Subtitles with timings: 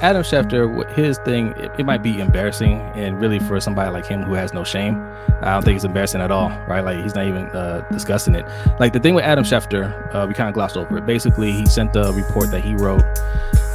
[0.00, 4.22] Adam Schefter, his thing, it, it, might be embarrassing, and really for somebody like him
[4.22, 5.00] who has no shame,
[5.40, 6.80] I don't think it's embarrassing at all, right?
[6.80, 8.44] Like he's not even uh, discussing it.
[8.78, 11.06] Like the thing with Adam Schefter, uh, we kind of glossed over it.
[11.06, 13.02] Basically, he sent a report that he wrote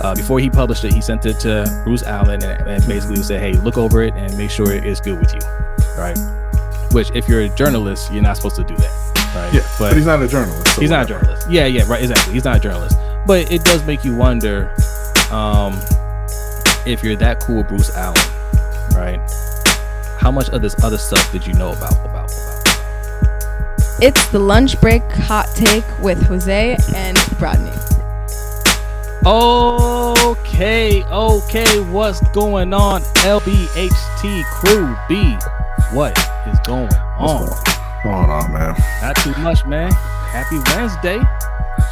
[0.01, 0.93] uh, before he published it.
[0.93, 4.37] He sent it to Bruce Allen and, and basically said, "Hey, look over it and
[4.37, 5.39] make sure it's good with you."
[5.97, 6.17] Right?
[6.91, 9.53] Which, if you're a journalist, you're not supposed to do that, right?
[9.53, 10.75] Yeah, but, but he's not a journalist.
[10.75, 11.13] So he's whatever.
[11.13, 11.49] not a journalist.
[11.49, 12.01] Yeah, yeah, right.
[12.01, 12.33] Exactly.
[12.33, 12.97] He's not a journalist.
[13.25, 14.73] But it does make you wonder.
[15.31, 15.79] Um,
[16.89, 18.15] if you're that cool, Bruce Allen,
[18.95, 19.19] right?
[20.19, 21.93] How much of this other stuff did you know about?
[22.03, 22.31] About?
[22.31, 22.59] about?
[24.01, 27.71] It's the lunch break hot take with Jose and Rodney.
[29.25, 33.01] Okay, okay, what's going on?
[33.01, 35.37] LBHT crew B,
[35.93, 37.41] what is going on?
[37.41, 38.75] What's going on, man?
[39.01, 39.91] Not too much, man.
[39.91, 41.19] Happy Wednesday.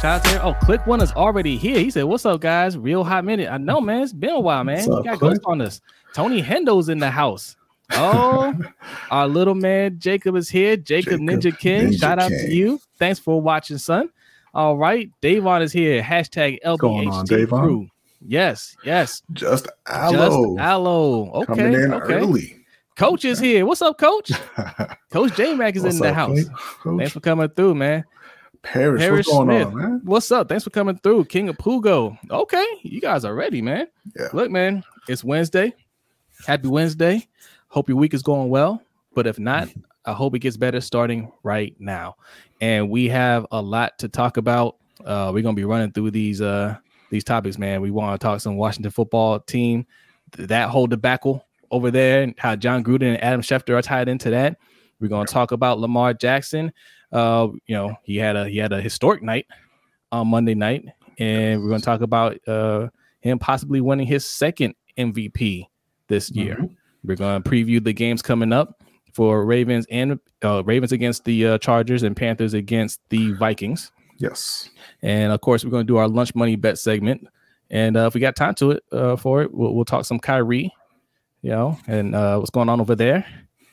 [0.00, 1.76] Shout out to Oh, Click One is already here.
[1.76, 2.78] He said, What's up, guys?
[2.78, 3.50] Real hot minute.
[3.50, 4.02] I know, man.
[4.02, 4.76] It's been a while, man.
[4.76, 5.80] What's you got ghost on us.
[6.14, 7.56] Tony Hendo's in the house.
[7.90, 8.54] Oh,
[9.10, 10.76] our little man Jacob is here.
[10.76, 11.88] Jacob, Jacob Ninja King.
[11.88, 12.46] Ninja Shout out King.
[12.46, 12.80] to you.
[12.96, 14.08] Thanks for watching, son.
[14.54, 15.10] All right.
[15.20, 16.00] Davon is here.
[16.00, 17.88] Hashtag LBHT crew.
[18.24, 19.22] Yes, yes.
[19.32, 20.54] Just aloe.
[20.54, 21.30] Just aloe.
[21.32, 21.44] Okay.
[21.46, 22.14] Coming in okay.
[22.14, 22.64] early.
[22.94, 23.66] Coach is here.
[23.66, 24.30] What's up, Coach?
[25.10, 26.38] Coach J Mac is What's in the up, house.
[26.84, 28.04] Thanks for coming through, man.
[28.72, 29.66] Parrish what's going Smith.
[29.66, 30.00] on, man?
[30.04, 30.48] What's up?
[30.48, 31.24] Thanks for coming through.
[31.24, 32.18] King of Pugo.
[32.30, 33.86] Okay, you guys are ready, man.
[34.18, 34.28] Yeah.
[34.32, 35.74] Look, man, it's Wednesday.
[36.46, 37.26] Happy Wednesday.
[37.68, 38.82] Hope your week is going well.
[39.14, 39.68] But if not,
[40.04, 42.16] I hope it gets better starting right now.
[42.60, 44.76] And we have a lot to talk about.
[45.04, 46.76] Uh, we're gonna be running through these uh
[47.10, 47.80] these topics, man.
[47.80, 49.86] We want to talk some Washington football team,
[50.36, 54.30] that whole debacle over there, and how Jon Gruden and Adam Schefter are tied into
[54.30, 54.58] that.
[55.00, 56.72] We're gonna talk about Lamar Jackson
[57.12, 59.46] uh, you know, he had a he had a historic night
[60.12, 60.84] on Monday night,
[61.18, 62.88] and we're going to talk about uh,
[63.20, 65.66] him possibly winning his second MVP
[66.08, 66.56] this year.
[66.56, 66.74] Mm-hmm.
[67.04, 68.82] We're going to preview the games coming up
[69.14, 73.90] for Ravens and uh, Ravens against the uh, Chargers and Panthers against the Vikings.
[74.18, 74.68] Yes,
[75.02, 77.26] and of course we're going to do our lunch money bet segment.
[77.70, 80.18] And uh, if we got time to it uh, for it, we'll, we'll talk some
[80.18, 80.72] Kyrie,
[81.42, 83.26] you know, and uh, what's going on over there.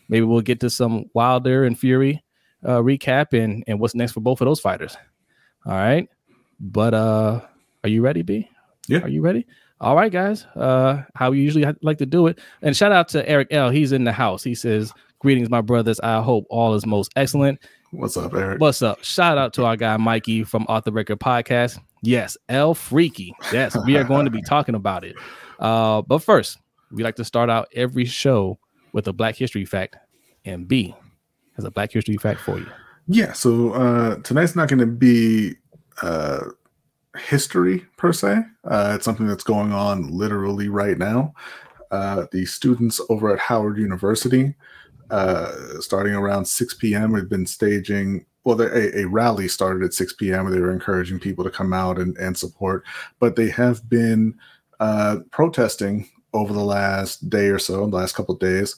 [0.09, 2.22] Maybe we'll get to some Wilder and Fury
[2.66, 4.98] uh, recap and and what's next for both of those fighters.
[5.66, 6.09] All right,
[6.59, 7.42] but uh,
[7.84, 8.50] are you ready, B?
[8.88, 9.00] Yeah.
[9.00, 9.46] Are you ready?
[9.81, 10.46] All right, guys.
[10.56, 12.40] Uh, how we usually like to do it.
[12.62, 13.70] And shout out to Eric L.
[13.70, 14.44] He's in the house.
[14.44, 16.00] He says, "Greetings, my brothers.
[16.02, 17.59] I hope all is most excellent."
[17.92, 18.59] What's up, Eric?
[18.59, 19.04] What's up?
[19.04, 21.80] Shout out to our guy Mikey from Off the Record Podcast.
[22.02, 23.34] Yes, L Freaky.
[23.52, 25.16] Yes, we are going to be talking about it.
[25.59, 26.58] Uh, but first,
[26.92, 28.59] we like to start out every show
[28.94, 29.98] with a Black History fact
[30.46, 30.96] and B
[31.56, 32.68] has a Black History fact for you.
[33.08, 35.56] Yeah, so uh, tonight's not going to be
[36.02, 36.46] uh,
[37.18, 38.42] history per se.
[38.64, 41.34] Uh, it's something that's going on literally right now.
[41.92, 44.56] Uh, the students over at Howard University,
[45.12, 48.26] uh, starting around 6 p.m., have been staging.
[48.44, 50.46] Well, a, a, rally started at 6 p.m.
[50.46, 52.84] where They were encouraging people to come out and, and support,
[53.20, 54.38] but they have been
[54.80, 58.76] uh, protesting over the last day or so, the last couple days,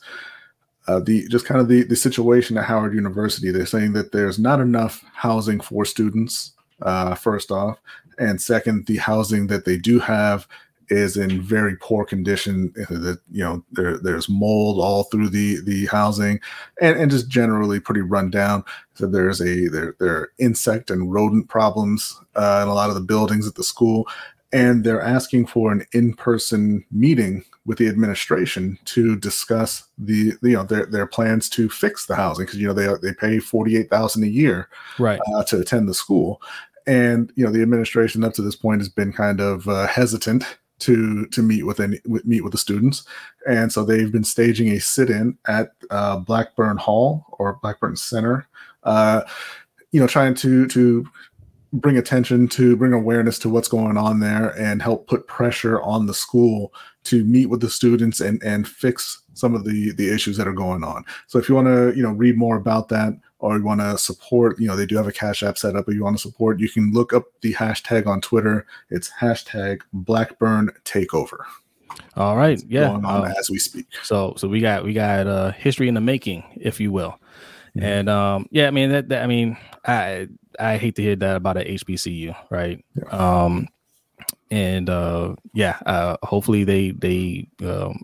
[0.88, 3.52] uh, the just kind of the the situation at Howard University.
[3.52, 6.54] They're saying that there's not enough housing for students.
[6.82, 7.80] Uh, first off,
[8.20, 10.48] and second, the housing that they do have
[10.90, 12.72] is in very poor condition.
[12.76, 16.40] That you know there there's mold all through the the housing,
[16.82, 18.64] and, and just generally pretty run down.
[18.94, 22.96] So there's a there there are insect and rodent problems uh, in a lot of
[22.96, 24.08] the buildings at the school,
[24.54, 30.54] and they're asking for an in person meeting with the administration to discuss the you
[30.54, 33.78] know their, their plans to fix the housing because you know they they pay forty
[33.78, 35.20] eight thousand a year right.
[35.36, 36.42] uh, to attend the school,
[36.88, 40.46] and you know the administration up to this point has been kind of uh, hesitant
[40.80, 43.06] to to meet with any meet with the students,
[43.48, 48.48] and so they've been staging a sit in at uh, Blackburn Hall or Blackburn Center,
[48.84, 49.24] uh,
[49.92, 51.06] you know, trying to to
[51.74, 56.06] bring attention to bring awareness to what's going on there and help put pressure on
[56.06, 56.74] the school
[57.08, 60.54] to meet with the students and and fix some of the the issues that are
[60.54, 61.06] going on.
[61.28, 63.98] So if you want to you know read more about that or you want to
[63.98, 65.86] support, you know they do have a Cash App set up.
[65.86, 68.66] But you want to support, you can look up the hashtag on Twitter.
[68.90, 71.40] It's hashtag Blackburn Takeover.
[72.16, 73.88] All right, yeah, going on uh, as we speak.
[74.04, 77.20] So so we got we got uh history in the making, if you will.
[77.76, 77.84] Mm-hmm.
[77.84, 80.28] And um yeah, I mean that, that I mean I
[80.60, 82.84] I hate to hear that about a HBCU, right?
[82.96, 83.10] Yeah.
[83.10, 83.68] Um
[84.52, 88.04] and uh, yeah, uh, hopefully they they um,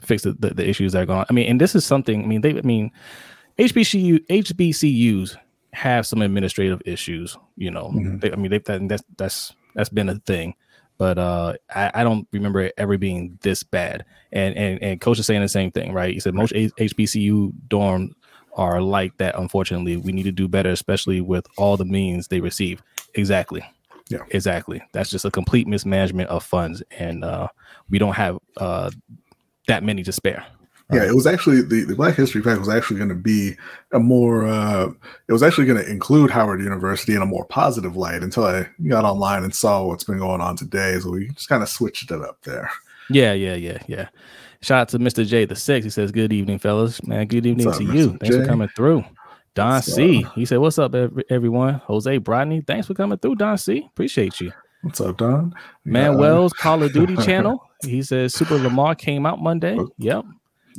[0.00, 1.26] fix the, the, the, issues that are going.
[1.28, 2.22] I mean, and this is something.
[2.22, 2.56] I mean, they.
[2.56, 2.90] I mean,
[3.58, 5.36] HBCU HBCUs
[5.72, 7.36] have some administrative issues.
[7.56, 8.18] You know, mm-hmm.
[8.18, 10.54] they, I mean, they, that, that's that's that's been a thing.
[10.96, 14.04] but uh, I, I, don't remember it ever being this bad.
[14.32, 16.14] And and and coach is saying the same thing, right?
[16.14, 18.12] He said most HBCU dorms
[18.56, 19.38] are like that.
[19.38, 22.82] Unfortunately, we need to do better, especially with all the means they receive.
[23.14, 23.62] Exactly.
[24.08, 24.18] Yeah.
[24.30, 24.82] Exactly.
[24.92, 27.48] That's just a complete mismanagement of funds, and uh,
[27.88, 28.90] we don't have uh,
[29.66, 30.44] that many to spare.
[30.92, 33.56] Yeah, it was actually the, the Black History Fact was actually going to be
[33.92, 34.46] a more.
[34.46, 34.90] Uh,
[35.28, 38.68] it was actually going to include Howard University in a more positive light until I
[38.86, 40.98] got online and saw what's been going on today.
[41.00, 42.70] So we just kind of switched it up there.
[43.08, 44.08] Yeah, yeah, yeah, yeah.
[44.60, 45.26] Shout out to Mr.
[45.26, 45.84] J the Six.
[45.84, 47.02] He says, "Good evening, fellas.
[47.02, 48.18] Man, good evening to you.
[48.18, 48.42] Thanks J?
[48.42, 49.04] for coming through."
[49.54, 50.24] Don What's C.
[50.24, 50.34] Up?
[50.34, 50.94] He said, "What's up,
[51.30, 53.86] everyone?" Jose Brodney, thanks for coming through, Don C.
[53.88, 54.52] Appreciate you.
[54.82, 55.54] What's up, Don?
[55.84, 57.64] Manuel's uh, Call of Duty channel.
[57.82, 59.76] He says Super Lamar came out Monday.
[59.78, 59.88] Oh.
[59.98, 60.24] Yep.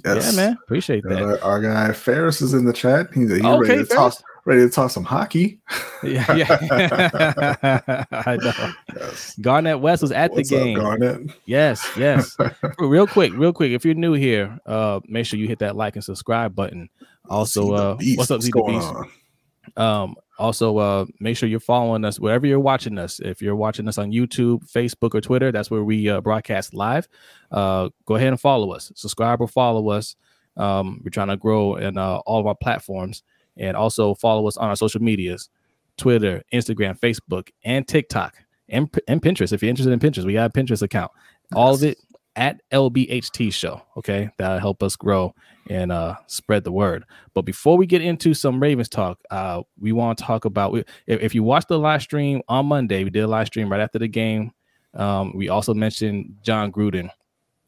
[0.04, 0.32] Yes.
[0.32, 0.58] Yeah, man.
[0.64, 1.22] Appreciate that.
[1.22, 3.08] Our, our, guy Ferris is in the chat.
[3.14, 4.18] He's, he's okay, ready to Ferris.
[4.18, 5.60] talk ready to talk some hockey.
[6.04, 8.04] yeah, yeah.
[8.12, 8.74] I know.
[8.96, 9.36] Yes.
[9.42, 10.80] Garnett West was at What's the game.
[10.80, 11.32] Up, Garnett?
[11.46, 12.38] Yes, yes.
[12.80, 13.72] real quick, real quick.
[13.72, 16.90] If you're new here, uh, make sure you hit that like and subscribe button.
[17.30, 19.78] Also, uh, what's up, Z the Beast?
[19.78, 23.20] Um, also, uh, make sure you're following us wherever you're watching us.
[23.20, 27.08] If you're watching us on YouTube, Facebook, or Twitter, that's where we uh, broadcast live.
[27.52, 30.16] Uh, go ahead and follow us, subscribe or follow us.
[30.58, 33.24] Um, we're trying to grow in uh, all of our platforms,
[33.58, 35.50] and also follow us on our social medias:
[35.98, 38.36] Twitter, Instagram, Facebook, and TikTok,
[38.70, 39.54] and, and Pinterest.
[39.54, 41.12] If you're interested in Pinterest, we got a Pinterest account.
[41.54, 41.98] All of it
[42.36, 43.82] at LBHT Show.
[43.98, 45.34] Okay, that'll help us grow
[45.70, 47.06] and uh, spread the word.
[47.34, 50.86] But before we get into some Ravens talk, uh, we want to talk about if,
[51.08, 54.00] if you watched the live stream on Monday, we did a live stream right after
[54.00, 54.52] the game.
[54.94, 57.10] Um, we also mentioned Jon Gruden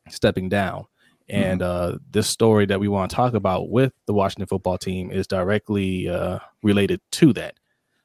[0.09, 0.85] stepping down.
[1.29, 1.95] And mm-hmm.
[1.95, 5.27] uh, this story that we want to talk about with the Washington football team is
[5.27, 7.55] directly uh, related to that.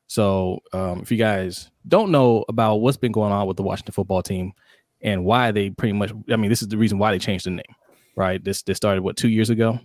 [0.08, 3.92] So, um, if you guys don't know about what's been going on with the Washington
[3.92, 4.52] football team
[5.00, 7.50] and why they pretty much, I mean, this is the reason why they changed the
[7.50, 7.74] name
[8.16, 8.42] right?
[8.42, 9.78] This this started what two years ago?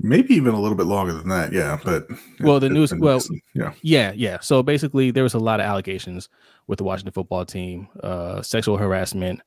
[0.00, 1.52] Maybe even a little bit longer than that.
[1.52, 2.06] Yeah, but
[2.40, 2.94] well, the news.
[2.94, 3.20] Well,
[3.54, 4.40] yeah, yeah, yeah.
[4.40, 6.28] So basically, there was a lot of allegations
[6.66, 9.40] with the Washington football team, uh, sexual harassment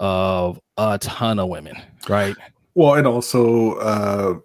[0.00, 2.36] of a ton of women, right?
[2.74, 4.38] Well, and also uh,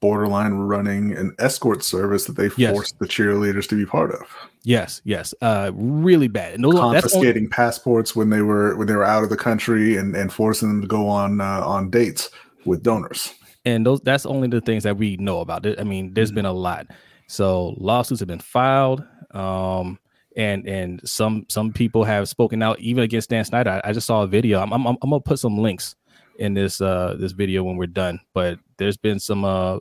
[0.00, 2.72] borderline running an escort service that they yes.
[2.72, 4.22] forced the cheerleaders to be part of.
[4.62, 6.54] Yes, yes, uh, really bad.
[6.54, 9.96] And those, confiscating only, passports when they were when they were out of the country
[9.96, 12.30] and, and forcing them to go on uh, on dates
[12.64, 13.34] with donors.
[13.64, 15.66] And those that's only the things that we know about.
[15.78, 16.36] I mean, there's mm-hmm.
[16.36, 16.86] been a lot.
[17.26, 19.04] So lawsuits have been filed.
[19.32, 19.98] Um,
[20.38, 23.82] and and some some people have spoken out even against Dan Snyder.
[23.84, 24.60] I, I just saw a video.
[24.60, 25.96] I'm, I'm, I'm gonna put some links
[26.38, 28.20] in this uh this video when we're done.
[28.32, 29.78] But there's been some uh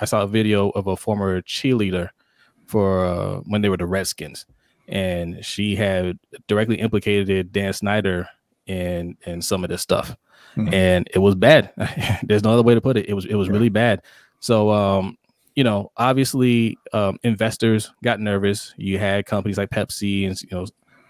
[0.00, 2.08] I saw a video of a former cheerleader
[2.66, 4.46] for uh, when they were the Redskins,
[4.88, 6.18] and she had
[6.48, 8.28] directly implicated Dan Snyder
[8.66, 10.16] in in some of this stuff,
[10.56, 10.72] mm-hmm.
[10.72, 11.72] and it was bad.
[12.22, 13.08] There's no other way to put it.
[13.08, 13.52] It was it was yeah.
[13.52, 14.02] really bad.
[14.40, 15.16] So um,
[15.58, 18.72] you know, obviously, um, investors got nervous.
[18.76, 20.66] You had companies like Pepsi and you know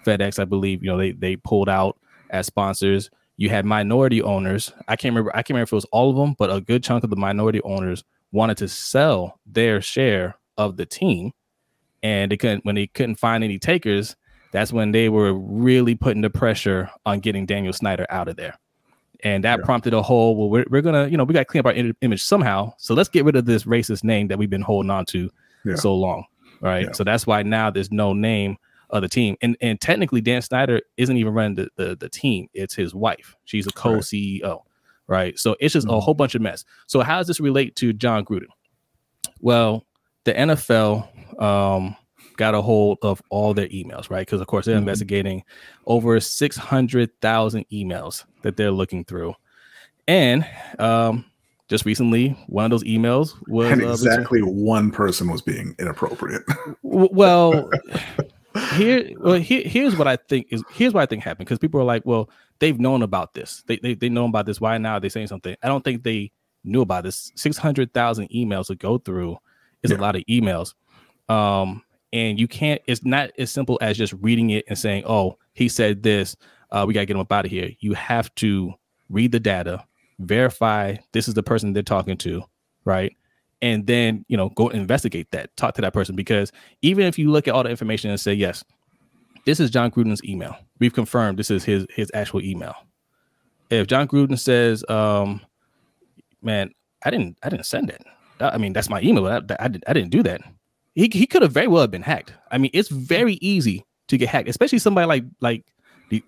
[0.07, 0.83] FedEx, I believe.
[0.83, 1.99] You know, they they pulled out
[2.31, 3.11] as sponsors.
[3.37, 4.73] You had minority owners.
[4.89, 5.33] I can't remember.
[5.37, 7.17] I can't remember if it was all of them, but a good chunk of the
[7.17, 11.33] minority owners wanted to sell their share of the team,
[12.03, 12.65] and they couldn't.
[12.65, 14.17] When they couldn't find any takers,
[14.53, 18.59] that's when they were really putting the pressure on getting Daniel Snyder out of there,
[19.21, 19.65] and that yeah.
[19.65, 20.37] prompted a whole.
[20.37, 22.73] Well, we're, we're gonna, you know, we got to clean up our image somehow.
[22.79, 25.31] So let's get rid of this racist name that we've been holding on to
[25.65, 25.75] yeah.
[25.77, 26.25] so long,
[26.61, 26.87] right?
[26.87, 26.93] Yeah.
[26.93, 28.57] So that's why now there's no name
[28.91, 29.37] of the team.
[29.43, 32.49] And and technically, Dan Snyder isn't even running the, the, the team.
[32.55, 33.37] It's his wife.
[33.45, 34.59] She's a co-CEO, right?
[35.07, 35.39] right?
[35.39, 35.97] So it's just mm-hmm.
[35.97, 36.65] a whole bunch of mess.
[36.87, 38.49] So how does this relate to jon Gruden?
[39.41, 39.85] Well,
[40.25, 41.97] the NFL um,
[42.39, 44.25] got a hold of all their emails, right?
[44.25, 44.85] Because of course they're mm-hmm.
[44.85, 45.45] investigating
[45.87, 49.35] over six hundred thousand emails that they're looking through,
[50.07, 50.47] and
[50.79, 51.27] um,
[51.69, 56.43] just recently, one of those emails was and exactly uh, one person was being inappropriate.
[56.83, 57.71] well,
[58.75, 61.81] here, well, here, here's what I think is here's what I think happened because people
[61.81, 62.31] are like, well,
[62.61, 63.65] they've known about this.
[63.67, 64.61] They they they know about this.
[64.61, 65.57] Why now are they saying something?
[65.63, 66.33] I don't think they
[66.65, 67.33] knew about this.
[67.35, 69.37] Six hundred thousand emails to go through
[69.83, 69.99] is yeah.
[69.99, 70.75] a lot of emails.
[71.29, 72.81] Um, and you can't.
[72.87, 76.37] It's not as simple as just reading it and saying, "Oh, he said this.
[76.71, 78.75] Uh, we gotta get him up out of here." You have to
[79.09, 79.85] read the data,
[80.19, 82.43] verify this is the person they're talking to,
[82.85, 83.15] right?
[83.61, 87.31] and then you know go investigate that talk to that person because even if you
[87.31, 88.65] look at all the information and say yes
[89.47, 92.75] this is jon gruden's email we've confirmed this is his his actual email
[93.71, 95.41] if jon gruden says um
[96.43, 96.71] man
[97.05, 98.03] i didn't i didn't send it
[98.41, 100.41] i mean that's my email i, I, I didn't do that
[100.99, 104.29] he, he could have very well been hacked i mean it's very easy to get
[104.29, 105.65] hacked especially somebody like like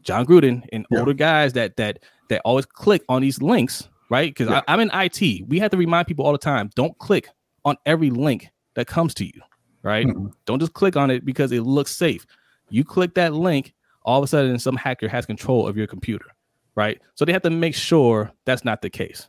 [0.03, 0.99] Jon Gruden and yeah.
[0.99, 4.31] older guys that that that always click on these links, right?
[4.31, 4.63] Because yeah.
[4.69, 5.49] I'm in IT.
[5.49, 7.29] We have to remind people all the time: don't click
[7.65, 9.41] on every link that comes to you,
[9.83, 10.07] right?
[10.07, 10.29] Mm-hmm.
[10.47, 12.27] Don't just click on it because it looks safe.
[12.69, 13.75] You click that link,
[14.05, 16.27] all of a sudden some hacker has control of your computer,
[16.75, 17.01] right?
[17.15, 19.29] So they have to make sure that's not the case,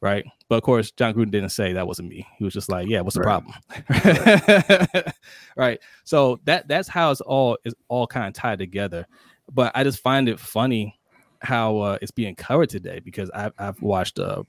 [0.00, 0.24] right?
[0.48, 2.26] But of course, Jon Gruden didn't say that wasn't me.
[2.38, 3.42] He was just like, "Yeah, what's the right.
[3.42, 5.12] problem?"
[5.56, 5.80] right.
[6.04, 9.06] So that that's how it's all is all kind of tied together.
[9.52, 10.98] But I just find it funny
[11.40, 14.42] how uh, it's being covered today because I've I've watched uh,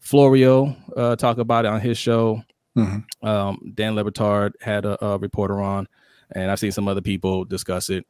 [0.00, 2.42] Florio uh, talk about it on his show.
[2.76, 3.26] Mm-hmm.
[3.26, 5.88] Um, Dan Le Batard had a, a, reporter on,
[6.32, 8.04] and I've seen some other people discuss it.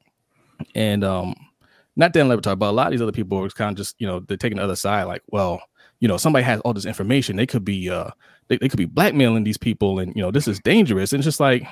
[0.75, 1.35] And um,
[1.95, 3.95] not Dan Le Batard, but a lot of these other people are kind of just
[3.99, 5.63] you know they're taking the other side, like, well,
[6.01, 8.11] you know, somebody has all this information, they could be uh
[8.49, 11.13] they, they could be blackmailing these people, and you know this is dangerous.
[11.13, 11.67] And it's just like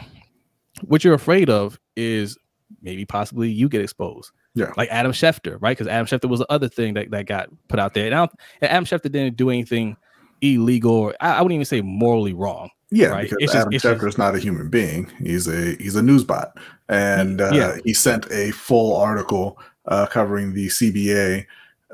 [0.83, 2.37] what you're afraid of is
[2.83, 4.31] maybe possibly you get exposed.
[4.55, 4.73] Yeah.
[4.77, 5.77] Like Adam Schefter, right?
[5.77, 8.07] Because Adam Schefter was the other thing that, that got put out there.
[8.07, 8.15] And,
[8.61, 9.97] and Adam Schefter didn't do anything
[10.41, 12.71] illegal or I, I wouldn't even say morally wrong.
[12.91, 13.23] Yeah, right?
[13.25, 15.11] because it's Adam just, Schefter is not a human being.
[15.19, 16.57] He's a he's a news bot,
[16.89, 17.79] and uh, yeah.
[17.85, 21.45] he sent a full article uh, covering the CBA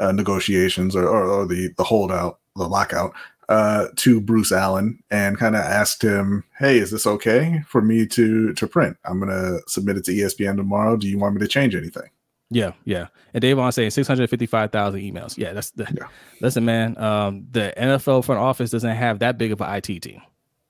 [0.01, 3.13] uh, negotiations or, or, or, the the holdout, the lockout,
[3.49, 8.07] uh, to Bruce Allen and kind of asked him, "Hey, is this okay for me
[8.07, 8.97] to to print?
[9.05, 10.97] I'm gonna submit it to ESPN tomorrow.
[10.97, 12.11] Do you want me to change anything?"
[12.51, 13.07] Yeah, yeah.
[13.33, 15.39] And Davon saying 655,000 emails.
[15.39, 16.09] Yeah, that's the yeah.
[16.41, 16.99] listen, man.
[16.99, 20.21] Um, the NFL front office doesn't have that big of an IT team,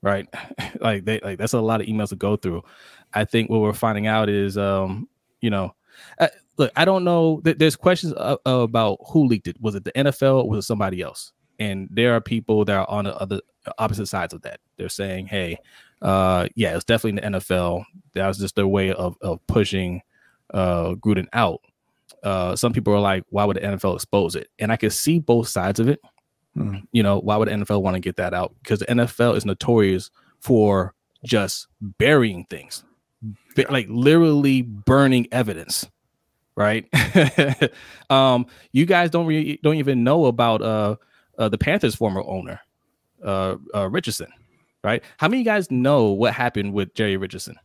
[0.02, 0.28] right?
[0.80, 2.62] like they like that's a lot of emails to go through.
[3.14, 5.08] I think what we're finding out is, um,
[5.40, 5.74] you know,
[6.18, 6.28] uh,
[6.60, 7.40] look, I don't know.
[7.44, 9.60] Th- there's questions uh, about who leaked it.
[9.60, 11.32] Was it the NFL or was it somebody else?
[11.58, 13.40] And there are people that are on the other
[13.78, 14.60] opposite sides of that.
[14.76, 15.58] They're saying, hey,
[16.00, 17.84] uh, yeah, it's definitely the NFL.
[18.14, 20.02] That was just their way of of pushing
[20.54, 21.60] uh Gruden out
[22.22, 24.48] uh, some people are like, why would the NFL expose it?
[24.58, 26.00] And I can see both sides of it.
[26.56, 26.82] Mm.
[26.92, 28.54] You know, why would the NFL want to get that out?
[28.62, 32.84] Because the NFL is notorious for just burying things,
[33.68, 35.88] like literally burning evidence.
[36.56, 36.88] Right?
[38.10, 40.96] um, you guys don't re- don't even know about uh,
[41.38, 42.60] uh, the Panthers' former owner,
[43.24, 44.28] uh, uh, Richardson.
[44.82, 45.02] Right?
[45.18, 47.56] How many of you guys know what happened with Jerry Richardson?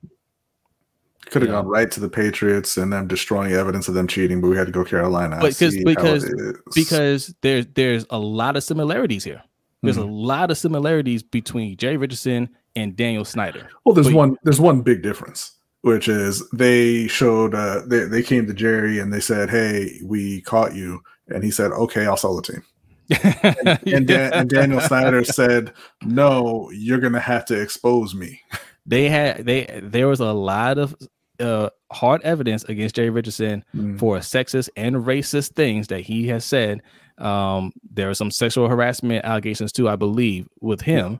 [1.29, 4.49] Could have gone right to the Patriots and them destroying evidence of them cheating, but
[4.49, 5.39] we had to go Carolina.
[5.41, 6.31] Because because
[6.73, 9.41] because there's there's a lot of similarities here.
[9.81, 10.09] There's mm-hmm.
[10.09, 13.69] a lot of similarities between Jerry Richardson and Daniel Snyder.
[13.85, 15.54] Well, there's but, one there's one big difference,
[15.85, 20.41] which is they showed uh, they they came to Jerry and they said, "Hey, we
[20.41, 22.63] caught you," and he said, "Okay, I'll sell the team."
[23.43, 28.41] and, and, Dan, and Daniel Snyder said, "No, you're gonna have to expose me."
[28.87, 30.95] They had they there was a lot of
[31.39, 33.99] uh, hard evidence against Jerry Richardson mm.
[33.99, 36.81] for sexist and racist things that he has said.
[37.19, 41.19] Um, there are some sexual harassment allegations too, I believe, with him.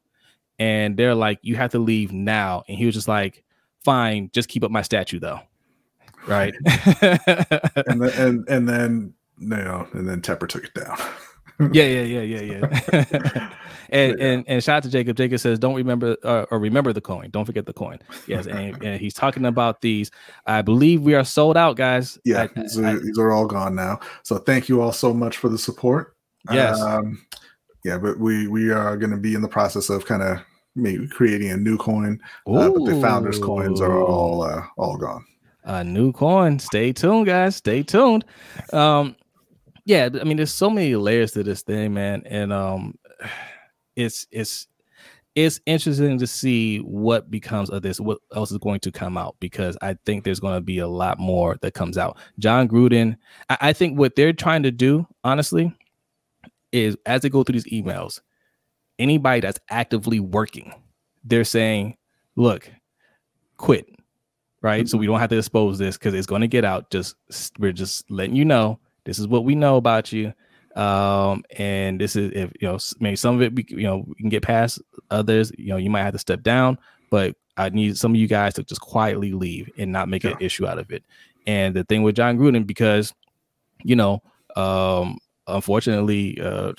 [0.58, 2.64] And they're like, you have to leave now.
[2.68, 3.44] And he was just like,
[3.86, 5.40] fine, just keep up my statue though.
[6.28, 6.54] Right.
[7.02, 10.98] and, then, and and then you know, and then Tepper took it down.
[11.72, 13.54] yeah, yeah, yeah, yeah, yeah.
[13.90, 14.26] and, yeah.
[14.26, 15.16] and and shout out to Jacob.
[15.16, 17.30] Jacob says, "Don't remember uh, or remember the coin.
[17.30, 20.12] Don't forget the coin." Yes, and, and, he's talking about these.
[20.48, 22.18] I believe we are sold out, guys.
[22.26, 24.00] Yeah, I, these, are, I, these, are, all gone now.
[24.24, 26.16] So thank you all so much for the support.
[26.52, 26.80] Yes.
[26.82, 27.26] Um,
[27.86, 30.40] yeah, but we we are going to be in the process of kind of
[30.76, 32.20] maybe creating a new coin.
[32.48, 35.26] Uh, but the founders' coins are all uh, all gone.
[35.64, 36.60] A new coin.
[36.60, 37.56] Stay tuned, guys.
[37.56, 38.24] Stay tuned.
[38.72, 39.16] Um,
[39.86, 42.98] yeah, I mean, there's so many layers to this thing, man, and um,
[43.96, 44.68] it's it's
[45.36, 49.36] it's interesting to see what becomes of this, what else is going to come out,
[49.42, 52.18] because I think there's going to be a lot more that comes out.
[52.40, 53.18] Jon Gruden,
[53.50, 55.74] I, I think what they're trying to do, honestly,
[56.72, 58.22] is as they go through these emails,
[59.00, 60.74] anybody that's actively working,
[61.24, 61.98] they're saying,
[62.36, 62.70] look,
[63.58, 63.88] quit.
[64.62, 64.86] Right.
[64.86, 64.88] Mm-hmm.
[64.88, 66.90] So we don't have to expose this because it's going to get out.
[66.90, 67.16] Just
[67.60, 70.34] we're just letting you know this is what we know about you.
[70.76, 74.16] Um, and this is if you know maybe some of it we, you know we
[74.16, 76.78] can get past others, you know, you might have to step down,
[77.10, 80.32] but I need some of you guys to just quietly leave and not make yeah.
[80.32, 81.04] an issue out of it.
[81.48, 83.14] And the thing with Jon Gruden, because
[83.84, 84.22] you know,
[84.56, 86.74] um, unfortunately, uh,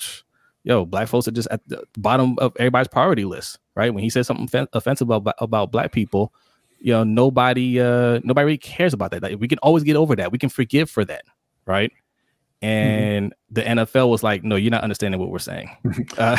[0.67, 3.93] yo, black folks are just at the bottom of everybody's priority list, right?
[3.93, 6.33] When he says something offensive about about black people,
[6.77, 9.23] you know, nobody, uh, nobody really cares about that.
[9.23, 10.31] Like, we can always get over that.
[10.31, 11.23] We can forgive for that,
[11.65, 11.91] right?
[12.63, 12.73] Mm-hmm.
[12.73, 13.53] and mm-hmm.
[13.53, 15.69] the NFL was like, "No, you're not understanding what we're saying."
[16.17, 16.37] uh,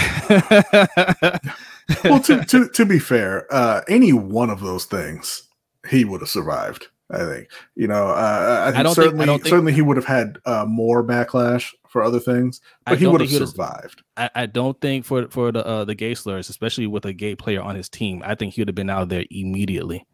[2.04, 5.44] well, to, to to be fair, uh, any one of those things
[5.88, 6.88] he would have survived.
[7.10, 8.08] I think you know.
[8.08, 11.02] Uh, I, think I certainly, think, I certainly, think, he would have had uh, more
[11.02, 14.02] backlash for other things, but he would have survived.
[14.16, 17.34] I, I, don't think for for the uh, the gay slurs, especially with a gay
[17.34, 20.04] player on his team, I think he would have been out of there immediately.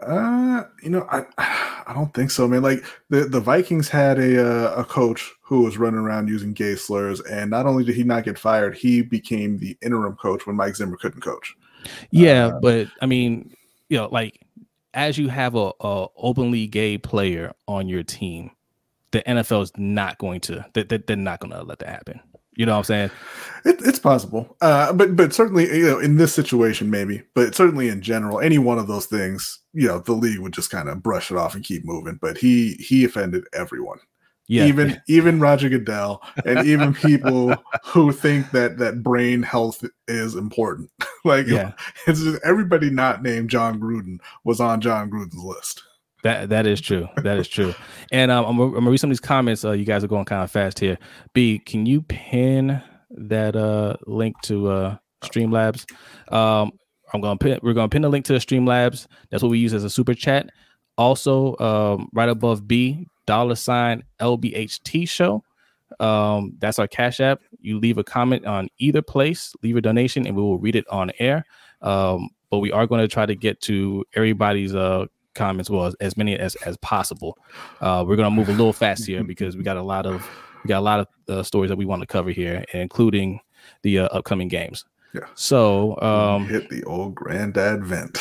[0.00, 1.24] Uh, you know, I
[1.86, 2.62] I don't think so, man.
[2.62, 6.74] Like the the Vikings had a uh, a coach who was running around using gay
[6.74, 10.56] slurs, and not only did he not get fired, he became the interim coach when
[10.56, 11.54] Mike Zimmer couldn't coach.
[12.10, 13.54] Yeah, uh, but I mean,
[13.88, 14.40] you know, like
[14.94, 18.50] as you have a, a openly gay player on your team,
[19.10, 22.20] the NFL is not going to they, they're not going to let that happen.
[22.54, 23.10] You know what I'm saying?
[23.64, 27.88] It, it's possible, uh, but but certainly you know in this situation maybe, but certainly
[27.88, 31.02] in general, any one of those things, you know, the league would just kind of
[31.02, 32.18] brush it off and keep moving.
[32.20, 34.00] But he he offended everyone.
[34.52, 34.66] Yeah.
[34.66, 37.54] Even even Roger Goodell and even people
[37.86, 40.90] who think that that brain health is important.
[41.24, 41.72] like yeah.
[42.06, 45.82] it's just everybody not named Jon Gruden was on Jon Gruden's list.
[46.22, 47.08] That that is true.
[47.16, 47.74] That is true.
[48.12, 49.64] And um, I'm, I'm, gonna read some of these comments.
[49.64, 50.98] Uh, you guys are going kind of fast here.
[51.32, 55.90] B, can you pin that uh link to uh Streamlabs?
[56.30, 56.72] Um,
[57.14, 57.58] I'm gonna pin.
[57.62, 59.06] We're gonna pin the link to the Streamlabs.
[59.30, 60.50] That's what we use as a super chat.
[60.98, 65.42] Also, um, right above B, dollar sign LBHT show.
[65.98, 67.40] Um, that's our Cash App.
[67.62, 70.86] You leave a comment on either place, leave a donation, and we will read it
[70.90, 71.46] on air.
[71.80, 75.94] Um, but we are going to try to get to everybody's uh comments, well as,
[75.94, 77.38] as many as as possible.
[77.80, 80.28] Uh, we're gonna move a little fast here because we got a lot of
[80.62, 83.40] we got a lot of uh, stories that we want to cover here, including
[83.80, 84.84] the uh, upcoming games.
[85.14, 85.26] Yeah.
[85.36, 88.18] So um, hit the old granddad vent.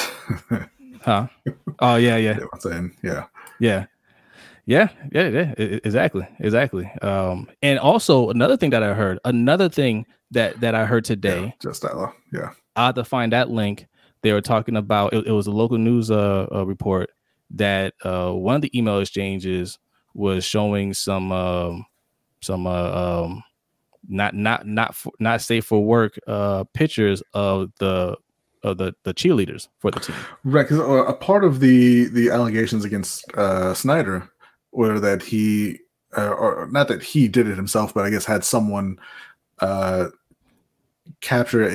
[1.02, 1.28] huh?
[1.80, 2.40] Oh yeah, yeah.
[2.54, 3.26] I'm saying, yeah,
[3.60, 3.88] yeah.
[4.72, 6.90] Yeah, yeah, yeah, exactly, exactly.
[7.02, 11.44] Um, and also another thing that I heard, another thing that that I heard today,
[11.44, 12.52] yeah, just that, yeah.
[12.78, 13.88] I had to find that link
[14.22, 17.10] they were talking about it, it was a local news uh, uh, report
[17.56, 19.78] that uh, one of the email exchanges
[20.14, 21.86] was showing some um,
[22.40, 23.44] some uh, um,
[24.08, 28.16] not not not for, not safe for work uh, pictures of the
[28.64, 30.16] of the the cheerleaders for the team.
[30.46, 34.31] Right, because uh, a part of the the allegations against uh, Snyder
[34.72, 35.80] were that he,
[36.18, 39.00] uh, or not that he did it himself, but I guess had someone
[39.60, 40.08] uh,
[41.22, 41.70] capture a,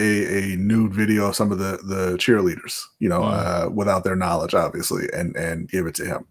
[0.52, 4.54] a nude video of some of the the cheerleaders, you know, uh, without their knowledge,
[4.54, 6.26] obviously, and and give it to him.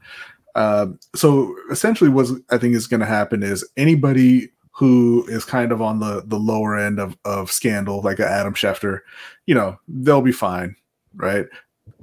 [0.55, 5.71] Uh, so essentially, what I think is going to happen is anybody who is kind
[5.71, 9.01] of on the the lower end of of scandal, like Adam Schefter,
[9.45, 10.75] you know, they'll be fine,
[11.15, 11.45] right?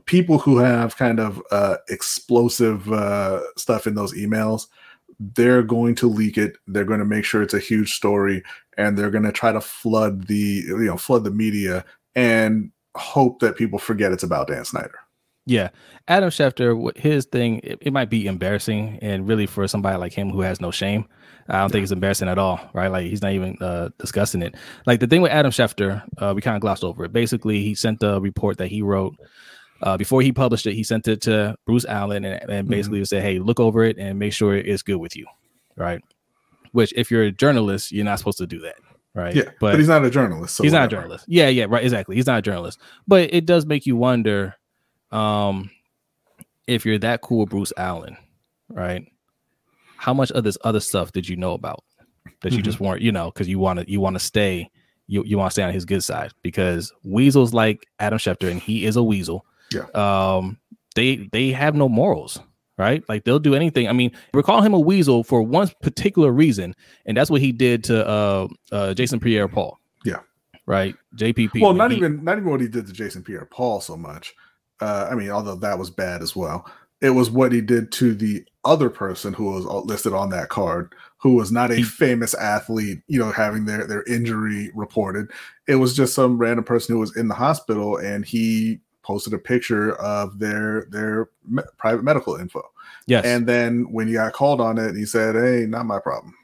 [0.06, 4.66] People who have kind of uh, explosive uh, stuff in those emails,
[5.20, 6.56] they're going to leak it.
[6.66, 8.42] They're going to make sure it's a huge story,
[8.76, 11.84] and they're going to try to flood the you know flood the media
[12.14, 14.98] and hope that people forget it's about Dan Snyder.
[15.44, 15.70] Yeah,
[16.06, 20.30] Adam Schefter, his thing, it, it might be embarrassing, and really for somebody like him
[20.30, 21.04] who has no shame,
[21.48, 21.68] I don't yeah.
[21.68, 22.88] think it's embarrassing at all, right?
[22.88, 24.54] Like he's not even uh, discussing it.
[24.86, 27.12] Like the thing with Adam Schefter, uh, we kind of glossed over it.
[27.12, 29.16] Basically, he sent a report that he wrote
[29.82, 30.74] uh, before he published it.
[30.74, 32.70] He sent it to Bruce Allen and, and mm-hmm.
[32.70, 33.04] basically mm-hmm.
[33.04, 35.26] said, "Hey, look over it and make sure it's good with you."
[35.76, 36.02] Right?
[36.72, 38.76] which if you're a journalist, you're not supposed to do that.
[39.14, 39.34] Right.
[39.34, 39.44] Yeah.
[39.60, 40.56] But, but he's not a journalist.
[40.56, 40.84] So he's whatever.
[40.84, 41.24] not a journalist.
[41.28, 41.48] Yeah.
[41.48, 41.66] Yeah.
[41.68, 41.84] Right.
[41.84, 42.16] Exactly.
[42.16, 42.80] He's not a journalist.
[43.06, 44.54] But it does make you wonder
[45.10, 45.70] um,
[46.66, 48.16] if you're that cool with Bruce Allen,
[48.70, 49.06] right?
[49.98, 51.84] How much of this other stuff did you know about
[52.24, 52.56] that mm-hmm.
[52.56, 54.70] you just weren't, you know, because you want to you want to stay
[55.06, 58.60] you, you want to stay on his good side because weasels like Adam Schefter and
[58.60, 59.44] he is a weasel.
[59.74, 59.86] Yeah.
[59.94, 60.58] Um,
[60.94, 62.40] they they have no morals
[62.78, 63.04] right?
[63.08, 63.88] Like they'll do anything.
[63.88, 66.74] I mean, we call him a weasel for one particular reason,
[67.06, 69.78] and that's what he did to uh, uh, Jason Pierre-Paul.
[70.04, 70.20] Yeah,
[70.66, 70.94] right.
[71.16, 71.60] JPP.
[71.60, 74.34] Well, not he, even not even what he did to Jason Pierre-Paul so much.
[74.80, 76.70] Uh, I mean, although that was bad as well.
[77.00, 80.94] It was what he did to the other person who was listed on that card,
[81.16, 85.28] who was not a he, famous athlete, you know, having their their injury reported.
[85.66, 89.38] It was just some random person who was in the hospital, and he posted a
[89.38, 92.62] picture of their their me- private medical info.
[93.06, 93.24] Yes.
[93.24, 96.34] And then when he got called on it, he said, "Hey, not my problem."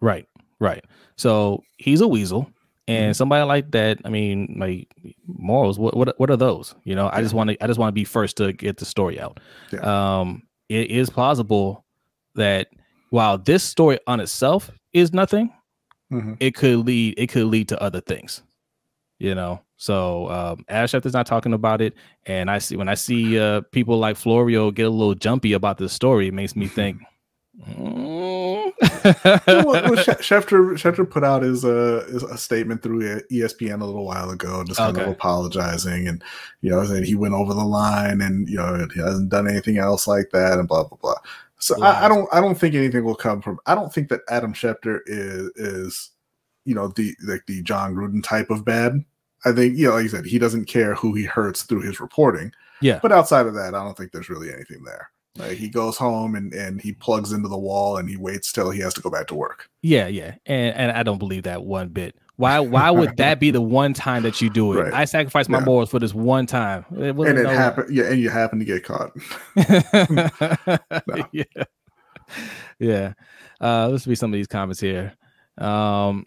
[0.00, 0.28] Right.
[0.60, 0.84] Right.
[1.16, 2.50] So he's a weasel,
[2.86, 3.12] and mm-hmm.
[3.12, 3.98] somebody like that.
[4.04, 4.88] I mean, like
[5.26, 5.78] morals.
[5.78, 6.74] What what what are those?
[6.84, 8.84] You know, I just want to I just want to be first to get the
[8.84, 9.40] story out.
[9.72, 9.80] Yeah.
[10.20, 11.84] Um, it is plausible
[12.34, 12.68] that
[13.10, 15.52] while this story on itself is nothing,
[16.12, 16.34] mm-hmm.
[16.40, 18.42] it could lead it could lead to other things.
[19.18, 21.94] You know, so um, Ash is not talking about it,
[22.26, 25.78] and I see when I see uh, people like Florio get a little jumpy about
[25.78, 27.02] this story, it makes me think.
[27.62, 28.72] Mm.
[29.46, 34.04] well, well, Schefter Schefter put out his uh his, a statement through ESPN a little
[34.04, 35.04] while ago, just kind okay.
[35.06, 36.22] of apologizing, and
[36.62, 39.78] you know, saying he went over the line, and you know, he hasn't done anything
[39.78, 41.14] else like that, and blah blah blah.
[41.58, 41.92] So wow.
[41.92, 43.58] I, I, don't I don't think anything will come from.
[43.66, 46.10] I don't think that Adam Schefter is is
[46.64, 49.04] you know the like the Jon Gruden type of bad.
[49.44, 52.00] I think you know, like you said, he doesn't care who he hurts through his
[52.00, 52.52] reporting.
[52.80, 52.98] Yeah.
[53.02, 55.10] But outside of that, I don't think there's really anything there.
[55.36, 58.70] Like he goes home and, and he plugs into the wall and he waits till
[58.70, 59.68] he has to go back to work.
[59.82, 60.36] Yeah, yeah.
[60.46, 62.14] And and I don't believe that one bit.
[62.36, 64.82] Why why would that be the one time that you do it?
[64.82, 64.92] Right.
[64.92, 65.64] I sacrifice my yeah.
[65.64, 66.84] morals for this one time.
[66.92, 69.12] It and it no happened yeah, and you happen to get caught.
[71.32, 71.64] Yeah.
[72.78, 73.12] Yeah.
[73.60, 75.14] Uh let's read some of these comments here.
[75.58, 76.26] Um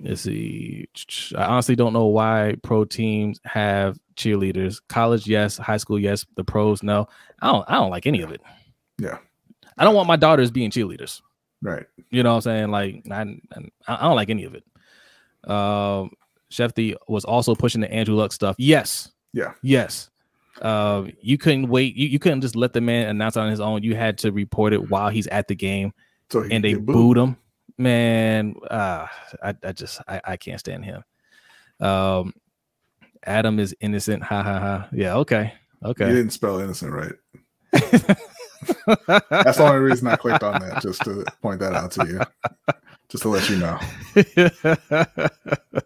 [0.00, 0.88] let's see.
[1.36, 4.80] I honestly don't know why pro teams have cheerleaders.
[4.88, 5.56] College, yes.
[5.56, 6.26] High school, yes.
[6.36, 7.08] The pros, no.
[7.40, 7.64] I don't.
[7.68, 8.40] I don't like any of it.
[8.98, 9.18] Yeah.
[9.76, 11.22] I don't want my daughters being cheerleaders.
[11.62, 11.86] Right.
[12.10, 12.70] You know what I'm saying?
[12.70, 13.22] Like, I,
[13.86, 14.64] I don't like any of it.
[15.48, 16.10] Um,
[16.50, 18.56] Shefty was also pushing the Andrew Luck stuff.
[18.58, 19.10] Yes.
[19.32, 19.52] Yeah.
[19.62, 20.10] Yes.
[20.60, 21.94] Uh, you couldn't wait.
[21.94, 23.82] You, you couldn't just let the man announce on his own.
[23.82, 25.92] You had to report it while he's at the game.
[26.30, 27.36] So and they booed him.
[27.78, 29.06] Man, uh,
[29.42, 31.04] I, I just I, I can't stand him.
[31.80, 32.34] Um,
[33.24, 34.22] Adam is innocent.
[34.24, 34.88] Ha ha ha.
[34.92, 35.16] Yeah.
[35.16, 35.52] Okay.
[35.84, 36.08] Okay.
[36.08, 37.12] You didn't spell innocent right.
[39.30, 42.20] That's the only reason I clicked on that, just to point that out to you,
[43.08, 43.78] just to let you know.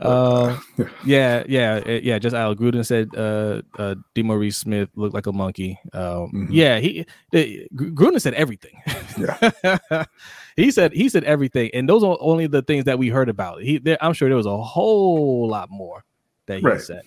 [0.00, 0.58] uh,
[1.04, 2.18] yeah, yeah, yeah.
[2.18, 5.78] Just Al Gruden said uh, uh, DeMaurice Smith looked like a monkey.
[5.92, 6.46] Um, mm-hmm.
[6.50, 8.82] Yeah, he the, Gruden said everything.
[9.18, 10.04] Yeah,
[10.58, 13.62] he said he said everything, and those are only the things that we heard about.
[13.62, 16.04] He, there, I'm sure there was a whole lot more
[16.46, 16.80] that he right.
[16.80, 17.02] said.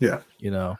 [0.00, 0.76] Yeah, you know.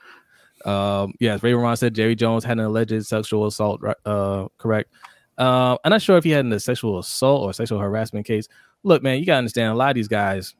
[0.65, 3.81] Um, yes, Ray Ron said Jerry Jones had an alleged sexual assault.
[4.05, 4.91] Uh, correct.
[5.37, 8.47] Uh, I'm not sure if he had a sexual assault or sexual harassment case.
[8.83, 10.55] Look, man, you gotta understand a lot of these guys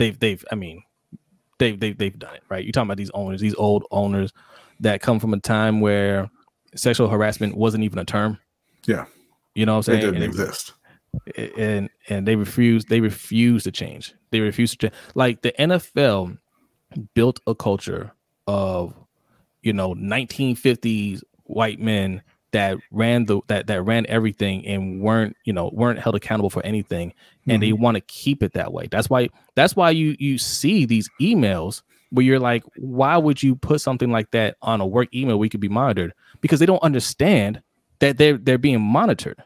[0.00, 0.82] they've they've I mean
[1.58, 2.64] they've they've they've done it right.
[2.64, 4.32] You're talking about these owners, these old owners
[4.80, 6.28] that come from a time where
[6.74, 8.38] sexual harassment wasn't even a term.
[8.86, 9.04] Yeah,
[9.54, 9.98] you know what I'm saying?
[9.98, 10.74] It didn't and exist.
[11.26, 14.14] It, and and they refuse they refuse to change.
[14.30, 14.94] They refuse to change.
[15.14, 16.38] Like the NFL
[17.14, 18.12] built a culture
[18.46, 18.94] of
[19.62, 25.52] you know 1950s white men that ran the that that ran everything and weren't you
[25.52, 27.12] know weren't held accountable for anything
[27.46, 27.60] and mm-hmm.
[27.60, 31.08] they want to keep it that way that's why that's why you you see these
[31.20, 35.38] emails where you're like why would you put something like that on a work email
[35.38, 37.62] where you could be monitored because they don't understand
[38.00, 39.42] that they're they're being monitored.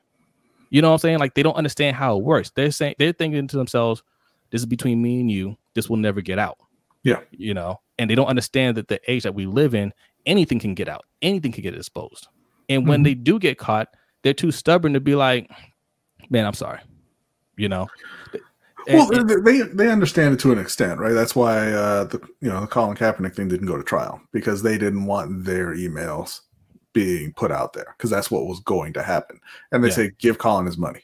[0.70, 1.18] You know what i'm saying?
[1.18, 2.50] Like they don't understand how it works.
[2.54, 4.02] They're saying they're thinking to themselves
[4.50, 5.56] this is between me and you.
[5.74, 6.58] This will never get out.
[7.02, 7.20] Yeah.
[7.30, 7.80] You know?
[7.98, 9.92] And they don't understand that the age that we live in
[10.26, 11.04] anything can get out.
[11.22, 12.28] Anything can get exposed.
[12.68, 13.04] And when mm-hmm.
[13.04, 13.88] they do get caught,
[14.22, 15.50] they're too stubborn to be like,
[16.30, 16.80] "Man, I'm sorry,"
[17.56, 17.88] you know.
[18.88, 21.12] Well, and, they they understand it to an extent, right?
[21.12, 24.62] That's why uh, the you know the Colin Kaepernick thing didn't go to trial because
[24.62, 26.40] they didn't want their emails
[26.94, 29.38] being put out there because that's what was going to happen.
[29.70, 29.94] And they yeah.
[29.94, 31.02] say give Colin his money.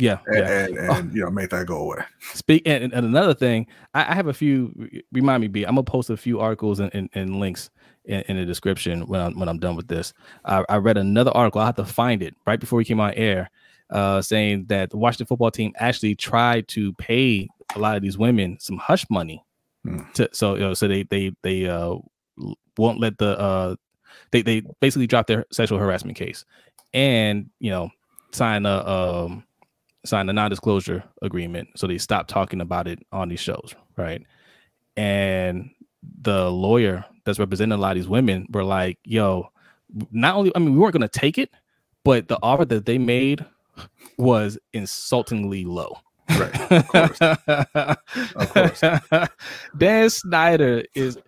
[0.00, 0.64] Yeah, and, yeah.
[0.64, 1.14] and, and oh.
[1.14, 2.04] you know make that go away.
[2.20, 4.88] Speak and, and another thing, I, I, have a few.
[5.10, 5.64] Remind me, B.
[5.64, 7.70] I'm gonna post a few articles and, and, and links
[8.04, 10.12] in, in, the description when I'm when I'm done with this.
[10.44, 11.60] I, I read another article.
[11.60, 13.50] I have to find it right before we came on air,
[13.90, 18.16] uh, saying that the Washington football team actually tried to pay a lot of these
[18.16, 19.44] women some hush money.
[19.84, 20.02] Hmm.
[20.14, 21.96] To, so you know, so they they they uh
[22.76, 23.74] won't let the uh
[24.30, 26.44] they they basically dropped their sexual harassment case,
[26.94, 27.90] and you know
[28.32, 29.44] sign a um
[30.04, 34.24] sign a non-disclosure agreement so they stop talking about it on these shows right
[34.96, 35.70] and
[36.22, 39.50] the lawyer that's representing a lot of these women were like, yo,
[40.10, 41.50] not only I mean, we weren't gonna take it,
[42.04, 43.44] but the offer that they made
[44.18, 45.98] was insultingly low.
[46.30, 46.72] Right.
[46.72, 47.20] Of course.
[48.36, 49.28] of course.
[49.78, 51.18] Dan Snyder is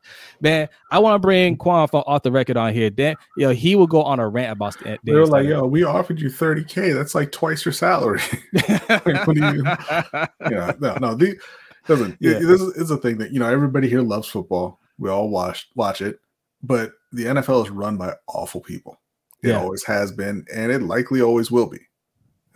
[0.40, 0.68] man.
[0.90, 2.90] I want to bring Quan from off the record on here.
[2.90, 4.98] Dan, you know, he will go on a rant about Dan.
[5.04, 6.94] They were like, "Yo, we offered you 30k.
[6.94, 8.20] That's like twice your salary."
[8.68, 9.64] like, what do you?
[10.50, 11.14] Yeah, no, no.
[11.14, 11.38] The,
[11.86, 12.16] doesn't.
[12.20, 12.32] Yeah.
[12.32, 14.80] It, this is a thing that you know everybody here loves football.
[14.98, 16.18] We all watch watch it,
[16.62, 19.00] but the NFL is run by awful people.
[19.42, 19.60] It yeah.
[19.60, 21.80] always has been, and it likely always will be.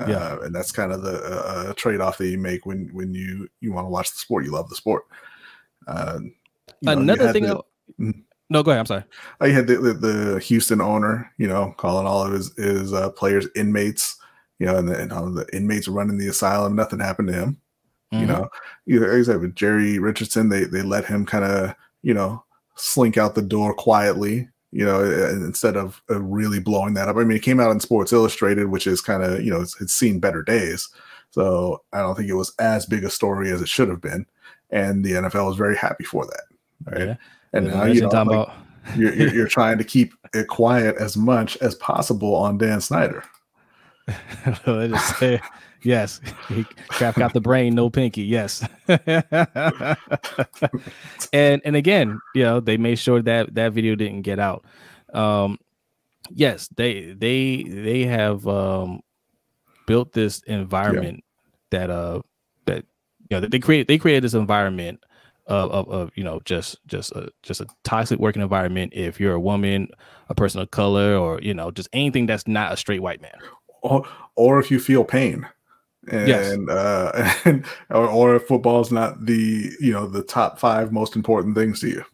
[0.01, 3.15] Yeah, uh, and that's kind of the uh, trade off that you make when when
[3.15, 4.45] you you want to watch the sport.
[4.45, 5.05] You love the sport.
[5.87, 6.31] Uh, you
[6.83, 7.45] know, Another thing.
[7.45, 7.57] The,
[8.01, 8.11] mm-hmm.
[8.51, 8.81] no, go ahead.
[8.81, 9.05] I'm sorry.
[9.41, 13.11] I had the, the, the, Houston owner, you know, calling all of his his uh,
[13.11, 14.17] players inmates,
[14.59, 16.75] you know, and the, and the inmates running the asylum.
[16.75, 17.61] Nothing happened to him.
[18.13, 18.21] Mm-hmm.
[18.21, 18.49] You know,
[18.89, 22.45] either like I said with Jerry Richardson, they they let him kind of you know,
[22.77, 27.17] slink out the door quietly, you know, instead of uh, really blowing that up.
[27.17, 29.81] I mean, it came out in Sports Illustrated, which is kind of, you know, it's,
[29.81, 30.89] it's, seen better days.
[31.31, 34.27] So I don't think it was as big a story as it should have been.
[34.71, 36.43] And the NFL was very happy for that.
[36.91, 37.07] Right.
[37.07, 37.17] Yeah.
[37.53, 38.53] And now, you know, like, about...
[38.97, 43.23] you're, you're, you're trying to keep it quiet as much as possible on Dan Snyder.
[44.67, 45.41] Let us say,
[45.85, 46.21] yes,
[46.89, 48.23] Kraft got the brain, no pinky.
[48.23, 48.67] Yes,
[51.33, 54.65] and and again, you know, they made sure that that video didn't get out.
[55.13, 55.59] Um,
[56.31, 59.01] yes, they they they have um,
[59.87, 61.25] built this environment
[61.73, 61.79] yeah.
[61.79, 62.21] that uh
[62.67, 62.85] that
[63.31, 65.01] you know they create they created this environment
[65.47, 69.35] of, of, of, you know just just a just a toxic working environment if you're
[69.35, 69.89] a woman
[70.29, 73.37] a person of color or you know just anything that's not a straight white man
[73.83, 75.47] or, or if you feel pain
[76.09, 76.59] and yes.
[76.69, 81.17] uh and or, or if football is not the you know the top five most
[81.17, 82.05] important things to you.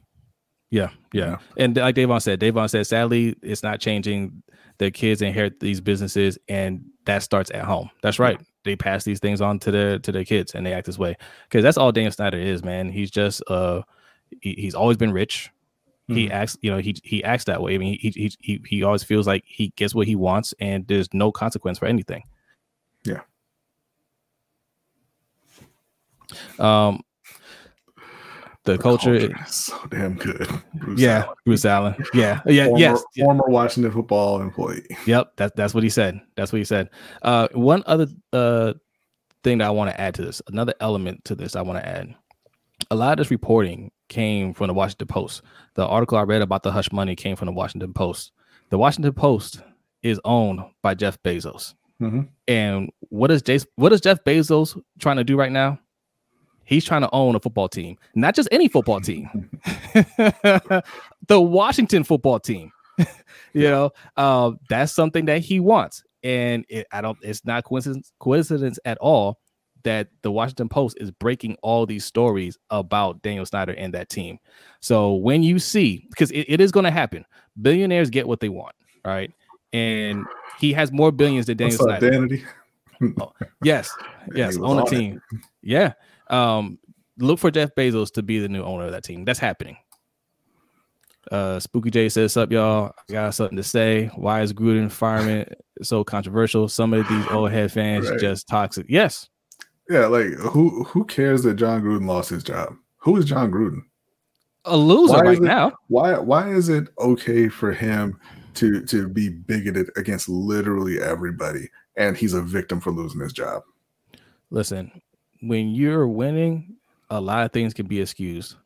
[0.71, 1.65] Yeah yeah, yeah.
[1.65, 4.43] and like Davon said Davon said sadly it's not changing
[4.79, 7.91] the kids inherit these businesses and that starts at home.
[8.03, 8.37] That's right.
[8.39, 8.47] Yeah.
[8.65, 11.17] they pass these things on to their to their kids and they act this way.
[11.49, 12.89] Because that's all Daniel Snyder is man.
[12.91, 13.83] He's just uh
[14.41, 15.51] he, he's always been rich.
[16.07, 16.33] He mm-hmm.
[16.33, 17.75] acts you know he he acts that way.
[17.75, 20.87] I mean he, he he he always feels like he gets what he wants and
[20.87, 22.23] there's no consequence for anything
[23.05, 23.21] yeah
[26.59, 27.01] um
[28.65, 31.35] the, the culture, culture is so damn good Bruce yeah Allen.
[31.47, 35.89] bruce allen yeah yeah former, yes former washington football employee yep that's that's what he
[35.89, 36.91] said that's what he said
[37.23, 38.75] uh one other uh
[39.43, 41.89] thing that i want to add to this another element to this i want to
[41.89, 42.15] add
[42.91, 45.43] a lot of this reporting came from the Washington Post.
[45.75, 48.33] The article I read about the hush money came from the Washington Post.
[48.71, 49.63] The Washington Post
[50.03, 51.75] is owned by Jeff Bezos.
[52.01, 52.23] Mm-hmm.
[52.49, 55.79] And what is Jace, what is Jeff Bezos trying to do right now?
[56.71, 59.51] He's trying to own a football team, not just any football team,
[59.93, 60.83] the
[61.29, 62.71] Washington football team.
[63.53, 67.19] you know, uh, that's something that he wants, and it, I don't.
[67.23, 69.41] It's not coincidence coincidence at all
[69.83, 74.39] that the Washington Post is breaking all these stories about Daniel Snyder and that team.
[74.79, 77.27] So when you see, because it, it is going to happen,
[77.61, 79.33] billionaires get what they want, right?
[79.73, 80.25] And
[80.61, 82.13] he has more billions than Daniel What's Snyder.
[82.13, 82.45] Danity?
[83.21, 83.33] oh,
[83.65, 83.91] yes,
[84.37, 85.21] yes, on the team.
[85.33, 85.41] It.
[85.63, 85.95] Yeah.
[86.31, 86.79] Um,
[87.19, 89.25] look for Jeff Bezos to be the new owner of that team.
[89.25, 89.77] That's happening.
[91.31, 92.93] Uh, Spooky J says, "Up, y'all?
[93.09, 94.07] I got something to say.
[94.17, 95.47] Why is Gruden firing
[95.83, 96.69] so controversial?
[96.69, 98.19] Some of these old head fans right.
[98.19, 98.87] just toxic.
[98.89, 99.29] Yes,
[99.91, 102.77] yeah, like who who cares that Jon Gruden lost his job?
[102.99, 103.83] Who is Jon Gruden?
[104.65, 105.73] A loser why right it, now.
[105.89, 108.17] Why why is it okay for him
[108.55, 113.63] to to be bigoted against literally everybody and he's a victim for losing his job?
[114.51, 114.93] Listen,
[115.41, 116.77] when you're winning,
[117.11, 118.57] a lot of things can be excused.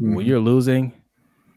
[0.00, 0.14] Mm-hmm.
[0.14, 0.92] When you're losing,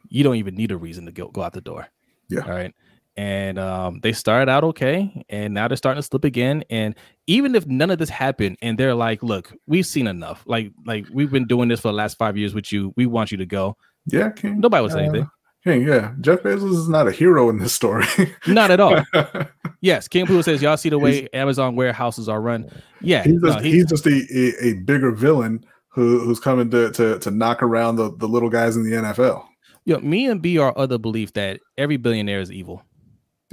[0.09, 1.87] you don't even need a reason to go, go out the door.
[2.29, 2.41] Yeah.
[2.41, 2.73] All right
[3.17, 6.63] and um, they started out okay, and now they're starting to slip again.
[6.69, 6.95] And
[7.27, 10.43] even if none of this happened, and they're like, "Look, we've seen enough.
[10.45, 12.93] Like, like we've been doing this for the last five years with you.
[12.95, 14.31] We want you to go." Yeah.
[14.43, 15.29] Nobody would say uh, anything.
[15.63, 18.05] King, yeah, Jeff Bezos is not a hero in this story.
[18.47, 19.03] not at all.
[19.81, 22.67] yes, King Pooh says, "Y'all see the way he's, Amazon warehouses are run."
[22.99, 26.71] Yeah, he's just, no, he's, he's just a, a, a, bigger villain who, who's coming
[26.71, 29.45] to, to to knock around the, the little guys in the NFL.
[29.85, 32.83] Yeah, me and B are other belief that every billionaire is evil.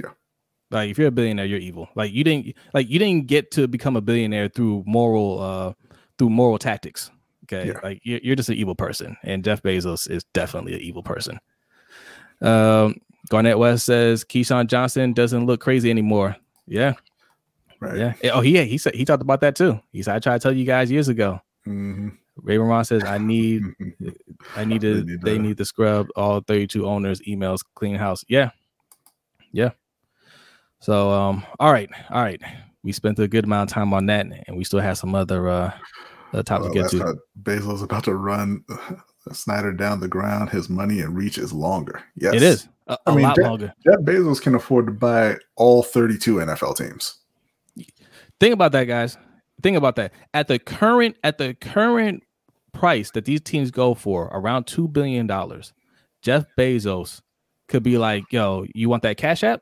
[0.01, 0.11] Yeah,
[0.71, 1.89] like if you're a billionaire, you're evil.
[1.93, 5.73] Like you didn't like you didn't get to become a billionaire through moral uh
[6.17, 7.11] through moral tactics.
[7.51, 7.69] Okay.
[7.69, 7.79] Yeah.
[7.83, 9.17] Like you're, you're just an evil person.
[9.23, 11.39] And Jeff Bezos is definitely an evil person.
[12.41, 16.35] Um Garnett West says Keyshawn Johnson doesn't look crazy anymore.
[16.67, 16.93] Yeah.
[17.79, 17.97] Right.
[17.97, 18.31] Yeah.
[18.33, 19.79] Oh, he he said he talked about that too.
[19.91, 21.39] He said I tried to tell you guys years ago.
[21.67, 22.09] Mm-hmm.
[22.41, 23.63] Raven Ross says I need
[24.55, 28.23] I need to they need, they need to scrub all 32 owners emails clean house.
[28.27, 28.51] Yeah.
[29.51, 29.71] Yeah.
[30.79, 32.41] So um, all right, all right.
[32.83, 35.49] We spent a good amount of time on that, and we still have some other
[35.49, 35.73] uh,
[36.33, 37.17] uh topics well, to get to.
[37.43, 38.63] Bezos about to run
[39.31, 40.49] Snyder down the ground.
[40.49, 42.03] His money and reach is longer.
[42.15, 42.67] Yes, it is.
[42.87, 43.73] A, a I mean, lot Jeff, longer.
[43.85, 47.15] Jeff Bezos can afford to buy all 32 NFL teams.
[48.39, 49.17] Think about that, guys.
[49.61, 50.13] Think about that.
[50.33, 52.23] At the current at the current
[52.71, 55.73] price that these teams go for, around two billion dollars,
[56.21, 57.21] Jeff Bezos
[57.67, 59.61] could be like, "Yo, you want that cash app?"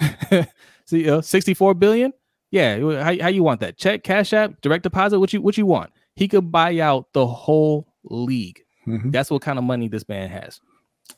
[0.86, 2.12] See, you know, 64 billion.
[2.50, 3.78] Yeah, how, how you want that?
[3.78, 5.20] Check, cash app, direct deposit.
[5.20, 5.90] What you what you want?
[6.16, 8.62] He could buy out the whole league.
[8.86, 9.10] Mm-hmm.
[9.10, 10.60] That's what kind of money this man has,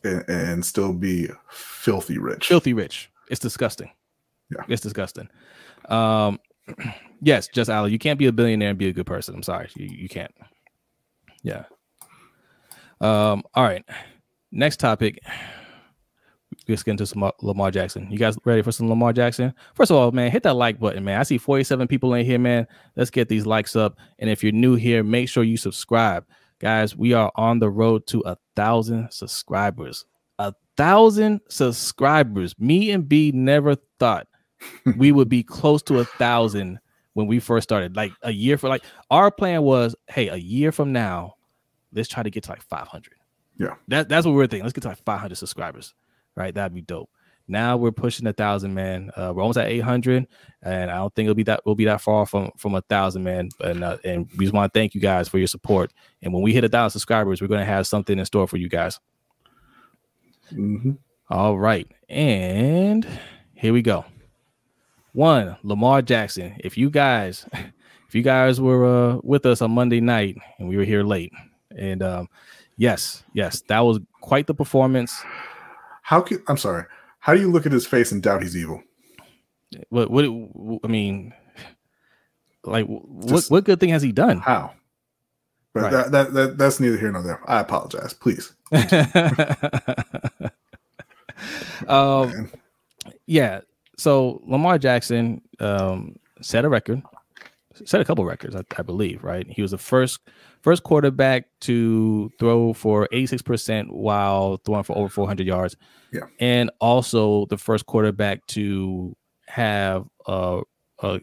[0.03, 2.47] and, and, still be filthy rich.
[2.47, 3.11] Filthy rich.
[3.31, 3.91] It's disgusting.
[4.51, 5.29] Yeah, it's disgusting.
[5.89, 6.39] Um,
[7.23, 9.35] yes, just Ali, you can't be a billionaire and be a good person.
[9.35, 10.35] I'm sorry, you, you can't.
[11.43, 11.65] Yeah.
[13.01, 13.43] Um.
[13.55, 13.85] All right.
[14.53, 15.19] Next topic
[16.69, 18.11] let's get into some Lamar Jackson.
[18.11, 19.55] You guys ready for some Lamar Jackson?
[19.75, 21.21] First of all, man, hit that like button, man.
[21.21, 22.67] I see 47 people in here, man.
[22.97, 23.99] Let's get these likes up.
[24.19, 26.25] And if you're new here, make sure you subscribe.
[26.65, 30.07] Guys, we are on the road to a thousand subscribers.
[30.39, 32.59] A thousand subscribers.
[32.59, 34.27] Me and B never thought
[34.97, 36.79] we would be close to a thousand
[37.13, 37.97] when we first started.
[37.97, 41.35] Like a year for like our plan was, hey, a year from now,
[41.93, 43.13] let's try to get to like 500.
[43.59, 44.65] Yeah, that, that's what we we're thinking.
[44.65, 45.95] Let's get to like 500 subscribers
[46.37, 46.55] right?
[46.55, 47.11] That'd be dope.
[47.47, 49.11] Now we're pushing a thousand, man.
[49.17, 50.27] Uh, we're almost at 800,
[50.63, 53.23] and I don't think it'll be that we'll be that far from from a thousand,
[53.23, 53.51] man.
[53.61, 55.93] And uh, and we just want to thank you guys for your support.
[56.23, 58.69] And when we hit a thousand subscribers, we're gonna have something in store for you
[58.69, 58.99] guys.
[60.53, 60.93] Mm-hmm.
[61.29, 63.07] All right, and
[63.55, 64.07] here we go.
[65.13, 66.57] One, Lamar Jackson.
[66.61, 70.79] If you guys, if you guys were uh, with us on Monday night and we
[70.79, 71.33] were here late,
[71.77, 72.29] and um,
[72.79, 75.15] yes, yes, that was quite the performance.
[76.03, 76.85] How can I'm sorry?
[77.25, 78.83] How do you look at his face and doubt he's evil?
[79.89, 80.11] What?
[80.11, 80.27] What?
[80.85, 81.33] I mean,
[82.65, 83.47] like, what?
[83.47, 84.41] what good thing has he done?
[84.41, 84.75] How?
[85.73, 85.91] But right.
[85.91, 87.41] that, that, that that's neither here nor there.
[87.47, 88.13] I apologize.
[88.13, 88.53] Please.
[91.89, 92.51] um,
[93.25, 93.63] yeah.
[93.97, 97.03] So Lamar Jackson um, set a record,
[97.87, 99.25] set a couple records, I, I believe.
[99.25, 99.47] Right.
[99.49, 100.21] He was the first
[100.65, 105.77] first quarterback to throw for 86% while throwing for over 400 yards.
[106.11, 106.23] Yeah.
[106.41, 109.15] And also the first quarterback to
[109.47, 110.63] have a,
[111.01, 111.21] a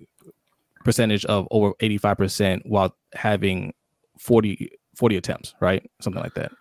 [0.86, 3.74] percentage of over 85% while having
[4.20, 5.90] 40, 40 attempts, right?
[6.02, 6.52] Something like that.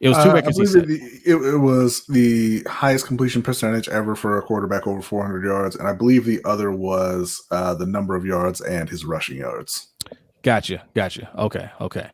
[0.00, 0.56] It was two uh, records.
[0.56, 5.76] The, it, it, was the highest completion percentage ever for a quarterback over 400 yards,
[5.76, 9.87] and I believe the other was uh, the number of yards and his rushing yards.
[10.48, 11.28] Gotcha, gotcha.
[11.36, 12.08] Okay, okay.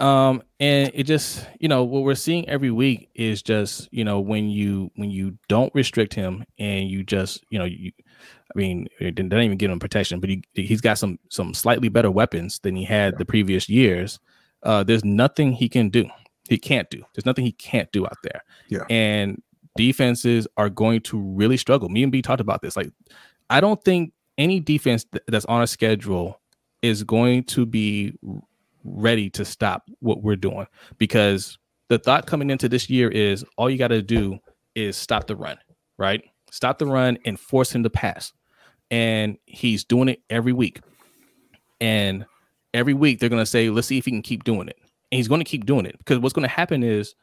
[0.00, 4.20] Um, and it just, you know, what we're seeing every week is just, you know,
[4.20, 8.88] when you when you don't restrict him and you just, you know, you, I mean,
[9.00, 12.58] it didn't even give him protection, but he he's got some some slightly better weapons
[12.60, 13.18] than he had yeah.
[13.18, 14.18] the previous years.
[14.62, 16.08] Uh, there's nothing he can do.
[16.48, 17.04] He can't do.
[17.14, 18.42] There's nothing he can't do out there.
[18.70, 18.84] Yeah.
[18.88, 19.42] And
[19.76, 21.90] defenses are going to really struggle.
[21.90, 22.78] Me and B talked about this.
[22.78, 22.92] Like,
[23.50, 26.40] I don't think any defense th- that's on a schedule
[26.82, 28.14] is going to be
[28.84, 30.66] ready to stop what we're doing
[30.98, 34.38] because the thought coming into this year is all you got to do
[34.74, 35.58] is stop the run,
[35.96, 36.22] right?
[36.50, 38.32] Stop the run and force him to pass.
[38.90, 40.80] And he's doing it every week.
[41.80, 42.24] And
[42.72, 44.76] every week they're going to say, let's see if he can keep doing it.
[45.10, 47.14] And he's going to keep doing it because what's going to happen is,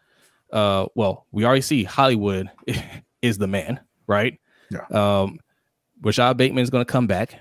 [0.51, 2.49] uh, well, we already see Hollywood
[3.21, 4.39] is the man, right?
[4.71, 4.85] Yeah.
[4.91, 5.39] Um,
[6.01, 7.39] Rashod Bateman is going to come back.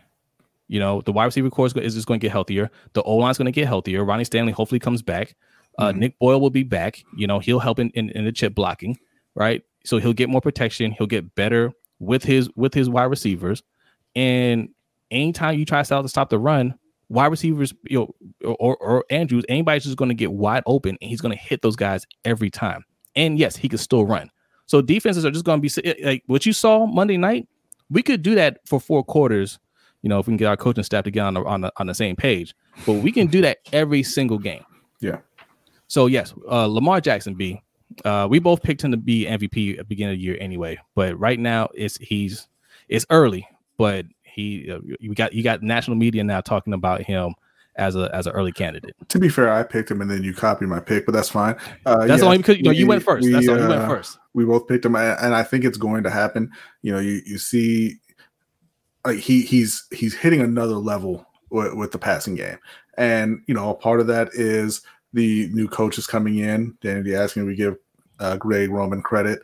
[0.75, 2.69] You know, the wide receiver corps is just going to get healthier.
[2.95, 4.05] The O line is going to get healthier.
[4.05, 5.37] Ronnie Stanley hopefully comes back.
[5.79, 6.01] Uh, mm-hmm.
[6.01, 7.05] Nick Boyle will be back.
[7.17, 8.99] You know, he'll help in, in, in the chip blocking,
[9.37, 9.63] right?
[9.85, 10.91] So he'll get more protection.
[10.91, 13.63] He'll get better with his with his wide receivers.
[14.17, 14.71] And
[15.13, 16.75] anytime you try to stop the run,
[17.09, 21.09] wide receivers, you know, or, or Andrews, anybody's just going to get wide open, and
[21.09, 22.85] he's going to hit those guys every time.
[23.15, 24.29] And yes, he can still run.
[24.67, 27.47] So defenses are just going to be like what you saw Monday night.
[27.91, 29.61] We could do that for four quarters
[30.05, 31.73] you know, if we can get our coaching staff to get on the on the,
[31.79, 32.55] on the same page.
[32.85, 34.62] But we can do that every single game.
[35.01, 35.21] Yeah.
[35.87, 37.62] So yes, uh, Lamar Jackson B.
[38.05, 40.79] Uh, we both picked him to be MVP at the beginning of the year anyway.
[40.95, 42.49] But right now it's he's
[42.90, 47.35] it's early, but he uh, you got you got national media now talking about him
[47.77, 48.95] as a as an early candidate.
[49.09, 51.57] To be fair, I picked him and then you copied my pick, but that's fine.
[51.87, 53.25] Uh, that's yeah, only because you know you went first.
[53.25, 54.19] We, that's all you went uh, first.
[54.35, 56.51] We both picked him, and I think it's going to happen.
[56.83, 58.01] You know, you you see
[59.05, 62.59] like he he's he's hitting another level with, with the passing game,
[62.97, 66.77] and you know a part of that is the new coaches coming in.
[66.81, 67.77] Danny asking we give
[68.21, 69.40] uh, Greg Roman credit.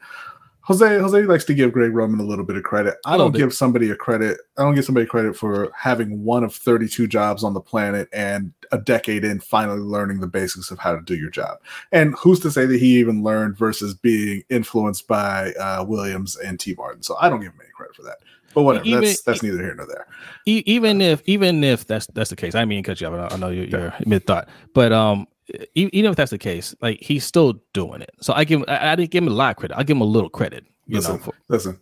[0.62, 2.96] Jose Jose likes to give Greg Roman a little bit of credit.
[3.05, 4.38] I don't give somebody a credit.
[4.57, 8.53] I don't give somebody credit for having one of 32 jobs on the planet and
[8.70, 11.59] a decade in finally learning the basics of how to do your job.
[11.90, 16.61] And who's to say that he even learned versus being influenced by uh, Williams and
[16.61, 17.03] Tee Martin?
[17.03, 18.18] So I don't give him any credit for that.
[18.55, 18.85] But whatever.
[18.85, 20.07] Even, that's that's neither here nor there.
[20.47, 23.33] Even if even if that's that's the case, I mean, cut you off.
[23.33, 25.27] I know you're, you're mid thought, but um,
[25.75, 28.11] even if that's the case, like he's still doing it.
[28.21, 29.77] So I give I, I, didn't give him a lot of credit.
[29.77, 30.65] I give him a little credit.
[30.87, 31.79] You listen, know, for, listen.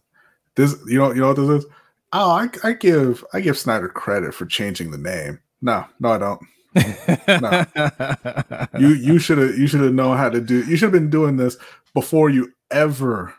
[0.54, 1.66] This you know you know what this is.
[2.12, 5.40] Oh, I, I give I give Snyder credit for changing the name.
[5.60, 6.40] No, no, I don't.
[7.40, 8.78] no.
[8.78, 10.64] you you should have you should have known how to do.
[10.64, 11.56] You should have been doing this
[11.94, 13.34] before you ever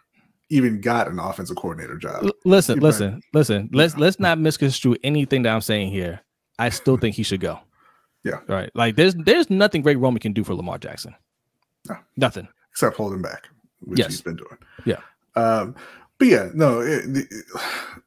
[0.49, 2.23] even got an offensive coordinator job.
[2.23, 3.69] L- listen, listen, listen.
[3.71, 6.21] Let's let's not misconstrue anything that I'm saying here.
[6.57, 7.59] I still think he should go.
[8.23, 8.39] Yeah.
[8.47, 8.69] Right.
[8.75, 11.15] Like there's there's nothing Greg Roman can do for Lamar Jackson.
[11.87, 11.95] No.
[12.17, 12.47] Nothing.
[12.71, 13.47] Except hold him back,
[13.81, 14.09] which yes.
[14.09, 14.57] he's been doing.
[14.85, 14.99] Yeah.
[15.35, 15.75] Um,
[16.17, 17.27] but yeah, no, it, it,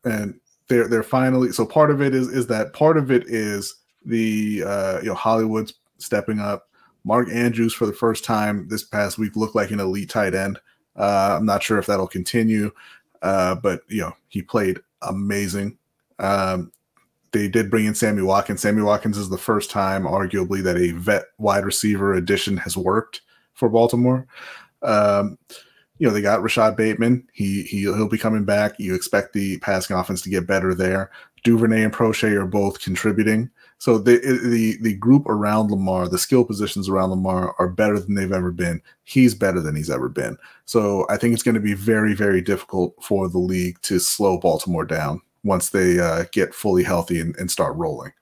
[0.05, 0.38] and
[0.68, 3.74] they're they're finally so part of it is is that part of it is
[4.05, 6.68] the uh, you know Hollywood's stepping up.
[7.05, 10.61] Mark Andrews for the first time this past week looked like an elite tight end.
[10.97, 12.70] Uh, I'm not sure if that'll continue,
[13.22, 15.78] uh, but you know he played amazing.
[16.18, 16.72] Um,
[17.32, 18.61] they did bring in Sammy Watkins.
[18.61, 23.22] Sammy Watkins is the first time, arguably, that a vet wide receiver addition has worked
[23.55, 24.26] for Baltimore.
[24.82, 25.38] Um,
[25.99, 27.26] you know, they got Rashod Bateman.
[27.32, 28.78] He he he'll be coming back.
[28.78, 31.11] You expect the passing offense to get better there.
[31.45, 33.51] Duvernay and Proche are both contributing.
[33.83, 38.14] So the the the group around Lamar, the skill positions around Lamar are better than
[38.14, 38.80] they've ever been.
[39.03, 40.39] He's better than he's ever been.
[40.66, 44.39] So I think it's going to be very very difficult for the league to slow
[44.39, 48.12] Baltimore down once they uh, get fully healthy and, and start rolling.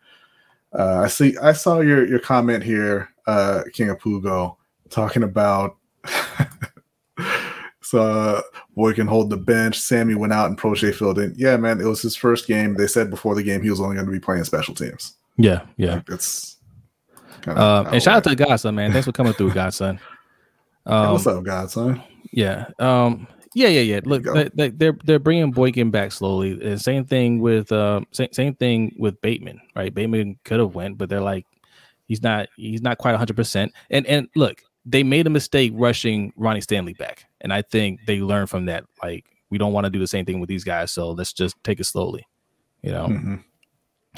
[0.73, 1.37] Uh, I see.
[1.37, 4.57] I saw your your comment here, uh, King of Pugo,
[4.89, 5.77] talking about.
[7.83, 8.41] so
[8.75, 9.79] boy can hold the bench.
[9.79, 11.35] Sammy went out and Proche filled in.
[11.37, 12.77] Yeah, man, it was his first game.
[12.77, 15.17] They said before the game he was only going to be playing special teams.
[15.41, 15.95] Yeah, yeah.
[15.95, 16.59] Like it's
[17.47, 18.93] uh, and shout out to Godson, man.
[18.93, 19.99] Thanks for coming through, Godson.
[20.87, 22.03] Um, hey, what's up, Godson?
[22.33, 22.67] Yeah.
[22.79, 24.01] Um, yeah, yeah, yeah.
[24.05, 26.53] Look, they, they, they're they're bringing Boykin back slowly.
[26.63, 29.93] And same thing with uh, same, same thing with Bateman, right?
[29.93, 31.47] Bateman could have went, but they're like,
[32.07, 33.35] he's not he's not quite 100.
[33.35, 38.01] percent And and look, they made a mistake rushing Ronnie Stanley back, and I think
[38.07, 38.85] they learned from that.
[39.03, 41.57] Like, we don't want to do the same thing with these guys, so let's just
[41.65, 42.27] take it slowly.
[42.83, 43.07] You know.
[43.07, 43.35] Mm-hmm.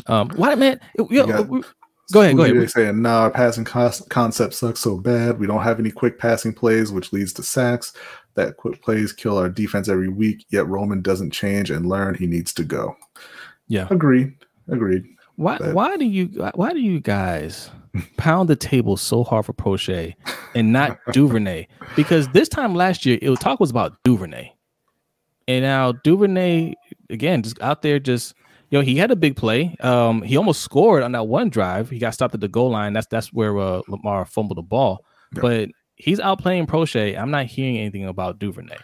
[0.06, 0.80] Um, what man?
[0.96, 1.48] Yo, got,
[2.12, 2.56] go ahead, go ahead.
[2.56, 5.38] They saying, "Nah, our passing concept sucks so bad.
[5.38, 7.92] We don't have any quick passing plays, which leads to sacks
[8.34, 12.26] that quick plays kill our defense every week, yet Roman doesn't change and learn he
[12.26, 12.96] needs to go.
[13.68, 13.86] Yeah.
[13.90, 14.34] Agreed.
[14.68, 15.04] Agreed.
[15.36, 15.74] Why but...
[15.74, 17.70] why do you why do you guys
[18.16, 20.14] pound the table so hard for Proche
[20.54, 21.66] and not Duvernay?
[21.96, 24.50] Because this time last year it was talk was about Duvernay.
[25.48, 26.74] And now Duvernay
[27.10, 28.34] again just out there just
[28.72, 29.76] you know, he had a big play.
[29.80, 31.90] Um, he almost scored on that one drive.
[31.90, 32.94] He got stopped at the goal line.
[32.94, 35.04] That's that's where uh, Lamar fumbled the ball.
[35.32, 37.18] But he's outplaying Proche.
[37.18, 38.78] I'm not hearing anything about Duvernay.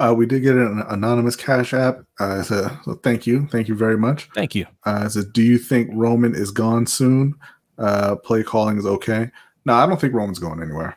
[0.00, 2.00] Uh, we did get an anonymous cash app.
[2.18, 4.28] Uh, so, so thank you, thank you very much.
[4.34, 4.66] Thank you.
[4.84, 7.34] Uh, so do you think Roman is gone soon?
[7.78, 9.30] Uh, play calling is okay.
[9.64, 10.96] No, I don't think Roman's going anywhere.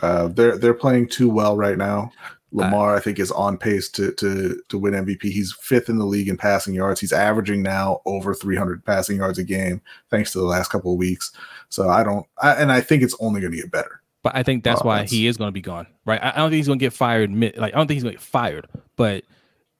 [0.00, 2.12] Uh, they're they're playing too well right now.
[2.52, 5.22] Lamar, I think, is on pace to to to win MVP.
[5.22, 7.00] He's fifth in the league in passing yards.
[7.00, 9.80] He's averaging now over 300 passing yards a game,
[10.10, 11.32] thanks to the last couple of weeks.
[11.70, 14.02] So I don't, I, and I think it's only going to get better.
[14.22, 15.10] But I think that's oh, why that's...
[15.10, 16.22] he is going to be gone, right?
[16.22, 17.30] I, I, don't think he's going to get fired.
[17.30, 18.68] Mid, like I don't think he's going to get fired.
[18.96, 19.24] But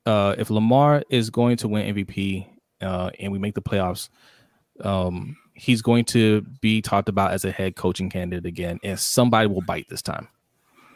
[0.05, 2.47] uh, if Lamar is going to win MVP
[2.81, 4.09] uh, and we make the playoffs,
[4.81, 9.47] um, he's going to be talked about as a head coaching candidate again, and somebody
[9.47, 10.27] will bite this time.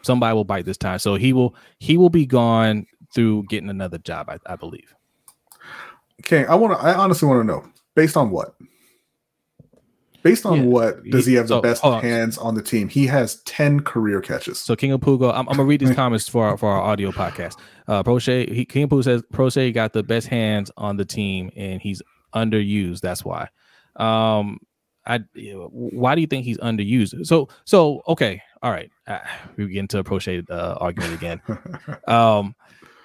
[0.02, 0.98] Somebody will bite this time.
[0.98, 4.94] So he will he will be gone through getting another job, I, I believe.
[6.20, 6.84] Okay, I want to.
[6.84, 8.54] I honestly want to know based on what
[10.22, 10.64] Based on yeah.
[10.64, 12.88] what does he have so, the best hands on the team?
[12.88, 14.58] He has 10 career catches.
[14.58, 17.12] So King of Pugo, I'm, I'm gonna read these comments for our, for our audio
[17.12, 17.56] podcast.
[17.86, 21.50] Uh Proche, he King of Pugo says Proche got the best hands on the team
[21.56, 22.02] and he's
[22.34, 23.00] underused.
[23.00, 23.48] That's why.
[23.96, 24.58] Um
[25.06, 25.20] I
[25.70, 27.24] why do you think he's underused?
[27.24, 28.90] So so okay, all right.
[29.06, 29.18] Uh,
[29.56, 31.42] we get into a Proche uh, argument again.
[32.08, 32.54] um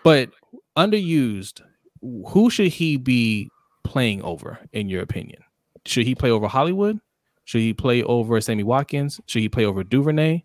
[0.04, 0.30] but
[0.78, 1.62] underused,
[2.01, 3.49] who should he be
[3.84, 5.43] playing over in your opinion?
[5.86, 6.99] should he play over Hollywood?
[7.45, 9.20] Should he play over Sammy Watkins?
[9.28, 10.43] Should he play over Duvernay?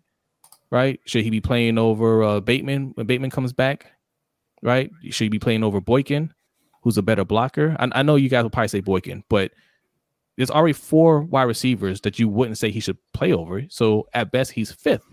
[0.71, 0.99] Right?
[1.05, 3.91] Should he be playing over uh, Bateman when Bateman comes back?
[4.61, 4.91] Right?
[5.09, 6.33] Should he be playing over Boykin,
[6.83, 7.75] who's a better blocker?
[7.79, 9.51] I, I know you guys will probably say Boykin, but
[10.39, 13.63] there's already four wide receivers that you wouldn't say he should play over.
[13.69, 15.05] So at best, he's fifth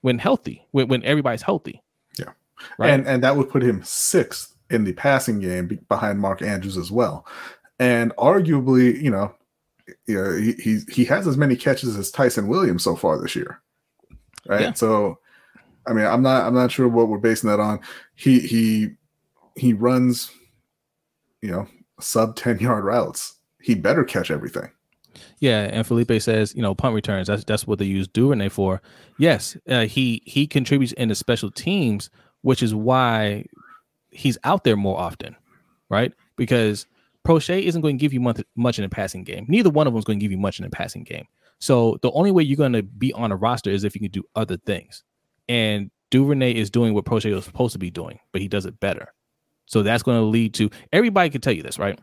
[0.00, 1.80] when healthy, when, when everybody's healthy.
[2.18, 2.32] Yeah.
[2.78, 2.90] Right?
[2.90, 6.90] And and that would put him sixth in the passing game behind Mark Andrews as
[6.90, 7.24] well
[7.80, 9.34] and arguably, you know,
[10.06, 13.34] you know, he, he he has as many catches as Ty'Son Williams so far this
[13.34, 13.60] year,
[14.46, 14.60] right?
[14.60, 14.72] Yeah.
[14.74, 15.18] So,
[15.88, 17.80] I mean, I'm not I'm not sure what we're basing that on.
[18.14, 18.90] He he
[19.56, 20.30] he runs,
[21.40, 21.66] you know,
[22.00, 23.34] sub ten yard routes.
[23.62, 24.70] He better catch everything.
[25.40, 27.26] Yeah, and Felipe says, you know, punt returns.
[27.26, 28.80] That's that's what they use Duvernay for.
[29.18, 32.10] Yes, uh, he he contributes in the special teams,
[32.42, 33.46] which is why
[34.10, 35.36] he's out there more often,
[35.88, 36.12] right?
[36.36, 36.86] Because
[37.26, 39.46] Proche isn't going to give you much, much in a passing game.
[39.48, 41.26] Neither one of them is going to give you much in a passing game.
[41.58, 44.10] So the only way you're going to be on a roster is if you can
[44.10, 45.04] do other things.
[45.48, 48.80] And Duvernay is doing what Proche was supposed to be doing, but he does it
[48.80, 49.12] better.
[49.66, 51.98] So that's going to lead to everybody can tell you this, right?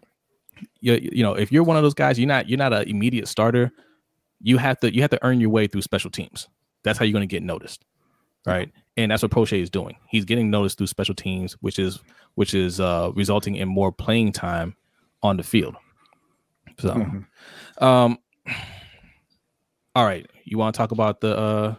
[0.79, 3.27] You, you know, if you're one of those guys, you're not you're not an immediate
[3.27, 3.71] starter.
[4.41, 6.47] You have to you have to earn your way through special teams.
[6.83, 7.85] That's how you're going to get noticed,
[8.45, 8.71] right?
[8.95, 9.97] And that's what Proche is doing.
[10.09, 11.99] He's getting noticed through special teams, which is
[12.35, 14.75] which is uh, resulting in more playing time
[15.23, 15.75] on the field.
[16.79, 17.83] So, mm-hmm.
[17.83, 18.19] um,
[19.95, 21.75] all right, you want to talk about the uh,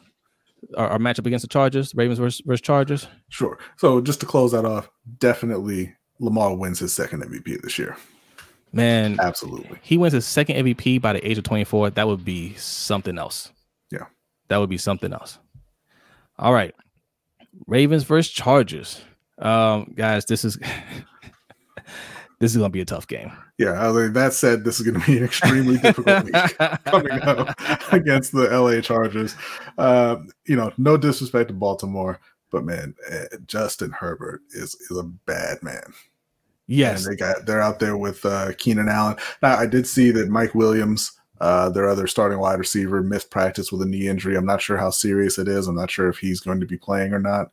[0.76, 3.06] our, our, matchup against the Chargers, Ravens versus, versus Chargers?
[3.28, 3.58] Sure.
[3.76, 7.96] So just to close that off, definitely Lamar wins his second MVP this year.
[8.72, 9.78] Man, absolutely.
[9.82, 11.90] He wins his second MVP by the age of 24.
[11.90, 13.50] That would be something else.
[13.90, 14.06] Yeah.
[14.48, 15.38] That would be something else.
[16.38, 16.74] All right.
[17.66, 19.00] Ravens versus Chargers.
[19.38, 20.58] Um, guys, this is
[22.40, 23.32] this is gonna be a tough game.
[23.58, 27.58] Yeah, I mean, that said, this is gonna be an extremely difficult week coming up
[27.92, 29.34] against the LA Chargers.
[29.76, 30.16] Uh,
[30.46, 35.62] you know, no disrespect to Baltimore, but man, eh, Justin Herbert is is a bad
[35.62, 35.92] man.
[36.68, 39.16] Yes, and they got they're out there with uh, Keenan Allen.
[39.42, 43.72] Now, I did see that Mike Williams, uh, their other starting wide receiver, missed practice
[43.72, 44.36] with a knee injury.
[44.36, 45.66] I'm not sure how serious it is.
[45.66, 47.50] I'm not sure if he's going to be playing or not.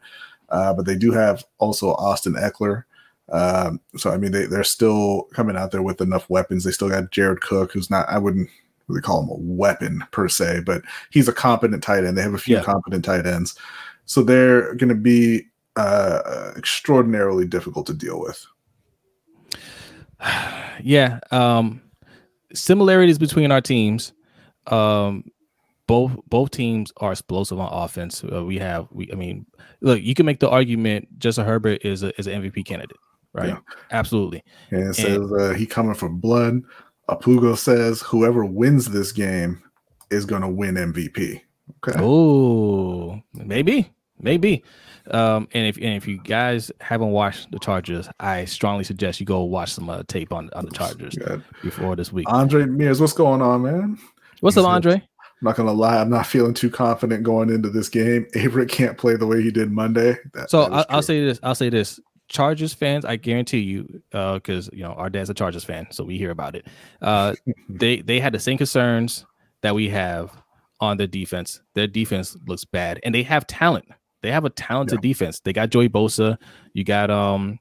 [0.49, 2.83] Uh, but they do have also Austin Ekeler.
[3.31, 6.63] Um, so I mean, they they're still coming out there with enough weapons.
[6.63, 8.07] They still got Jared Cook, who's not.
[8.09, 8.49] I wouldn't
[8.87, 12.17] really call him a weapon per se, but he's a competent tight end.
[12.17, 12.63] They have a few yeah.
[12.63, 13.57] competent tight ends,
[14.05, 15.47] so they're going to be
[15.77, 18.45] uh, extraordinarily difficult to deal with.
[20.83, 21.81] Yeah, um,
[22.53, 24.11] similarities between our teams.
[24.67, 25.23] Um,
[25.87, 28.23] both both teams are explosive on offense.
[28.23, 29.45] Uh, we have we I mean,
[29.81, 32.97] look, you can make the argument Justin Herbert is a is an MVP candidate,
[33.33, 33.49] right?
[33.49, 33.59] Yeah.
[33.91, 34.43] Absolutely.
[34.71, 36.61] And it and, says uh, he coming for blood.
[37.09, 39.61] Apugo says whoever wins this game
[40.09, 41.41] is going to win MVP.
[41.87, 41.99] Okay.
[41.99, 44.63] Oh, maybe, maybe.
[45.11, 49.25] Um, and if and if you guys haven't watched the Chargers, I strongly suggest you
[49.25, 51.15] go watch some uh, tape on on the Chargers
[51.61, 52.31] before this week.
[52.31, 53.99] Andre Mears, what's going on, man?
[54.41, 54.95] What's up, Andre?
[54.95, 58.25] I'm not gonna lie, I'm not feeling too confident going into this game.
[58.35, 60.17] Averett can't play the way he did Monday.
[60.33, 61.39] That, so that I'll, I'll say this.
[61.43, 61.99] I'll say this.
[62.27, 66.03] Chargers fans, I guarantee you, because uh, you know our dad's a Chargers fan, so
[66.03, 66.65] we hear about it.
[67.01, 67.35] Uh,
[67.69, 69.25] they they had the same concerns
[69.61, 70.31] that we have
[70.79, 71.61] on their defense.
[71.75, 73.85] Their defense looks bad, and they have talent.
[74.25, 75.09] They have a talented yeah.
[75.09, 75.39] defense.
[75.41, 76.39] They got Joey Bosa.
[76.73, 77.59] You got um,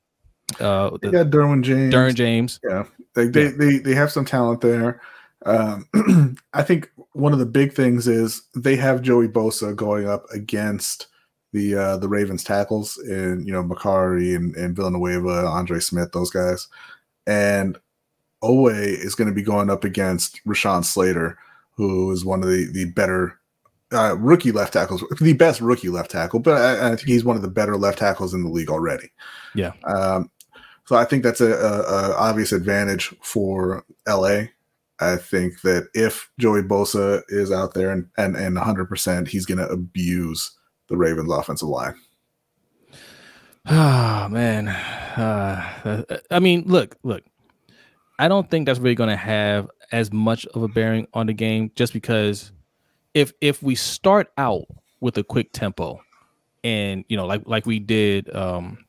[0.59, 1.93] uh, the, they got Derwin James.
[1.93, 2.59] Derwin James.
[2.67, 2.85] Yeah,
[3.15, 3.51] they they, yeah.
[3.59, 5.03] they they have some talent there.
[5.45, 5.87] Um,
[6.55, 11.09] I think one of the big things is they have Joey Bosa going up against
[11.53, 16.31] the uh, the Ravens tackles and you know Mekari and, and Villanueva, Andre Smith, those
[16.31, 16.67] guys,
[17.27, 17.77] and
[18.43, 21.37] Oweh is going to be going up against Rashawn Slater,
[21.73, 23.39] who is one of the the better
[23.95, 27.37] uh, rookie left tackles, the best rookie left tackle, but I, I, think he's one
[27.37, 29.11] of the better left tackles in the league already.
[29.55, 29.73] Yeah.
[29.85, 30.31] Um,
[30.87, 34.47] so I think that's a, a, a obvious advantage for LA
[35.01, 39.59] I think that if Joey Bosa is out there and and, and 100%, he's going
[39.59, 40.57] to abuse
[40.89, 41.95] the Ravens offensive line.
[43.67, 47.25] Oh man, uh, I mean, look, look.
[48.19, 51.33] I don't think that's really going to have as much of a bearing on the
[51.33, 52.53] game, just because
[53.15, 54.67] if if we start out
[55.01, 56.01] with a quick tempo,
[56.63, 58.85] and you know, like like we did um,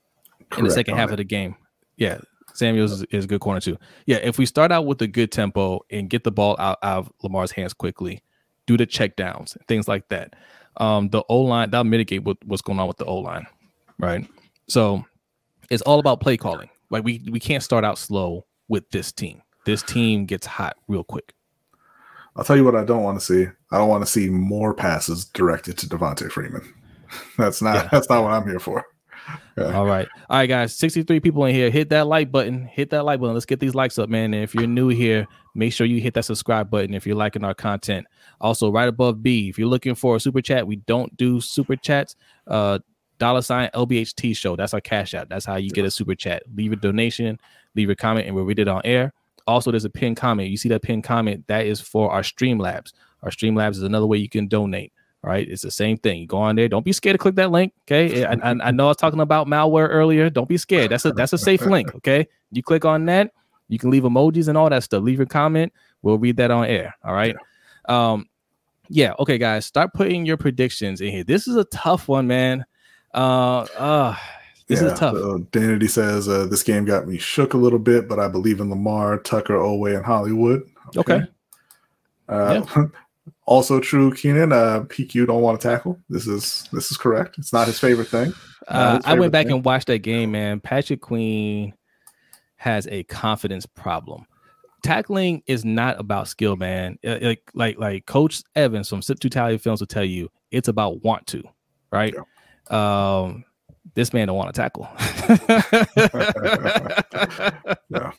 [0.58, 1.14] in the second half it.
[1.14, 1.56] of the game,
[1.98, 2.20] yeah,
[2.54, 3.78] Samuels is, is, a good corner too.
[4.06, 7.00] Yeah, if we start out with a good tempo and get the ball out, out
[7.00, 8.24] of Lamar's hands quickly,
[8.66, 10.36] do the check downs, things like that.
[10.78, 13.46] Um, the O line that'll mitigate what, what's going on with the O line,
[14.00, 14.28] right?
[14.68, 15.06] So
[15.70, 16.70] it's all about play calling.
[16.90, 19.42] Like we we can't start out slow with this team.
[19.66, 21.34] This team gets hot real quick.
[22.36, 23.48] I'll tell you what I don't want to see.
[23.76, 26.74] I don't want to see more passes directed to Devonta Freeman.
[27.38, 27.90] That's not yeah.
[27.92, 28.86] that's not what I'm here for.
[29.58, 30.08] All right.
[30.30, 30.76] All right, guys.
[30.76, 31.70] 63 people in here.
[31.70, 32.66] Hit that like button.
[32.66, 33.34] Hit that like button.
[33.34, 34.34] Let's get these likes up, man.
[34.34, 37.44] And if you're new here, make sure you hit that subscribe button if you're liking
[37.44, 38.08] our content.
[38.42, 41.76] Also, right above B, if you're looking for a super chat, we don't do super
[41.76, 42.16] chats.
[42.48, 42.80] Uh
[43.18, 44.56] dollar sign LBHT show.
[44.56, 45.30] That's our cash out.
[45.30, 46.44] That's how you get a super chat.
[46.56, 47.40] Leave a donation,
[47.76, 49.14] leave a comment, and we'll read it on air.
[49.48, 50.50] Also, there's a pinned comment.
[50.50, 51.46] You see that pinned comment?
[51.48, 52.94] That is for our Streamlabs.
[53.26, 54.94] Our Streamlabs is another way you can donate.
[55.24, 56.22] All right, it's the same thing.
[56.22, 56.70] You go on there.
[56.70, 57.74] Don't be scared to click that link.
[57.84, 60.30] Okay, I, I, I, know I was talking about malware earlier.
[60.30, 60.92] Don't be scared.
[60.92, 61.94] That's a that's a safe link.
[61.96, 63.32] Okay, you click on that.
[63.68, 65.02] You can leave emojis and all that stuff.
[65.02, 65.74] Leave a comment.
[66.04, 66.96] We'll read that on air.
[67.04, 67.36] All right.
[67.90, 68.12] Yeah.
[68.12, 68.30] Um,
[68.88, 69.14] yeah.
[69.18, 71.24] Okay, guys, start putting your predictions in here.
[71.24, 72.64] This is a tough one, man.
[73.12, 74.16] Uh, uh
[74.68, 75.16] this yeah, is tough.
[75.16, 78.60] Uh, Danity says uh, this game got me shook a little bit, but I believe
[78.60, 80.64] in Lamar, Tucker, Oweh, and Hollywood.
[80.96, 81.16] Okay.
[81.16, 81.28] okay.
[82.28, 82.86] Uh, yeah.
[83.48, 84.52] Also true, Keenan.
[84.52, 86.00] Uh, PQ don't want to tackle.
[86.10, 87.38] This is this is correct.
[87.38, 88.34] It's not his favorite thing.
[88.68, 89.56] Uh, favorite I went back thing.
[89.56, 90.60] and watched that game, man.
[90.60, 91.74] Patrick Queen
[92.56, 94.26] has a confidence problem.
[94.84, 96.98] Tackling is not about skill, man.
[97.06, 100.68] Uh, like like like Coach Evans from Sip Two Tally Films will tell you, it's
[100.68, 101.44] about want to,
[101.92, 102.16] right?
[102.72, 103.20] Yeah.
[103.22, 103.46] Um,
[103.94, 104.90] this man don't want to tackle.
[107.90, 108.12] yeah.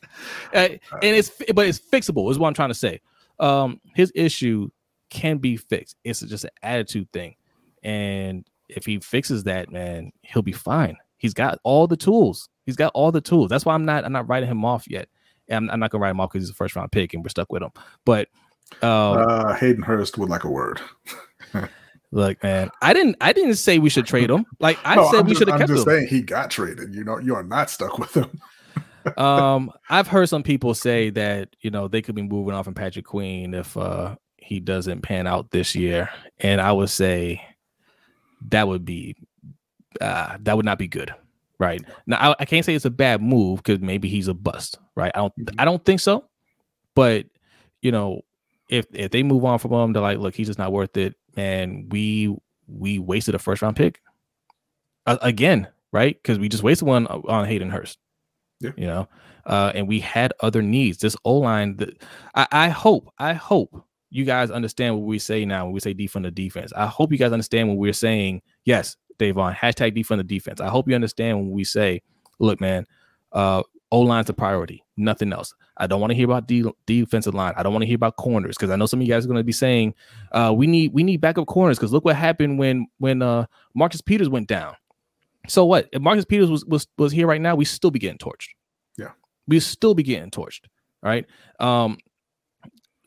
[0.53, 3.01] and, and it's but it's fixable, is what I'm trying to say.
[3.39, 4.69] Um, his issue
[5.09, 5.97] can be fixed.
[6.03, 7.35] It's just an attitude thing.
[7.83, 10.97] And if he fixes that, man, he'll be fine.
[11.17, 12.49] He's got all the tools.
[12.65, 13.49] He's got all the tools.
[13.49, 15.07] That's why I'm not I'm not writing him off yet.
[15.49, 17.29] I'm, I'm not gonna write him off because he's a first round pick and we're
[17.29, 17.71] stuck with him.
[18.05, 18.27] But
[18.81, 20.81] um, uh, Hayden Hurst would like a word.
[22.11, 24.45] Look, man, I didn't I didn't say we should trade him.
[24.59, 25.77] Like I no, said, I'm we should have kept him.
[25.77, 26.93] I'm just saying he got traded.
[26.93, 28.41] You know, you are not stuck with him.
[29.17, 32.73] um, I've heard some people say that you know they could be moving off from
[32.73, 34.15] Patrick Queen if uh
[34.47, 37.43] he doesn't pan out this year, and I would say
[38.49, 39.15] that would be
[39.99, 41.13] uh that would not be good,
[41.59, 41.83] right?
[42.05, 45.11] Now I, I can't say it's a bad move because maybe he's a bust, right?
[45.13, 46.25] I don't I don't think so,
[46.95, 47.25] but
[47.81, 48.21] you know
[48.69, 51.15] if if they move on from him, they're like, look, he's just not worth it,
[51.35, 52.35] and we
[52.67, 54.01] we wasted a first round pick
[55.05, 56.17] uh, again, right?
[56.21, 57.97] Because we just wasted one on Hayden Hurst.
[58.59, 58.71] Yeah.
[58.75, 59.09] You know,
[59.45, 60.97] uh, and we had other needs.
[60.97, 61.79] This O line,
[62.33, 65.93] I, I hope, I hope you guys understand what we say now when we say
[65.93, 66.71] defund the defense.
[66.75, 70.61] I hope you guys understand when we're saying, yes, Davon, hashtag defund the defense.
[70.61, 72.01] I hope you understand when we say,
[72.39, 72.85] look, man,
[73.31, 75.53] uh, O line's a priority, nothing else.
[75.77, 77.53] I don't want to hear about the defensive line.
[77.55, 79.27] I don't want to hear about corners because I know some of you guys are
[79.27, 79.93] going to be saying
[80.33, 84.01] uh, we need we need backup corners because look what happened when when uh, Marcus
[84.01, 84.75] Peters went down.
[85.47, 85.87] So what?
[85.93, 88.49] If Marcus Peters was was was here right now, we still be getting torched.
[88.97, 89.11] Yeah,
[89.47, 90.65] we still be getting torched.
[91.01, 91.25] Right.
[91.59, 91.97] Um.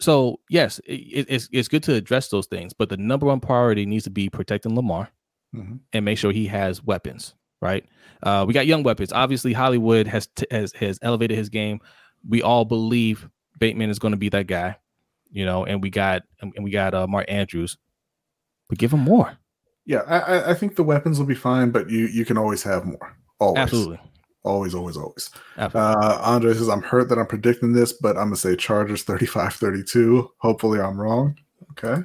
[0.01, 3.87] So yes, it, it's it's good to address those things, but the number one priority
[3.87, 5.11] needs to be protecting Lamar
[5.55, 5.77] mm-hmm.
[5.93, 7.85] and make sure he has weapons right?
[8.23, 9.13] Uh, we got young weapons.
[9.13, 11.81] Obviously, Hollywood has t- has has elevated his game.
[12.29, 13.29] We all believe
[13.59, 14.77] Bateman is going to be that guy,
[15.31, 15.65] you know.
[15.65, 17.79] And we got and we got uh, Mark Andrews.
[18.69, 19.37] But give him more.
[19.85, 22.85] Yeah, I, I think the weapons will be fine, but you you can always have
[22.85, 23.17] more.
[23.39, 23.59] Always.
[23.59, 23.99] Absolutely.
[24.43, 25.30] Always, always, always.
[25.59, 29.03] Uh, Andre says, I'm hurt that I'm predicting this, but I'm going to say Chargers
[29.03, 30.30] 35 32.
[30.38, 31.36] Hopefully, I'm wrong.
[31.72, 32.03] Okay.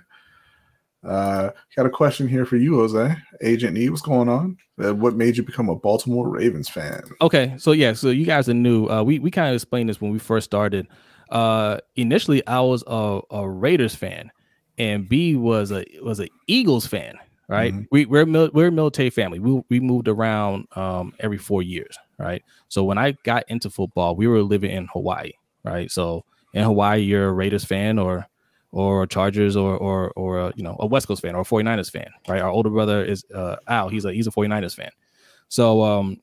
[1.05, 3.15] Uh, got a question here for you, Jose.
[3.41, 4.57] Agent E, what's going on?
[4.83, 7.03] Uh, what made you become a Baltimore Ravens fan?
[7.21, 8.88] Okay, so yeah, so you guys are new.
[8.88, 10.88] Uh, we we kind of explained this when we first started.
[11.29, 14.31] Uh, initially, I was a, a Raiders fan,
[14.77, 17.17] and B was a was an Eagles fan.
[17.47, 17.83] Right, mm-hmm.
[17.91, 19.38] we we're we're a military family.
[19.39, 21.95] We we moved around um every four years.
[22.18, 25.32] Right, so when I got into football, we were living in Hawaii.
[25.63, 28.28] Right, so in Hawaii, you're a Raiders fan or
[28.72, 32.09] or Chargers or or or you know a West Coast fan or a 49ers fan,
[32.28, 32.41] right?
[32.41, 33.89] Our older brother is uh, Al.
[33.89, 34.91] He's a he's a 49ers fan.
[35.47, 36.22] So um,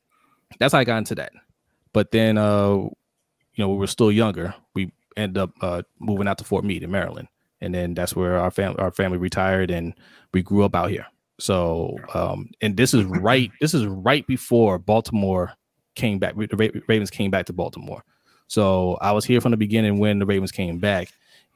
[0.59, 1.33] that's how I got into that.
[1.93, 2.93] But then uh, you
[3.59, 4.55] know we were still younger.
[4.75, 7.29] We ended up uh, moving out to Fort Meade in Maryland,
[7.61, 9.95] and then that's where our family our family retired, and
[10.33, 11.07] we grew up out here.
[11.39, 15.53] So um, and this is right this is right before Baltimore
[15.95, 16.35] came back.
[16.37, 18.05] The Ravens came back to Baltimore.
[18.47, 21.09] So I was here from the beginning when the Ravens came back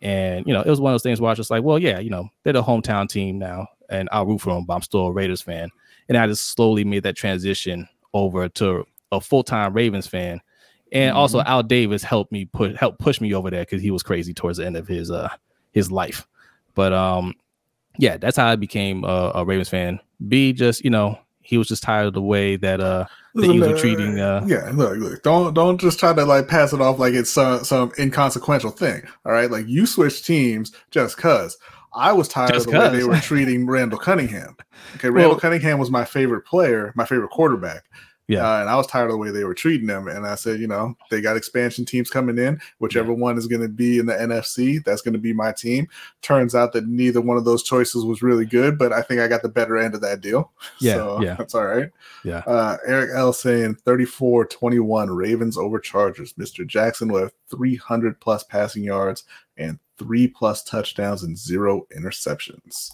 [0.03, 1.79] and you know, it was one of those things where I was just like, well,
[1.79, 4.83] yeah, you know, they're the hometown team now, and I'll root for them, but I'm
[4.83, 5.71] still a Raiders fan.
[6.09, 10.41] And I just slowly made that transition over to a full time Ravens fan.
[10.93, 11.19] And mm-hmm.
[11.19, 14.33] also Al Davis helped me put help push me over there because he was crazy
[14.33, 15.29] towards the end of his uh
[15.73, 16.27] his life.
[16.75, 17.35] But um
[17.99, 19.99] yeah, that's how I became a, a Ravens fan.
[20.29, 23.07] B just, you know, he was just tired of the way that uh
[23.37, 24.19] the Eagles were treating.
[24.21, 27.31] Uh, yeah, look, look, don't don't just try to like pass it off like it's
[27.31, 29.03] some some inconsequential thing.
[29.25, 31.57] All right, like you switched teams just cause.
[31.95, 32.93] I was tired of the cause.
[32.93, 34.57] way they were treating Randall Cunningham.
[34.97, 37.85] Okay, Randall well, Cunningham was my favorite player, my favorite quarterback.
[38.29, 38.41] Yeah.
[38.41, 40.09] Uh, and I was tired of the way they were treating them.
[40.09, 42.61] And I said, you know, they got expansion teams coming in.
[42.79, 43.19] Whichever yeah.
[43.19, 45.87] one is going to be in the NFC, that's going to be my team.
[46.23, 49.29] Turns out that neither one of those choices was really good, but I think I
[49.29, 50.53] got the better end of that deal.
[50.79, 50.95] Yeah.
[50.95, 51.35] So yeah.
[51.37, 51.91] That's all right.
[52.23, 52.39] Yeah.
[52.41, 56.35] Uh, Eric L saying 34 21 Ravens over Chargers.
[56.35, 56.67] Mr.
[56.67, 59.25] Jackson with 300 plus passing yards
[59.57, 62.91] and three plus touchdowns and zero interceptions.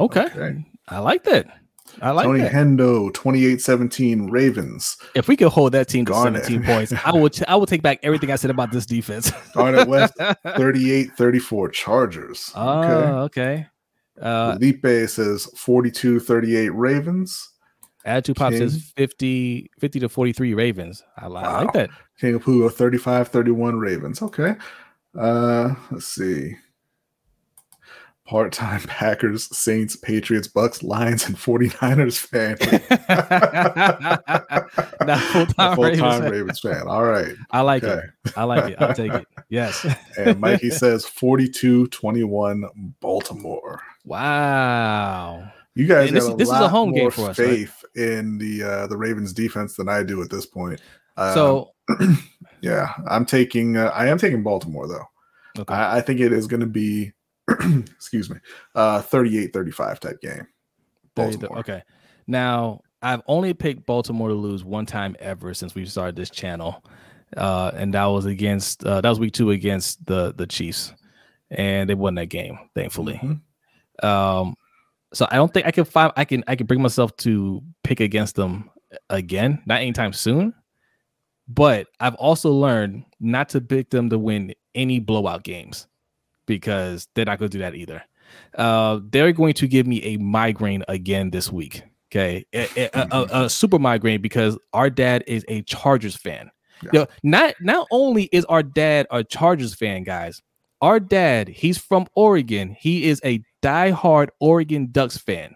[0.00, 0.26] Okay.
[0.26, 0.64] okay.
[0.88, 1.58] I like that.
[2.00, 2.52] I like Tony that.
[2.52, 4.96] Hendo, 28-17 Ravens.
[5.14, 6.44] If we could hold that team to Garnet.
[6.44, 9.32] 17 points, I would t- I would take back everything I said about this defense.
[9.54, 12.52] Garnet West, 38-34 Chargers.
[12.54, 13.42] Oh, okay.
[13.42, 13.66] okay.
[14.20, 17.50] Uh, Felipe says 42-38 Ravens.
[18.04, 21.02] Add Pop says 50, 50 to 43 Ravens.
[21.16, 21.42] I, wow.
[21.42, 21.90] I like that.
[22.18, 24.22] King of Pugo, 35-31 Ravens.
[24.22, 24.54] Okay.
[25.16, 26.54] Uh, let's see
[28.28, 32.56] part-time Packers, Saints, Patriots, Bucks, Lions, and 49ers fan.
[35.06, 36.82] Not full-time, full-time Ravens, Ravens fan.
[36.86, 37.34] All right.
[37.50, 38.06] I like okay.
[38.24, 38.32] it.
[38.36, 38.80] I like it.
[38.80, 39.26] I'll take it.
[39.48, 39.86] Yes.
[40.18, 42.68] and Mikey says 42-21
[43.00, 43.80] Baltimore.
[44.04, 45.50] Wow.
[45.74, 48.96] You guys this, this is a home game for us, faith in the uh, the
[48.96, 50.80] Ravens defense than I do at this point.
[51.16, 51.72] Um, so,
[52.60, 53.76] yeah, I'm taking.
[53.76, 55.04] Uh, I am taking Baltimore though.
[55.56, 55.72] Okay.
[55.72, 57.12] I, I think it is going to be,
[57.86, 58.36] excuse me,
[58.74, 60.46] uh, 38-35 type game.
[61.14, 61.58] Baltimore.
[61.58, 61.82] Okay.
[62.26, 66.84] Now I've only picked Baltimore to lose one time ever since we started this channel,
[67.36, 70.92] uh, and that was against uh, that was week two against the the Chiefs,
[71.50, 73.14] and they won that game thankfully.
[73.14, 74.06] Mm-hmm.
[74.06, 74.54] Um,
[75.12, 78.00] so I don't think I can find I can I can bring myself to pick
[78.00, 78.70] against them
[79.10, 80.54] again, not anytime soon.
[81.50, 85.86] But I've also learned not to pick them to win any blowout games
[86.48, 88.02] because they're not going to do that either.
[88.56, 91.82] Uh, they're going to give me a migraine again this week.
[92.10, 96.50] Okay, a, a, a, a super migraine because our dad is a Chargers fan.
[96.82, 96.90] Yeah.
[96.92, 100.42] You know, not not only is our dad a Chargers fan, guys.
[100.80, 102.74] Our dad, he's from Oregon.
[102.78, 105.54] He is a diehard Oregon Ducks fan.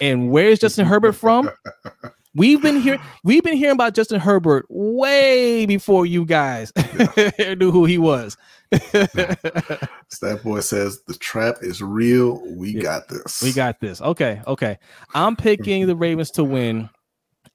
[0.00, 1.50] And where's Justin Herbert from?
[2.34, 2.98] We've been here.
[3.24, 7.54] We've been hearing about Justin Herbert way before you guys yeah.
[7.58, 8.36] knew who he was.
[8.70, 12.42] that boy says the trap is real.
[12.54, 12.82] We yeah.
[12.82, 13.42] got this.
[13.42, 14.00] We got this.
[14.00, 14.78] Okay, okay.
[15.14, 16.90] I'm picking the Ravens to win.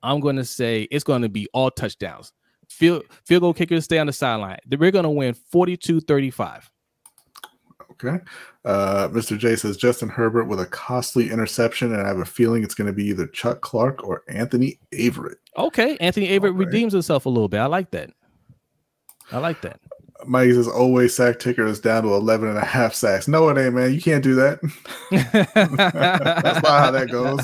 [0.01, 2.33] I'm going to say it's going to be all touchdowns.
[2.67, 4.57] Field field goal kickers stay on the sideline.
[4.69, 6.63] We're going to win 42-35.
[7.93, 8.19] Okay.
[8.65, 9.37] Uh, Mr.
[9.37, 12.87] J says Justin Herbert with a costly interception, and I have a feeling it's going
[12.87, 15.35] to be either Chuck Clark or Anthony Averett.
[15.57, 15.97] Okay.
[15.97, 16.65] Anthony Averett right.
[16.65, 17.59] redeems himself a little bit.
[17.59, 18.11] I like that.
[19.31, 19.79] I like that.
[20.25, 23.27] Mike says always sack ticker is down to 11 and a half sacks.
[23.27, 23.93] No, it ain't, man.
[23.93, 24.59] You can't do that.
[25.53, 27.41] That's not how that goes.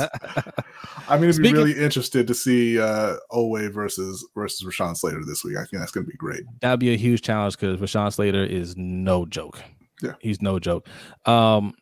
[1.10, 5.44] I'm going to be really interested to see uh Oweh versus versus Rashawn Slater this
[5.44, 5.58] week.
[5.58, 6.44] I think that's going to be great.
[6.62, 9.60] That'd be a huge challenge because Rashawn Slater is no joke.
[10.02, 10.88] Yeah, he's no joke.
[11.26, 11.74] Um,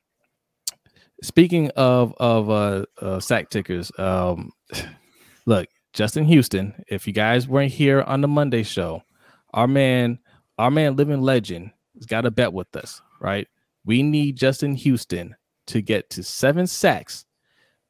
[1.22, 4.52] speaking of of uh, uh sack tickers, um,
[5.46, 6.74] look, Justin Houston.
[6.88, 9.04] If you guys weren't here on the Monday show,
[9.54, 10.20] our man,
[10.58, 13.02] our man, living legend, has got a bet with us.
[13.20, 13.48] Right,
[13.86, 15.36] we need Justin Houston
[15.68, 17.26] to get to seven sacks,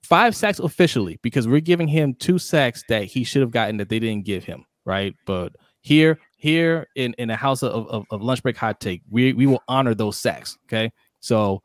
[0.04, 3.90] five sacks officially, because we're giving him two sacks that he should have gotten that
[3.90, 4.66] they didn't give him.
[4.86, 9.02] Right, but here here in in the house of, of, of lunch break hot take
[9.10, 10.92] we we will honor those sacks okay?
[11.20, 11.62] So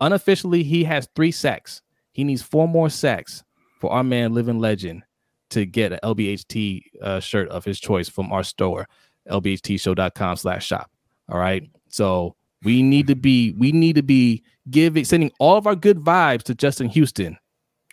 [0.00, 1.82] unofficially he has three sacks.
[2.12, 3.44] He needs four more sacks
[3.80, 5.02] for our man living legend
[5.50, 8.88] to get an lbht uh, shirt of his choice from our store
[9.28, 10.90] lbhtshow.com slash shop
[11.28, 11.68] all right?
[11.88, 15.98] So we need to be we need to be giving sending all of our good
[15.98, 17.36] vibes to justin houston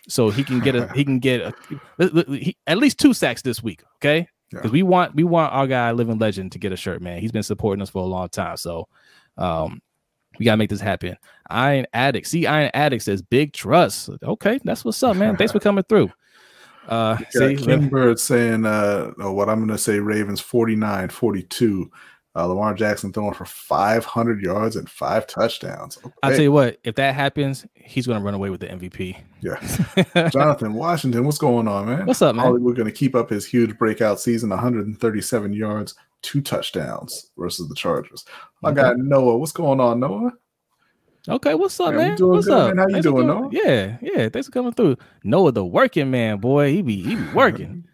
[0.08, 1.54] so he can get a he can get a,
[2.28, 4.72] he, at least two sacks this week okay because yeah.
[4.72, 7.20] we want we want our guy living legend to get a shirt man.
[7.20, 8.56] He's been supporting us for a long time.
[8.56, 8.88] So
[9.36, 9.80] um
[10.38, 11.16] we gotta make this happen.
[11.48, 14.10] Iron addict see iron addict says big trust.
[14.22, 15.36] Okay that's what's up man.
[15.36, 16.10] Thanks for coming through.
[16.88, 21.90] Uh see, Kim Bird saying uh what i'm gonna say ravens 49 42
[22.36, 25.98] uh, Lamar Jackson throwing for 500 yards and five touchdowns.
[25.98, 26.14] Okay.
[26.22, 29.16] I'll tell you what, if that happens, he's going to run away with the MVP.
[29.40, 30.28] Yeah.
[30.30, 32.06] Jonathan Washington, what's going on, man?
[32.06, 32.44] What's up, man?
[32.44, 37.74] Hollywood going to keep up his huge breakout season 137 yards, two touchdowns versus the
[37.74, 38.24] Chargers.
[38.62, 39.36] I got Noah.
[39.36, 40.32] What's going on, Noah?
[41.28, 42.14] Okay, what's up, man?
[42.14, 42.28] man?
[42.28, 42.74] What's good, up?
[42.74, 42.78] Man.
[42.78, 43.48] How you thanks doing, Noah?
[43.52, 44.28] Yeah, yeah.
[44.28, 44.96] Thanks for coming through.
[45.24, 46.72] Noah, the working man, boy.
[46.72, 47.84] He be he be working.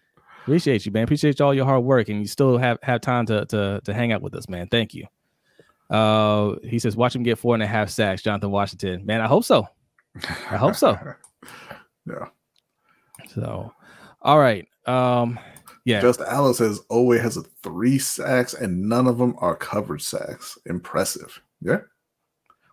[0.47, 1.03] Appreciate you, man.
[1.03, 4.13] Appreciate all your hard work, and you still have have time to to to hang
[4.13, 4.69] out with us, man.
[4.69, 5.09] Thank you.
[5.91, 9.05] Uh, he says, watch him get four and a half sacks, Jonathan Washington.
[9.05, 9.67] Man, I hope so.
[10.49, 10.97] I hope so.
[12.07, 12.27] yeah.
[13.35, 13.73] So,
[14.23, 14.69] all right.
[14.87, 15.37] Um,
[15.85, 16.01] yeah.
[16.01, 20.57] Just Alice says Oweh has a three sacks and none of them are covered sacks.
[20.67, 21.41] Impressive.
[21.61, 21.81] Yeah.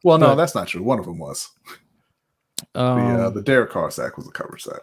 [0.03, 0.83] Well, no, but, that's not true.
[0.83, 1.49] One of them was.
[2.75, 4.81] Um, the uh, the Derek Carr sack was a cover sack.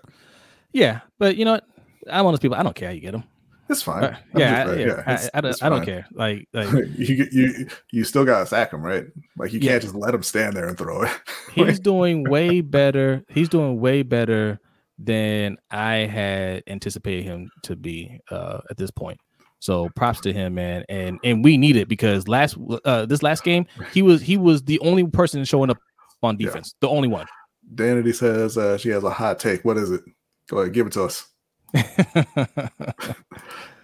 [0.72, 1.64] Yeah, but you know what?
[2.11, 2.57] I'm one of those people.
[2.57, 3.24] I don't care how you get them.
[3.70, 4.03] It's fine.
[4.03, 6.05] Uh, yeah, I, yeah, yeah I, I, don't, I, don't, care.
[6.12, 9.07] Like, like you, you, you still gotta sack him, right?
[9.36, 11.11] Like you can't just let him stand there and throw it.
[11.53, 13.22] he's doing way better.
[13.28, 14.59] He's doing way better
[14.98, 19.20] than I had anticipated him to be uh, at this point.
[19.61, 20.84] So props to him, man.
[20.88, 24.62] And and we need it because last uh, this last game he was he was
[24.64, 25.78] the only person showing up
[26.22, 26.88] on defense, yeah.
[26.88, 27.26] the only one.
[27.74, 29.64] Danity says uh, she has a hot take.
[29.64, 30.01] What is it?
[30.48, 31.28] Go ahead, give it to us.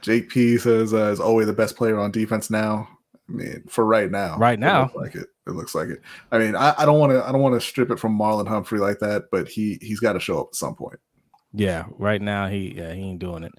[0.02, 2.88] Jake P says uh, is always the best player on defense now.
[3.28, 5.26] I mean, for right now, right now, it like it.
[5.46, 6.00] It looks like it.
[6.30, 7.24] I mean, I, don't want to.
[7.24, 10.12] I don't want to strip it from Marlon Humphrey like that, but he he's got
[10.14, 10.98] to show up at some point.
[11.52, 13.52] Yeah, right now he yeah he ain't doing it.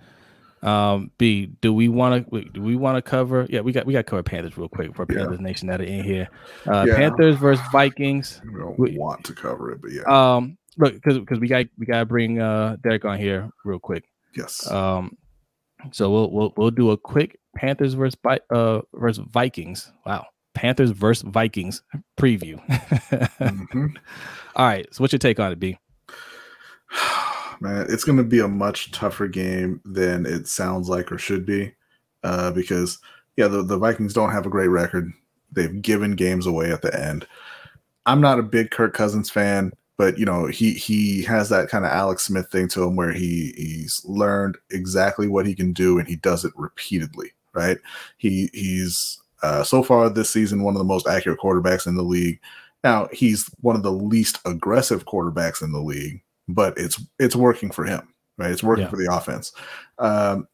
[0.63, 3.45] Um, B, do we want to do we want to cover?
[3.49, 5.45] Yeah, we got we got to cover Panthers real quick for Panthers yeah.
[5.45, 6.30] Nation that are in here.
[6.65, 6.95] Uh, yeah.
[6.95, 8.41] Panthers versus Vikings.
[8.45, 10.03] We don't we, want to cover it, but yeah.
[10.07, 13.80] Um, look because because we got we got to bring uh Derek on here real
[13.80, 14.05] quick.
[14.38, 14.69] Yes.
[14.71, 15.17] Um,
[15.91, 18.17] so we'll we'll we'll do a quick Panthers versus
[18.51, 19.91] uh versus Vikings.
[20.05, 21.81] Wow, Panthers versus Vikings
[22.19, 22.63] preview.
[22.69, 23.88] mm-hmm.
[24.55, 24.88] All right.
[24.93, 25.77] So what's your take on it, B?
[27.59, 31.43] Man, it's going to be a much tougher game than it sounds like or should
[31.43, 31.73] be,
[32.23, 32.99] uh, because
[33.35, 35.11] yeah, the, the Vikings don't have a great record.
[35.51, 37.25] They've given games away at the end.
[38.05, 41.83] I'm not a big Kirk Cousins fan, but you know he he has that kind
[41.85, 45.97] of Alex Smith thing to him where he he's learned exactly what he can do
[45.97, 47.31] and he does it repeatedly.
[47.53, 47.79] Right?
[48.17, 52.03] He he's uh, so far this season one of the most accurate quarterbacks in the
[52.03, 52.39] league.
[52.83, 57.71] Now he's one of the least aggressive quarterbacks in the league, but it's it's working
[57.71, 58.51] for him, right?
[58.51, 58.89] It's working yeah.
[58.89, 59.51] for the offense.
[59.97, 60.47] Um,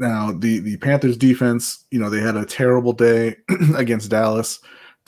[0.00, 3.36] now the the Panthers defense, you know, they had a terrible day
[3.76, 4.58] against Dallas.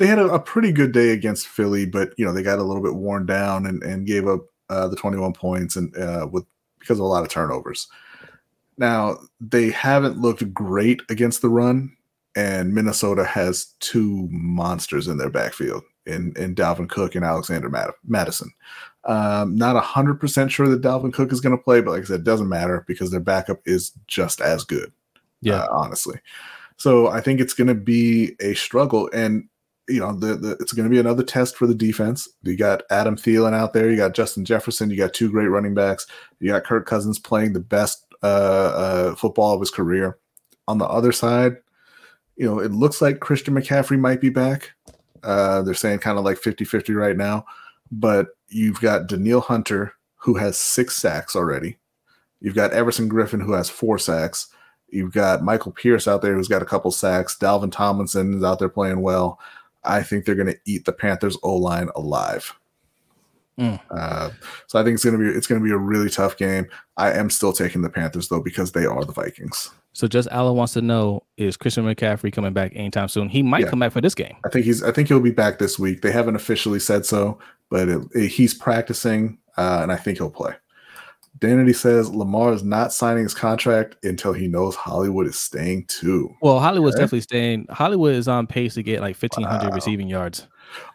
[0.01, 2.63] They had a, a, pretty good day against Philly, but you know they got a
[2.63, 6.47] little bit worn down and, and gave up uh, the 21 points and uh, with
[6.79, 7.87] because of a lot of turnovers.
[8.79, 11.95] Now they haven't looked great against the run,
[12.35, 17.71] and Minnesota has two monsters in their backfield in in Dalvin Cook and Alexander
[18.03, 18.51] Mattison.
[19.05, 22.07] Um, not hundred percent sure that Dalvin Cook is going to play, but like I
[22.07, 24.91] said, it doesn't matter because their backup is just as good.
[25.43, 26.19] Yeah, uh, honestly.
[26.79, 29.47] So I think it's going to be a struggle, and
[29.91, 32.29] you know, the, the it's going to be another test for the defense.
[32.43, 35.75] You got Adam Thielen out there, you got Justin Jefferson, you got two great running
[35.75, 36.07] backs,
[36.39, 40.19] you got Kirk Cousins playing the best uh, uh, football of his career.
[40.69, 41.57] On the other side,
[42.37, 44.73] you know, it looks like Christian McCaffrey might be back.
[45.23, 47.45] Uh, they're saying kind of like 50 50 right now.
[47.91, 51.79] But you've got Danielle Hunter, who has six sacks already.
[52.41, 54.49] You've got Everson Griffen, who has four sacks.
[54.89, 57.37] You've got Michael Pierce out there, who's got a couple sacks.
[57.39, 59.39] Dalvin Tomlinson is out there playing well.
[59.85, 62.55] I think they're going to eat the Panthers O line alive.
[63.59, 63.79] Mm.
[63.91, 64.31] Uh,
[64.67, 66.67] so I think it's going to be it's going to be a really tough game.
[66.97, 69.71] I am still taking the Panthers though because they are the Vikings.
[69.93, 73.29] So just Alan wants to know is Christian McCaffrey coming back anytime soon?
[73.29, 73.71] He might yeah.
[73.71, 74.37] come back for this game.
[74.45, 76.01] I think he's I think he'll be back this week.
[76.01, 80.31] They haven't officially said so, but it, it, he's practicing uh, and I think he'll
[80.31, 80.55] play.
[81.41, 86.35] Danity says Lamar is not signing his contract until he knows Hollywood is staying too.
[86.43, 87.05] Well, Hollywood's okay.
[87.05, 87.67] definitely staying.
[87.71, 89.75] Hollywood is on pace to get like 1500 wow.
[89.75, 90.47] receiving yards.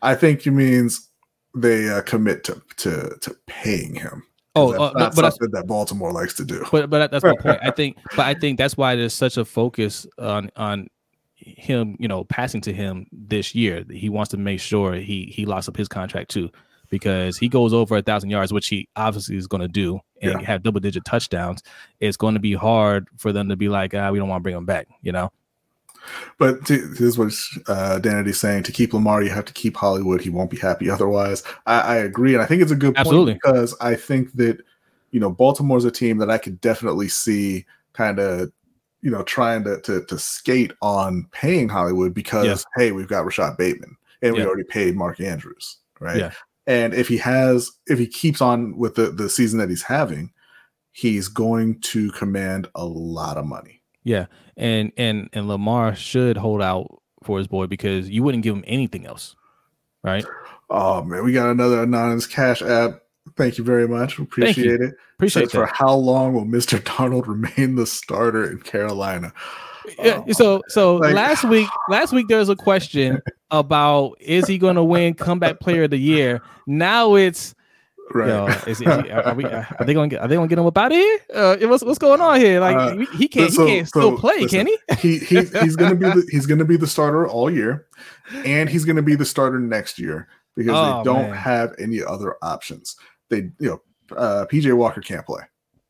[0.03, 1.09] I think he means
[1.55, 4.23] they uh, commit to to to paying him.
[4.55, 6.63] Oh, uh, that's but something that Baltimore likes to do.
[6.71, 7.59] But but that's my point.
[7.61, 10.87] I think, but I think that's why there's such a focus on on
[11.35, 13.83] him, you know, passing to him this year.
[13.89, 16.49] He wants to make sure he he locks up his contract too,
[16.89, 20.41] because he goes over a thousand yards, which he obviously is going to do, and
[20.41, 20.47] yeah.
[20.47, 21.61] have double digit touchdowns.
[21.99, 24.43] It's going to be hard for them to be like, ah, we don't want to
[24.43, 25.31] bring him back, you know.
[26.37, 27.33] But to, this is what
[27.67, 28.63] uh, Danity's saying.
[28.63, 30.21] To keep Lamar, you have to keep Hollywood.
[30.21, 31.43] He won't be happy otherwise.
[31.65, 33.33] I, I agree, and I think it's a good Absolutely.
[33.33, 34.59] point because I think that
[35.11, 38.51] you know Baltimore's a team that I could definitely see kind of
[39.01, 42.83] you know trying to, to to skate on paying Hollywood because yeah.
[42.83, 44.43] hey, we've got Rashod Bateman and yeah.
[44.43, 46.17] we already paid Mark Andrews, right?
[46.17, 46.31] Yeah.
[46.67, 50.31] And if he has, if he keeps on with the the season that he's having,
[50.91, 53.81] he's going to command a lot of money.
[54.03, 58.55] Yeah, and and and Lamar should hold out for his boy because you wouldn't give
[58.55, 59.35] him anything else,
[60.03, 60.25] right?
[60.69, 63.01] Oh man, we got another anonymous cash app.
[63.35, 64.19] Thank you very much.
[64.19, 64.95] Appreciate it.
[65.15, 65.51] Appreciate it.
[65.51, 66.79] For how long will Mr.
[66.83, 69.33] Darnold remain the starter in Carolina?
[69.99, 73.21] Yeah, oh, so so like, last week last week there was a question
[73.51, 76.41] about is he going to win comeback player of the year?
[76.67, 77.55] Now it's
[78.13, 78.27] Right.
[78.27, 80.21] Yo, is, is are, we, are they going to get?
[80.21, 81.19] Are they going to get him up out of here?
[81.33, 82.59] Uh, what's what's going on here?
[82.59, 85.17] Like uh, he can't so, he can't so, still play, listen, can he?
[85.17, 87.87] he, he he's going to be the, he's going to be the starter all year,
[88.45, 91.35] and he's going to be the starter next year because oh, they don't man.
[91.35, 92.95] have any other options.
[93.29, 93.81] They you
[94.11, 95.41] know uh, PJ Walker can't play.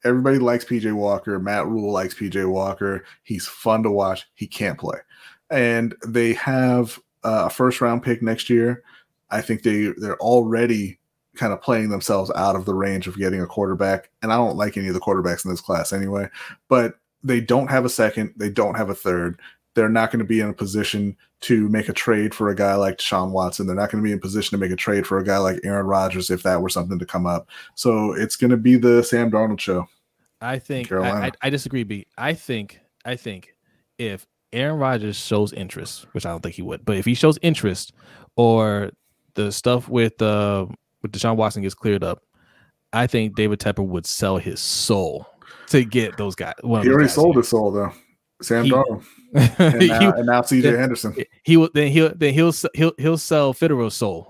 [0.06, 1.38] Everybody likes PJ Walker.
[1.38, 3.04] Matt Rhule likes PJ Walker.
[3.24, 4.26] He's fun to watch.
[4.36, 5.00] He can't play,
[5.50, 8.84] and they have a first round pick next year.
[9.32, 11.00] I think they they're already
[11.36, 14.10] kind of playing themselves out of the range of getting a quarterback.
[14.22, 16.30] And I don't like any of the quarterbacks in this class anyway,
[16.70, 19.40] but they don't have a second, they don't have a third.
[19.74, 22.76] They're not going to be in a position to make a trade for a guy
[22.76, 23.68] like Sean Watson.
[23.68, 25.60] They're not going to be in position to make a trade for a guy like
[25.66, 27.50] Aaron Rodgers if that were something to come up.
[27.76, 29.86] So it's going to be the Sam Darnold show.
[30.40, 32.08] I think I, I, I disagree, B.
[32.18, 33.54] I think I think
[33.98, 37.38] if Aaron Rodgers shows interest, which I don't think he would, but if he shows
[37.42, 37.94] interest
[38.36, 38.92] or
[39.36, 40.66] the stuff with uh,
[41.02, 42.24] with Deshaun Watson gets cleared up,
[42.94, 45.28] I think David Tepper would sell his soul
[45.68, 46.54] to get those guys.
[46.64, 47.92] he already guys sold his soul though.
[48.42, 49.06] Sam Darnold.
[49.34, 51.16] and, now, he, and now CJ then, Henderson.
[51.44, 54.28] He will then he'll then he'll he'll he'll sell Fitterer's soul.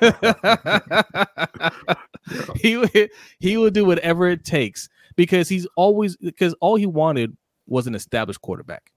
[0.00, 1.94] Yeah.
[2.56, 7.36] he he would do whatever it takes because he's always because all he wanted
[7.66, 8.90] was an established quarterback,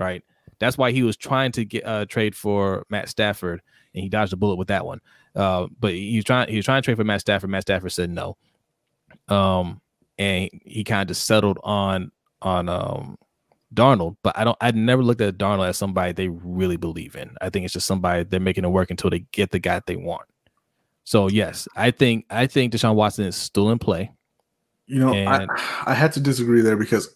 [0.00, 0.24] right?
[0.58, 3.62] That's why he was trying to get uh, trade for Matt Stafford,
[3.94, 5.00] and he dodged a bullet with that one.
[5.34, 7.50] Uh, but he was trying he was trying to trade for Matt Stafford.
[7.50, 8.36] Matt Stafford said no.
[9.28, 9.80] Um,
[10.18, 12.10] and he kind of just settled on
[12.42, 13.16] on um
[13.72, 14.56] Darnold, but I don't.
[14.60, 17.36] I never looked at Darnold as somebody they really believe in.
[17.40, 19.96] I think it's just somebody they're making it work until they get the guy they
[19.96, 20.26] want.
[21.04, 24.10] So yes, I think I think Deshaun Watson is still in play.
[24.86, 27.14] You know, and, I, I had to disagree there because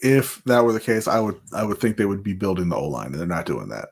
[0.00, 2.76] if that were the case, I would I would think they would be building the
[2.76, 3.90] O line, and they're not doing that.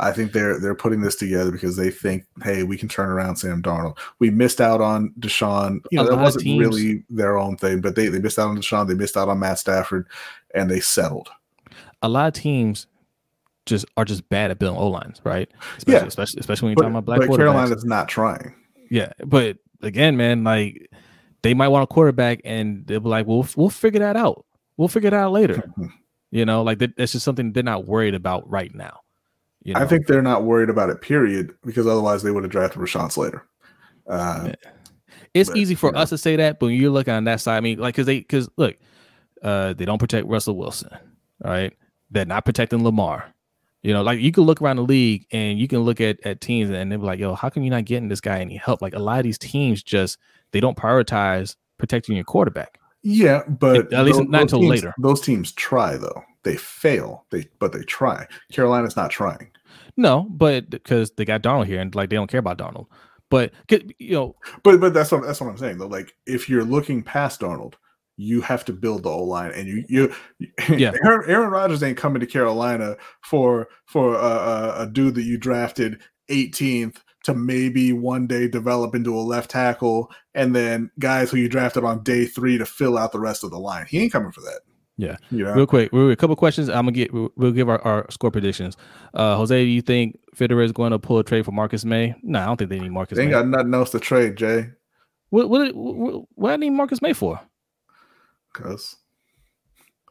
[0.00, 3.36] I think they're they're putting this together because they think, hey, we can turn around
[3.36, 3.98] Sam Darnold.
[4.18, 5.80] We missed out on Deshaun.
[5.90, 8.88] You know, that wasn't really their own thing, but they they missed out on Deshaun.
[8.88, 10.06] They missed out on Matt Stafford,
[10.54, 11.28] and they settled.
[12.02, 12.86] A lot of teams
[13.66, 15.50] just are just bad at building O lines, right?
[15.76, 17.20] Especially, yeah, especially especially when you're talking about black.
[17.28, 18.54] But Carolina's not trying.
[18.88, 20.90] Yeah, but again, man, like
[21.42, 24.46] they might want a quarterback, and they'll be like, "Well, we'll figure that out.
[24.80, 25.62] We'll figure it out later."
[26.30, 29.00] you know, like that's just something they're not worried about right now.
[29.62, 29.80] You know?
[29.80, 33.12] I think they're not worried about it, period, because otherwise they would have drafted Rashawn
[33.12, 33.46] Slater.
[34.06, 34.52] Uh,
[35.34, 36.14] it's but, easy for us know.
[36.14, 38.20] to say that, but when you're looking on that side, I mean, like, because they,
[38.20, 38.78] because look,
[39.42, 40.88] uh, they don't protect Russell Wilson,
[41.44, 41.76] right?
[42.10, 43.34] They're not protecting Lamar.
[43.82, 46.40] You know, like you can look around the league and you can look at, at
[46.40, 48.80] teams and they're like, yo, how come you're not getting this guy any help?
[48.80, 50.16] Like a lot of these teams just
[50.52, 52.79] they don't prioritize protecting your quarterback.
[53.02, 54.94] Yeah, but at least those, not until later.
[54.98, 56.22] Those teams try though.
[56.42, 57.24] They fail.
[57.30, 58.26] They but they try.
[58.52, 59.50] Carolina's not trying.
[59.96, 62.86] No, but because they got Darnold here and like they don't care about Darnold.
[63.30, 65.86] But you know, but but that's what that's what I'm saying though.
[65.86, 67.74] Like if you're looking past Darnold,
[68.16, 70.14] you have to build the O line, and you you
[70.76, 70.92] yeah.
[71.04, 76.00] Aaron, Aaron Rodgers ain't coming to Carolina for for a, a dude that you drafted
[76.28, 81.48] 18th to maybe one day develop into a left tackle, and then guys who you
[81.48, 83.86] drafted on day three to fill out the rest of the line.
[83.88, 84.60] He ain't coming for that.
[84.96, 85.16] Yeah.
[85.30, 85.54] Yeah.
[85.54, 86.68] Real quick, real quick, a couple questions.
[86.68, 87.12] I'm gonna get.
[87.12, 88.76] We'll give our, our score predictions.
[89.14, 92.14] Uh, Jose, do you think Fitterer is going to pull a trade for Marcus Maye?
[92.22, 93.16] No, I don't think they need Marcus.
[93.16, 93.26] Maye.
[93.26, 93.50] They ain't Maye.
[93.52, 94.68] got nothing else to trade, Jay.
[95.30, 97.40] What what what, what I need Marcus Maye for?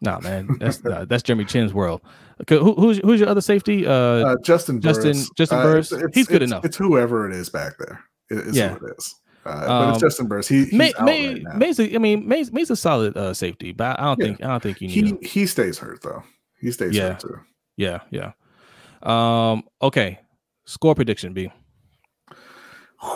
[0.03, 0.23] Cause.
[0.23, 2.01] Nah, man, that's uh, that's Jeremy Chinn's world.
[2.41, 3.85] Okay, who, who's who's your other safety?
[3.85, 4.79] Uh, uh Justin.
[4.79, 5.29] Juston Burris.
[5.37, 5.91] Juston Burris.
[5.91, 6.65] Uh, He's good it's, enough.
[6.65, 8.03] It's whoever it is back there.
[8.29, 8.75] It, yeah.
[8.75, 9.15] who it is.
[9.45, 10.47] Uh, but it's um, Juston Burris.
[10.47, 11.53] He, he's Maye, out Maye, right now.
[11.53, 14.25] Maye's a, I mean, Maye's, Maye's a solid uh, safety, but I don't yeah.
[14.25, 15.17] think I don't think you need.
[15.21, 16.23] He he stays hurt though.
[16.59, 17.09] He stays yeah.
[17.09, 17.39] hurt too.
[17.77, 18.31] Yeah, yeah.
[19.03, 19.63] Um.
[19.81, 20.19] Okay.
[20.65, 21.51] Score prediction, B.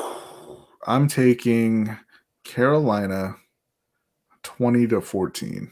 [0.88, 1.96] I'm taking
[2.44, 3.36] Carolina
[4.42, 5.72] twenty to fourteen.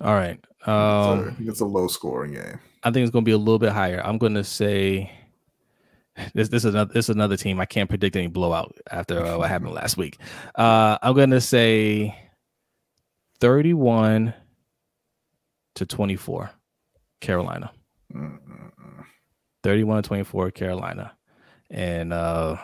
[0.00, 0.38] All right.
[0.66, 2.58] Um, it's, a, it's a low scoring game.
[2.82, 4.00] I think it's going to be a little bit higher.
[4.04, 5.10] I'm going to say
[6.34, 9.38] this this is another this is another team I can't predict any blowout after uh,
[9.38, 10.18] what happened last week.
[10.54, 12.16] Uh, I'm gonna say
[13.40, 14.34] 31
[15.76, 16.50] to 24,
[17.20, 17.70] Carolina.
[18.14, 19.06] Mm-mm.
[19.62, 21.12] 31 to 24, Carolina,
[21.70, 22.56] and uh,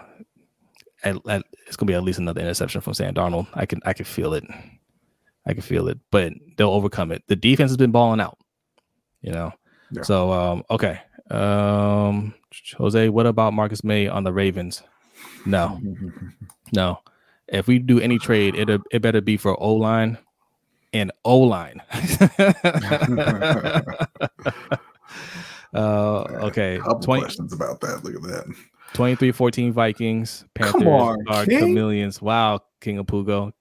[1.04, 3.46] at, at, it's gonna be at least another interception from Sam Darnold.
[3.54, 4.44] I can I can feel it.
[5.46, 7.22] I can feel it, but they'll overcome it.
[7.28, 8.38] The defense has been balling out,
[9.22, 9.52] you know.
[9.92, 10.02] Yeah.
[10.02, 12.34] So um, okay, um,
[12.76, 14.82] Jose, what about Marcus Maye on the Ravens?
[15.44, 15.80] No,
[16.72, 16.98] no.
[17.48, 20.18] If we do any trade, it it better be for O line
[20.92, 21.80] and O line.
[25.74, 26.78] uh, okay.
[26.78, 28.02] Couple 20, questions about that.
[28.02, 28.46] Look at that.
[28.94, 30.44] 23-14 Vikings.
[30.54, 31.58] Panthers on, are King?
[31.60, 32.22] chameleons.
[32.22, 33.52] Wow, King of Pugo.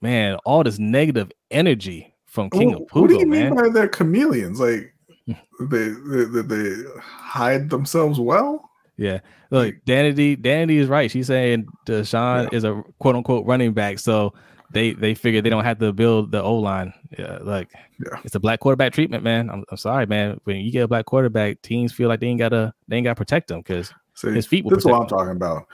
[0.00, 3.54] Man, all this negative energy from King of Pugo, What do you man.
[3.54, 4.60] mean by they're chameleons?
[4.60, 4.94] Like
[5.26, 5.32] hmm.
[5.68, 8.70] they, they they hide themselves well.
[8.96, 9.20] Yeah,
[9.50, 11.10] look, Danity, Danity is right.
[11.10, 12.56] She's saying Deshaun yeah.
[12.56, 14.34] is a quote unquote running back, so
[14.72, 16.92] they they figure they don't have to build the O line.
[17.18, 17.70] Yeah, like
[18.04, 18.20] yeah.
[18.24, 19.50] it's a black quarterback treatment, man.
[19.50, 20.40] I'm, I'm sorry, man.
[20.44, 23.16] When you get a black quarterback, teams feel like they ain't gotta they ain't gotta
[23.16, 23.92] protect them because
[24.22, 24.64] his feet.
[24.64, 25.66] Will this is what I'm talking about.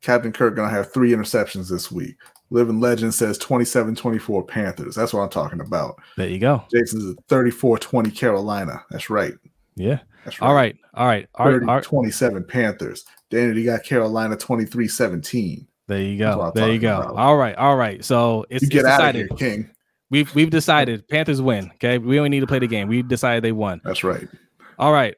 [0.00, 2.16] Captain Kirk gonna have three interceptions this week.
[2.50, 4.94] Living Legend says 27 24 Panthers.
[4.94, 6.00] That's what I'm talking about.
[6.16, 6.64] There you go.
[6.72, 8.84] Jason's 34 20 Carolina.
[8.90, 9.34] That's right.
[9.76, 10.00] Yeah.
[10.24, 10.48] That's right.
[10.48, 10.76] All right.
[10.94, 11.28] All right.
[11.38, 11.84] 30, all right.
[11.84, 13.04] 27 Panthers.
[13.30, 15.66] Danny, you got Carolina 23 17.
[15.86, 16.52] There you go.
[16.54, 17.00] There you go.
[17.00, 17.16] About.
[17.16, 17.56] All right.
[17.56, 18.04] All right.
[18.04, 19.30] So it's, you get it's out decided.
[19.30, 19.70] of here, King.
[20.10, 21.70] We've we've decided Panthers win.
[21.74, 21.98] Okay.
[21.98, 22.88] We only need to play the game.
[22.88, 23.80] We decided they won.
[23.84, 24.26] That's right.
[24.78, 25.14] All right.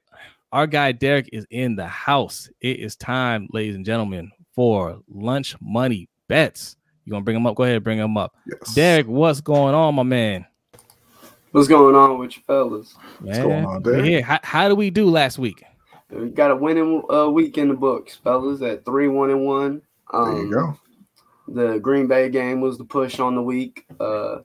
[0.52, 2.50] Our guy Derek is in the house.
[2.60, 6.76] It is time, ladies and gentlemen, for lunch money bets.
[7.04, 7.56] You gonna bring him up?
[7.56, 8.34] Go ahead, bring him up.
[8.46, 8.74] Yes.
[8.74, 10.46] Derek, what's going on, my man?
[11.50, 12.94] What's going on with you fellas?
[13.20, 14.04] Man, what's going on, Derek?
[14.04, 14.22] Here.
[14.22, 15.62] How, how did we do last week?
[16.10, 19.82] We got a winning uh, week in the books, fellas, at three one and one.
[20.12, 20.78] Um, there you go.
[21.48, 23.84] the Green Bay game was the push on the week.
[23.98, 24.38] Uh,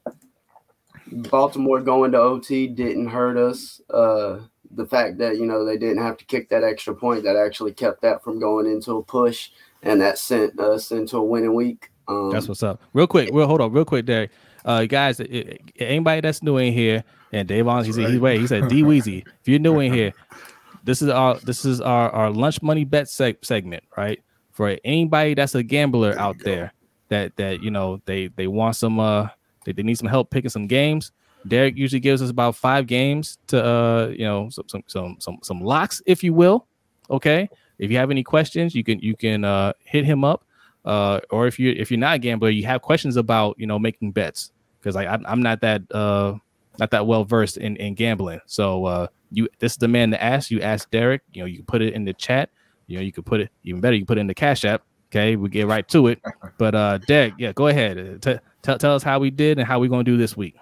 [1.12, 3.80] Baltimore going to OT didn't hurt us.
[3.90, 4.40] Uh,
[4.72, 7.72] the fact that you know they didn't have to kick that extra point that actually
[7.74, 9.52] kept that from going into a push,
[9.84, 11.92] and that sent us into a winning week.
[12.08, 12.82] Um, that's what's up.
[12.94, 14.32] Real quick, real hold on, real quick, Derek.
[14.66, 18.40] Uh, guys, it, anybody that's new in here, and Davon, he said, right.
[18.40, 20.14] he said, D Weezy, if you're new in here,
[20.84, 24.22] this is our this is our our lunch money bet seg- segment, right?
[24.52, 26.74] For anybody that's a gambler there out there
[27.10, 29.28] that that you know they they want some uh
[29.66, 31.12] they, they need some help picking some games.
[31.48, 35.40] Derek usually gives us about five games to uh you know some some some some,
[35.44, 36.66] some locks, if you will.
[37.10, 37.50] Okay.
[37.78, 40.44] If you have any questions, you can you can uh hit him up.
[40.88, 43.78] Uh, or if you if you're not a gambler, you have questions about you know
[43.78, 46.36] making bets because like I'm, I'm not that uh
[46.80, 48.40] not that well versed in, in gambling.
[48.46, 50.50] So uh you this is the man to ask.
[50.50, 51.24] You ask Derek.
[51.34, 52.52] You know you can put it in the chat.
[52.88, 53.98] You know you could put it even better.
[53.98, 54.82] You put it in the Cash App.
[55.10, 56.22] Okay, we get right to it.
[56.58, 58.22] But uh Derek, yeah, go ahead.
[58.22, 60.56] T- tell tell us how we did and how we're gonna do this week.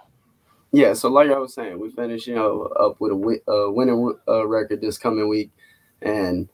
[0.72, 4.12] Yeah, so like I was saying, we finished you know up with a uh, winning
[4.28, 5.52] uh, record this coming week,
[6.02, 6.50] and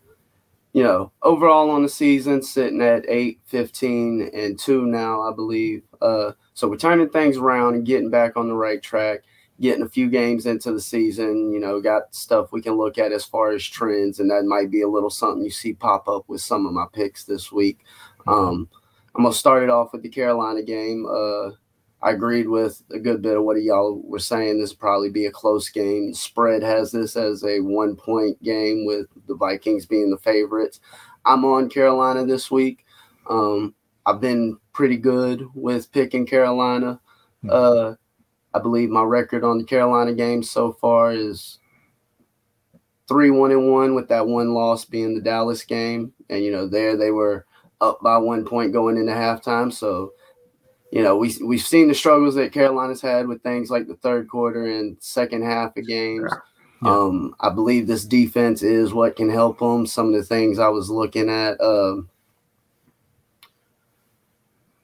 [0.73, 5.83] you know overall on the season sitting at 8 15 and 2 now i believe.
[6.01, 9.21] Uh so we're turning things around and getting back on the right track
[9.59, 13.11] getting a few games into the season you know got stuff we can look at
[13.11, 16.27] as far as trends and that might be a little something you see pop up
[16.27, 17.79] with some of my picks this week.
[18.27, 18.69] Um
[19.15, 21.05] i'm gonna start it off with the carolina game.
[21.05, 21.51] Uh
[22.03, 24.59] I agreed with a good bit of what y'all were saying.
[24.59, 26.13] This will probably be a close game.
[26.13, 30.79] Spread has this as a one point game with the Vikings being the favorites.
[31.25, 32.85] I'm on Carolina this week.
[33.29, 33.75] Um,
[34.05, 36.99] I've been pretty good with picking Carolina.
[37.43, 37.49] Hmm.
[37.51, 37.93] Uh,
[38.53, 41.59] I believe my record on the Carolina game so far is
[43.07, 46.13] three one and one, with that one loss being the Dallas game.
[46.29, 47.45] And you know, there they were
[47.79, 49.71] up by one point going into halftime.
[49.71, 50.13] So
[50.91, 54.27] you know, we we've seen the struggles that Carolina's had with things like the third
[54.27, 56.29] quarter and second half of games.
[56.31, 56.37] Yeah.
[56.83, 59.85] Um, I believe this defense is what can help them.
[59.85, 62.09] Some of the things I was looking at, um,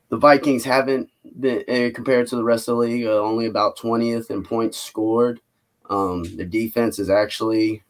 [0.09, 3.77] the Vikings haven't been uh, compared to the rest of the league, uh, only about
[3.77, 5.41] 20th in points scored.
[5.89, 7.83] Um, the defense has actually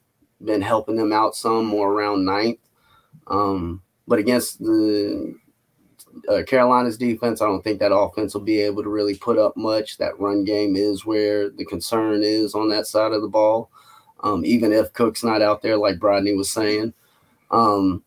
[0.43, 2.59] been helping them out some, more around ninth.
[3.27, 5.35] Um, but against the
[6.29, 9.55] uh, Carolina's defense, I don't think that offense will be able to really put up
[9.57, 9.97] much.
[9.97, 13.69] That run game is where the concern is on that side of the ball.
[14.21, 16.93] Um, even if Cook's not out there, like Brodney was saying.
[17.51, 18.03] Um,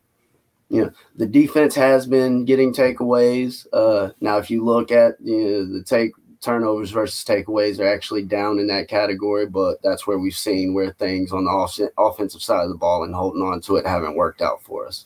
[0.69, 3.67] you know, the defense has been getting takeaways.
[3.73, 8.23] Uh, now, if you look at you know, the take turnovers versus takeaways, they're actually
[8.23, 12.41] down in that category, but that's where we've seen where things on the off- offensive
[12.41, 15.05] side of the ball and holding on to it haven't worked out for us.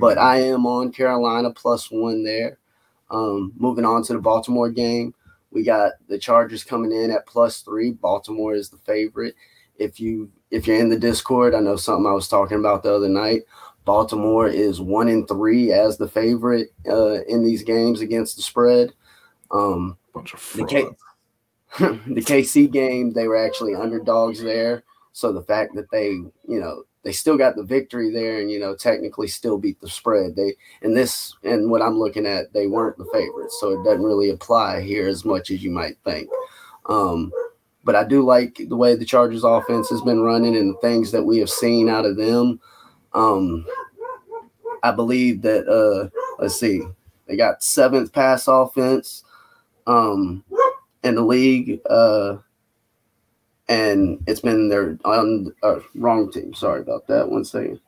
[0.00, 2.58] But I am on Carolina plus one there.
[3.10, 5.14] Um, moving on to the Baltimore game,
[5.50, 7.92] we got the Chargers coming in at plus three.
[7.92, 9.34] Baltimore is the favorite.
[9.78, 12.94] If you if you're in the Discord, I know something I was talking about the
[12.94, 13.42] other night.
[13.84, 18.92] Baltimore is one in three as the favorite uh, in these games against the spread.
[19.50, 20.88] Um, Bunch of the, K-
[21.78, 24.84] the KC game, they were actually underdogs there.
[25.12, 28.58] So the fact that they, you know, they still got the victory there and you
[28.58, 30.36] know technically still beat the spread.
[30.36, 34.04] They and this and what i'm looking at they weren't the favorites so it doesn't
[34.04, 36.28] really apply here as much as you might think.
[36.86, 37.32] Um,
[37.84, 41.10] but i do like the way the chargers offense has been running and the things
[41.12, 42.60] that we have seen out of them.
[43.12, 43.66] Um,
[44.82, 46.08] i believe that uh,
[46.38, 46.82] let's see
[47.26, 49.24] they got seventh pass offense
[49.86, 50.44] um,
[51.02, 52.36] in the league uh,
[53.70, 56.52] and it's been their on uh, wrong team.
[56.52, 57.30] Sorry about that.
[57.30, 57.80] One second.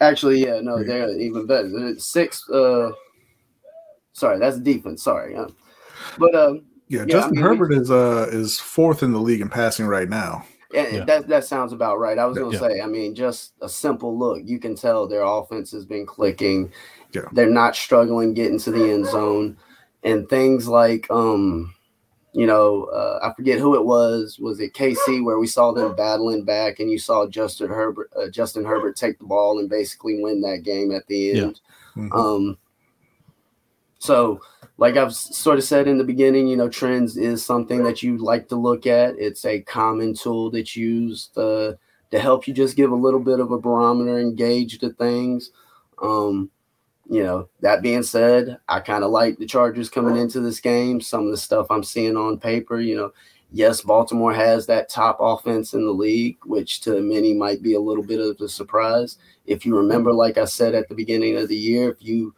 [0.00, 1.94] Actually, yeah, no, they're even better.
[1.98, 2.46] Six.
[2.50, 2.90] Uh,
[4.12, 5.02] sorry, that's defense.
[5.02, 5.46] Sorry, uh,
[6.18, 9.40] but um, yeah, yeah Justin I mean, Herbert is uh is fourth in the league
[9.40, 10.44] in passing right now.
[10.72, 12.18] Yeah, that that sounds about right.
[12.18, 12.58] I was gonna yeah.
[12.58, 16.72] say, I mean, just a simple look, you can tell their offense has been clicking.
[17.12, 17.28] Yeah.
[17.30, 19.56] They're not struggling getting to the end zone,
[20.02, 21.72] and things like um
[22.34, 24.40] you know, uh, I forget who it was.
[24.40, 28.28] Was it KC where we saw them battling back, and you saw Justin Herbert, uh,
[28.28, 31.60] Justin Herbert take the ball and basically win that game at the end.
[31.96, 32.02] Yeah.
[32.02, 32.12] Mm-hmm.
[32.12, 32.58] Um,
[34.00, 34.40] so,
[34.78, 38.18] like I've sort of said in the beginning, you know, trends is something that you
[38.18, 39.14] like to look at.
[39.16, 41.74] It's a common tool that's used uh,
[42.10, 45.52] to help you just give a little bit of a barometer and gauge the things.
[46.02, 46.50] Um,
[47.08, 51.00] you know, that being said, I kind of like the Chargers coming into this game.
[51.00, 53.12] Some of the stuff I'm seeing on paper, you know,
[53.52, 57.80] yes, Baltimore has that top offense in the league, which to many might be a
[57.80, 59.18] little bit of a surprise.
[59.46, 62.34] If you remember, like I said at the beginning of the year, if you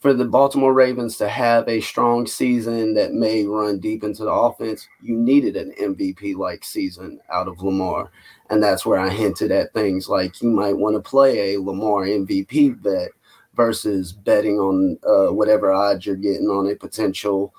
[0.00, 4.30] for the Baltimore Ravens to have a strong season that may run deep into the
[4.30, 8.10] offense, you needed an MVP like season out of Lamar.
[8.50, 12.04] And that's where I hinted at things like you might want to play a Lamar
[12.04, 13.10] MVP bet
[13.56, 17.54] versus betting on uh, whatever odds you're getting on a potential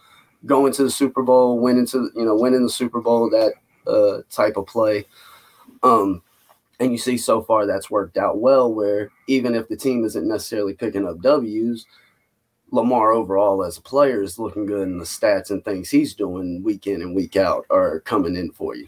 [0.46, 3.54] going to the Super Bowl, winning to you know winning the Super Bowl, that
[3.92, 5.06] uh, type of play.
[5.84, 6.22] Um,
[6.80, 8.72] and you see so far that's worked out well.
[8.74, 11.86] Where even if the team isn't necessarily picking up W's,
[12.72, 16.64] Lamar overall as a player is looking good, and the stats and things he's doing
[16.64, 18.88] week in and week out are coming in for you.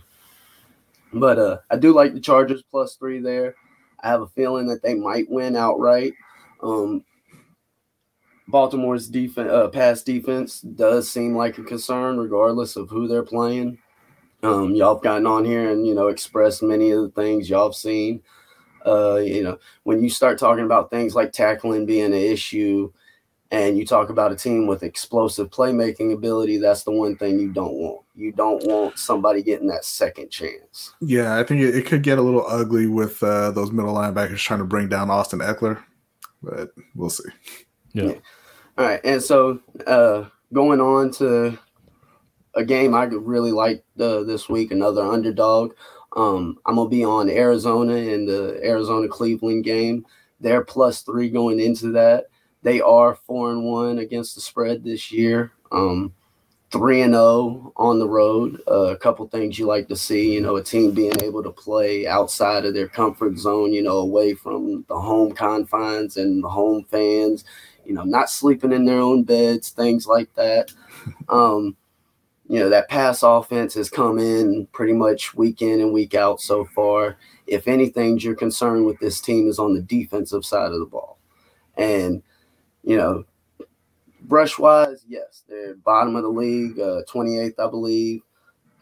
[1.11, 3.55] But uh, I do like the Chargers plus three there.
[4.01, 6.13] I have a feeling that they might win outright.
[6.61, 7.03] Um,
[8.47, 13.77] Baltimore's defense, uh, pass defense, does seem like a concern, regardless of who they're playing.
[14.41, 17.67] Um, y'all have gotten on here and you know expressed many of the things y'all
[17.67, 18.21] have seen.
[18.85, 22.91] Uh, you know, when you start talking about things like tackling being an issue,
[23.51, 27.51] and you talk about a team with explosive playmaking ability, that's the one thing you
[27.51, 28.05] don't want.
[28.15, 30.93] You don't want somebody getting that second chance.
[31.01, 34.37] Yeah, I think it, it could get a little ugly with uh, those middle linebackers
[34.37, 35.83] trying to bring down Austin Ekeler,
[36.41, 37.29] but we'll see.
[37.93, 38.03] Yeah.
[38.03, 38.15] yeah.
[38.77, 41.57] All right, and so uh, going on to
[42.55, 45.73] a game I really like uh, this week, another underdog.
[46.15, 50.05] Um, I'm gonna be on Arizona in the Arizona Cleveland game.
[50.39, 52.25] They're plus three going into that.
[52.63, 55.51] They are four and one against the spread this year.
[55.71, 56.13] Um,
[56.71, 58.61] three and zero oh on the road.
[58.67, 61.51] Uh, a couple things you like to see, you know, a team being able to
[61.51, 66.49] play outside of their comfort zone, you know, away from the home confines and the
[66.49, 67.43] home fans.
[67.85, 70.71] You know, not sleeping in their own beds, things like that.
[71.29, 71.77] Um,
[72.49, 76.41] you know, that pass offense has come in pretty much week in and week out
[76.41, 77.17] so far.
[77.45, 81.19] If anything, you're concerned with this team is on the defensive side of the ball.
[81.77, 82.23] And
[82.83, 83.23] you know,
[84.29, 88.21] brush wise, yes, they're bottom of the league, uh, 28th, I believe.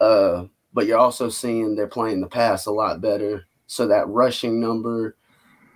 [0.00, 3.46] Uh, but you're also seeing they're playing the pass a lot better.
[3.66, 5.16] So that rushing number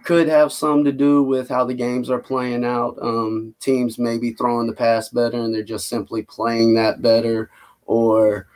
[0.05, 2.97] could have some to do with how the games are playing out.
[3.01, 7.51] Um, teams may be throwing the pass better and they're just simply playing that better.
[7.87, 8.47] Or,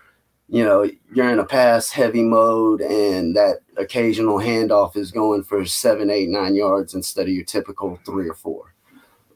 [0.48, 5.64] you know, you're in a pass heavy mode and that occasional handoff is going for
[5.64, 8.75] seven, eight, nine yards instead of your typical three or four.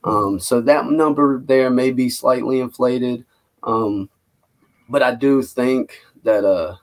[0.04, 3.24] Um, so that number there may be slightly inflated.
[3.62, 4.08] Um,
[4.88, 6.76] but I do think that uh,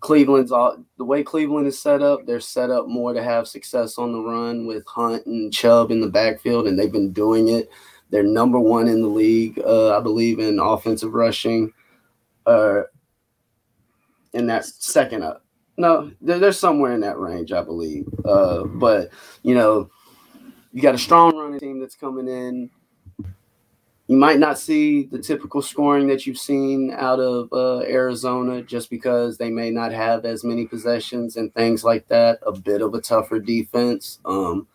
[0.00, 3.98] Cleveland's all, the way Cleveland is set up, they're set up more to have success
[3.98, 7.70] on the run with Hunt and Chubb in the backfield, and they've been doing it.
[8.10, 11.72] They're number one in the league, uh, I believe, in offensive rushing.
[12.44, 12.82] Uh,
[14.34, 15.44] in that second up,
[15.76, 18.06] no, they're, they're somewhere in that range, I believe.
[18.24, 19.10] Uh, but
[19.42, 19.90] you know,
[20.72, 22.70] you got a strong running team that's coming in.
[24.08, 28.90] You might not see the typical scoring that you've seen out of uh, Arizona just
[28.90, 32.40] because they may not have as many possessions and things like that.
[32.46, 34.18] A bit of a tougher defense.
[34.24, 34.66] Um,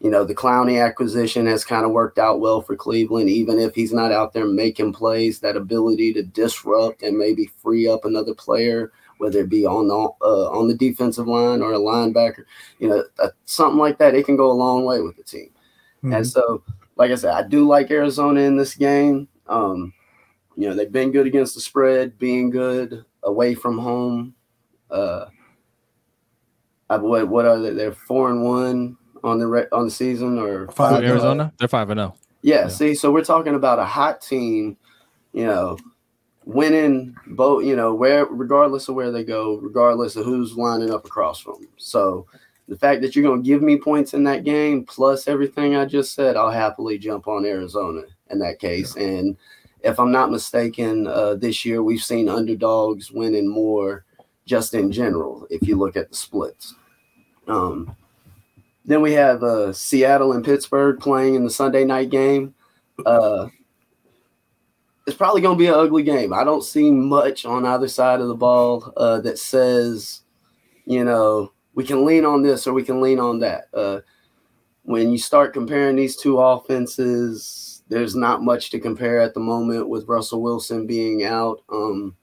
[0.00, 3.74] you know, the Clowney acquisition has kind of worked out well for Cleveland, even if
[3.74, 5.40] he's not out there making plays.
[5.40, 8.92] That ability to disrupt and maybe free up another player
[9.24, 12.44] whether it be on the uh, on the defensive line or a linebacker,
[12.78, 14.14] you know, uh, something like that.
[14.14, 15.48] It can go a long way with the team.
[15.98, 16.12] Mm-hmm.
[16.12, 16.62] And so,
[16.96, 19.26] like I said, I do like Arizona in this game.
[19.46, 19.94] Um,
[20.56, 24.34] you know, they've been good against the spread, being good away from home.
[24.90, 25.24] Uh,
[26.90, 27.70] I, what what are they?
[27.70, 31.02] They're four and one on the re- on the season or five.
[31.02, 32.14] Arizona, they're five and zero.
[32.14, 32.20] Oh.
[32.42, 32.68] Yeah, yeah.
[32.68, 34.76] See, so we're talking about a hot team.
[35.32, 35.78] You know,
[36.44, 41.06] winning both, you know, where regardless of where they go, regardless of who's lining up
[41.06, 41.68] across from them.
[41.76, 42.26] So
[42.68, 45.84] the fact that you're going to give me points in that game plus everything I
[45.84, 48.96] just said, I'll happily jump on Arizona in that case.
[48.96, 49.04] Yeah.
[49.04, 49.36] And
[49.82, 54.04] if I'm not mistaken, uh, this year we've seen underdogs winning more
[54.46, 56.74] just in general if you look at the splits.
[57.46, 57.94] Um,
[58.84, 62.54] then we have uh, Seattle and Pittsburgh playing in the Sunday night game.
[63.04, 63.48] Uh,
[65.06, 66.32] it's probably going to be an ugly game.
[66.32, 70.22] I don't see much on either side of the ball uh, that says,
[70.86, 73.68] you know, we can lean on this or we can lean on that.
[73.74, 74.00] Uh,
[74.82, 79.88] when you start comparing these two offenses, there's not much to compare at the moment
[79.88, 81.62] with Russell Wilson being out.
[81.68, 82.16] Um,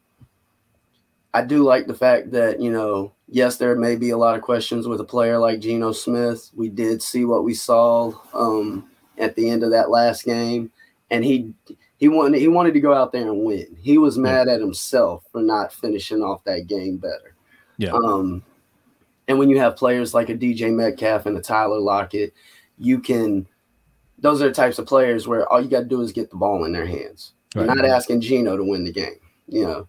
[1.34, 4.42] I do like the fact that, you know, yes, there may be a lot of
[4.42, 6.50] questions with a player like Geno Smith.
[6.56, 10.72] We did see what we saw um, at the end of that last game,
[11.10, 11.54] and he
[12.02, 13.78] he wanted he wanted to go out there and win.
[13.80, 17.36] He was mad at himself for not finishing off that game better.
[17.78, 17.92] Yeah.
[17.92, 18.44] Um,
[19.28, 22.34] and when you have players like a DK Metcalf and a Tyler Lockett,
[22.80, 23.48] you can
[24.18, 26.38] those are the types of players where all you got to do is get the
[26.38, 27.34] ball in their hands.
[27.56, 27.68] Right.
[27.68, 29.88] You're not asking Geno to win the game, you know.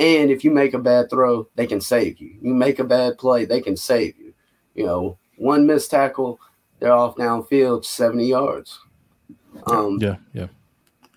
[0.00, 2.36] And if you make a bad throw, they can save you.
[2.42, 4.34] You make a bad play, they can save you.
[4.74, 6.40] You know, one missed tackle,
[6.80, 8.80] they're off downfield 70 yards.
[9.68, 10.48] Um, yeah, yeah.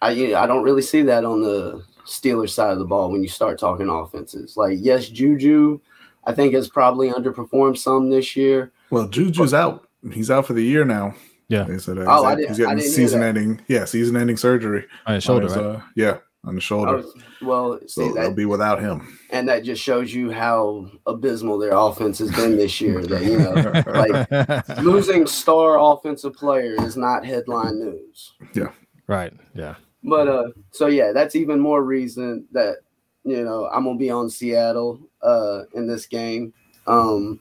[0.01, 3.29] I I don't really see that on the Steelers side of the ball when you
[3.29, 4.57] start talking offenses.
[4.57, 5.79] Like, yes, Juju,
[6.25, 8.71] I think has probably underperformed some this year.
[8.89, 9.87] Well, Juju's but, out.
[10.11, 11.13] He's out for the year now.
[11.49, 11.63] Yeah.
[11.63, 13.61] They said uh, oh, I didn't, he's getting season ending.
[13.67, 15.47] Yeah, season ending surgery on his shoulder.
[15.47, 15.75] On his, right?
[15.75, 16.97] uh, yeah, on the shoulder.
[16.97, 19.17] Was, well, see, so that, they'll be without him.
[19.31, 23.01] And that just shows you how abysmal their offense has been this year.
[23.03, 28.33] that you know, like losing star offensive player is not headline news.
[28.53, 28.69] Yeah.
[29.07, 29.33] Right.
[29.55, 29.75] Yeah.
[30.03, 32.77] But uh, so yeah, that's even more reason that
[33.23, 36.53] you know I'm gonna be on Seattle uh in this game.
[36.87, 37.39] Um,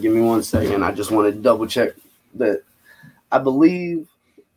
[0.00, 0.84] give me one second.
[0.84, 1.90] I just want to double check
[2.34, 2.62] that.
[3.30, 4.08] I believe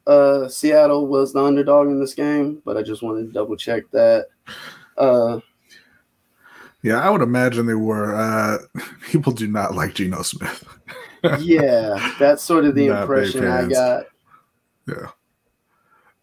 [0.05, 3.83] uh Seattle was the underdog in this game, but I just want to double check
[3.91, 4.27] that.
[4.97, 5.39] Uh,
[6.85, 8.15] yeah, I would imagine they were.
[8.15, 8.59] Uh,
[9.09, 10.63] people do not like Geno Smith.
[11.39, 14.05] yeah, that's sort of the impression I got.
[14.87, 15.07] Yeah.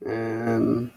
[0.06, 0.90] And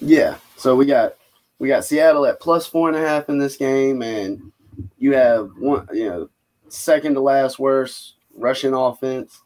[0.00, 1.14] yeah, so we got
[1.58, 4.52] we got Seattle at plus four and a half in this game, and
[4.98, 6.28] you have one, you know,
[6.68, 9.40] second to last worst rushing offense,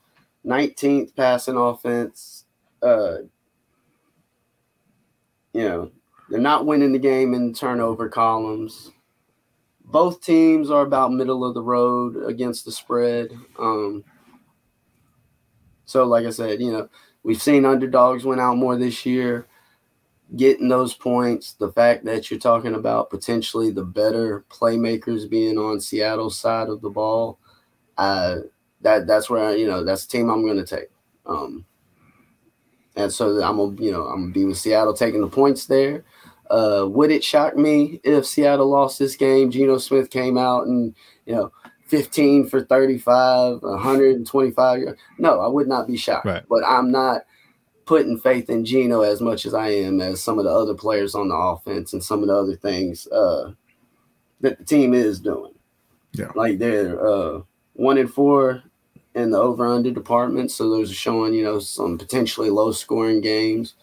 [0.44, 2.44] 19th passing offense.
[2.82, 3.18] Uh,
[5.52, 5.90] you know,
[6.28, 8.90] they're not winning the game in turnover columns.
[9.84, 13.32] Both teams are about middle of the road against the spread.
[13.58, 14.04] Um,
[15.84, 16.88] so, like I said, you know,
[17.22, 19.46] We've seen underdogs win out more this year.
[20.36, 25.80] Getting those points, the fact that you're talking about potentially the better playmakers being on
[25.80, 27.38] Seattle's side of the ball,
[27.98, 28.36] uh,
[28.80, 30.88] that that's where I, you know that's the team I'm going to take.
[31.26, 31.66] Um,
[32.96, 36.04] and so I'm gonna you know I'm gonna be with Seattle taking the points there.
[36.50, 39.50] Uh, would it shock me if Seattle lost this game?
[39.50, 40.94] Geno Smith came out and
[41.26, 41.52] you know
[41.90, 44.80] 15 for 35, 125.
[45.18, 46.24] No, I would not be shocked.
[46.24, 46.44] Right.
[46.48, 47.22] But I'm not
[47.84, 51.16] putting faith in Geno as much as I am as some of the other players
[51.16, 53.50] on the offense and some of the other things uh,
[54.40, 55.52] that the team is doing.
[56.12, 56.30] Yeah.
[56.36, 57.40] Like they're uh,
[57.74, 58.62] one and four
[59.16, 60.52] in the over under department.
[60.52, 63.74] So those are showing, you know, some potentially low scoring games,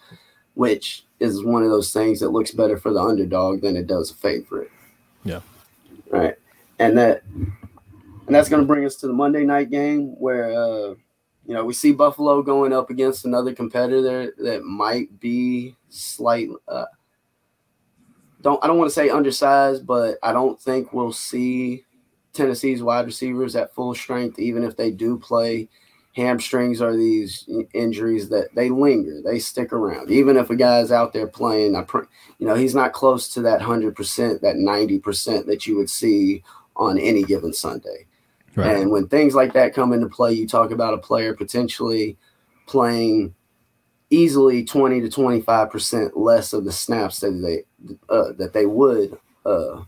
[0.54, 4.12] which is one of those things that looks better for the underdog than it does
[4.12, 4.72] a favorite.
[5.26, 5.42] Yeah.
[6.10, 6.36] Right.
[6.80, 7.24] And that
[8.28, 10.90] and that's going to bring us to the Monday night game where uh,
[11.46, 16.50] you know we see Buffalo going up against another competitor that might be slight.
[16.68, 16.86] Uh,
[18.42, 21.86] don't I don't want to say undersized, but I don't think we'll see
[22.34, 25.70] Tennessee's wide receivers at full strength, even if they do play.
[26.18, 30.10] Hamstrings are these injuries that they linger, they stick around.
[30.10, 31.86] Even if a guy's out there playing, I,
[32.40, 35.92] you know, he's not close to that hundred percent, that ninety percent that you would
[35.92, 36.44] see
[36.76, 38.07] on any given Sunday.
[38.58, 38.78] Right.
[38.78, 42.18] And when things like that come into play, you talk about a player potentially
[42.66, 43.36] playing
[44.10, 47.64] easily 20 to 25 percent less of the snaps that they
[48.10, 49.84] uh, that they would uh,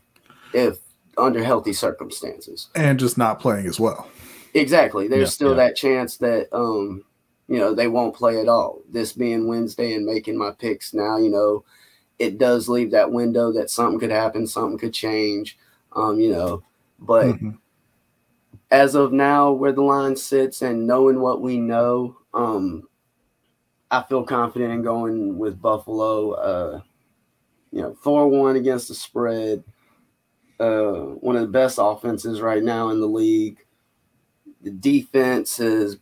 [0.54, 0.78] if
[1.18, 2.70] under healthy circumstances.
[2.76, 4.08] And just not playing as well.
[4.54, 5.08] Exactly.
[5.08, 5.68] There's yeah, still yeah.
[5.68, 7.04] that chance that um
[7.48, 8.82] you know they won't play at all.
[8.88, 11.66] This being wednesday and making my picks now you know
[12.20, 15.58] it does leave that window that something could happen something could change
[15.94, 16.62] um you know.
[17.00, 17.50] But mm-hmm
[18.72, 22.88] as of now, where the line sits and knowing what we know, um,
[23.92, 26.32] I feel confident in going with Buffalo.
[26.32, 26.82] Uh,
[27.72, 29.64] you know, four one against the spread.
[30.60, 33.58] Uh, one of the best offenses right now in the league.
[34.62, 35.98] The defense has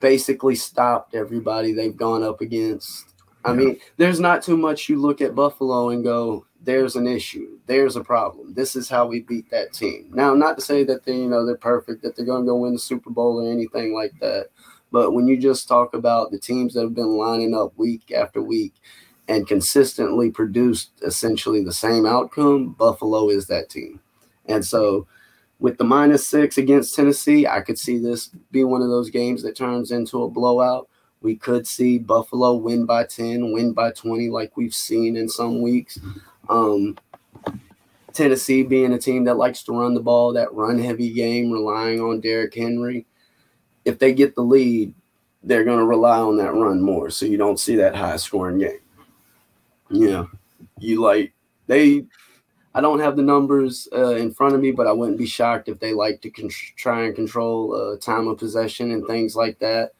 [0.00, 3.14] basically stopped everybody they've gone up against.
[3.44, 3.56] I yeah.
[3.56, 7.58] mean, there's not too much you look at Buffalo and go, there's an issue.
[7.66, 8.54] There's a problem.
[8.54, 10.10] This is how we beat that team.
[10.12, 12.56] Now, not to say that they, you know, they're perfect, that they're going to go
[12.56, 14.48] win the Super Bowl or anything like that.
[14.92, 18.42] But when you just talk about the teams that have been lining up week after
[18.42, 18.74] week
[19.28, 24.00] and consistently produced essentially the same outcome, Buffalo is that team.
[24.46, 25.06] And so
[25.60, 29.42] with the minus six against Tennessee, I could see this be one of those games
[29.42, 30.88] that turns into a blowout.
[31.22, 35.60] We could see Buffalo win by 10, win by 20, like we've seen in some
[35.60, 35.98] weeks.
[36.50, 36.98] Um,
[38.12, 42.00] Tennessee being a team that likes to run the ball, that run heavy game, relying
[42.00, 43.06] on Derrick Henry.
[43.84, 44.92] If they get the lead,
[45.42, 47.08] they're going to rely on that run more.
[47.08, 48.80] So you don't see that high scoring game.
[49.88, 50.24] Yeah.
[50.78, 51.32] You like,
[51.66, 52.04] they,
[52.74, 55.68] I don't have the numbers uh, in front of me, but I wouldn't be shocked
[55.68, 59.58] if they like to con- try and control uh, time of possession and things like
[59.60, 59.92] that.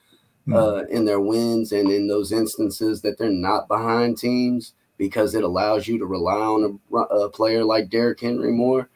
[0.46, 0.56] mm.
[0.56, 5.42] uh, in their wins and in those instances that they're not behind teams because it
[5.42, 8.90] allows you to rely on a, a player like Derrick Henry more.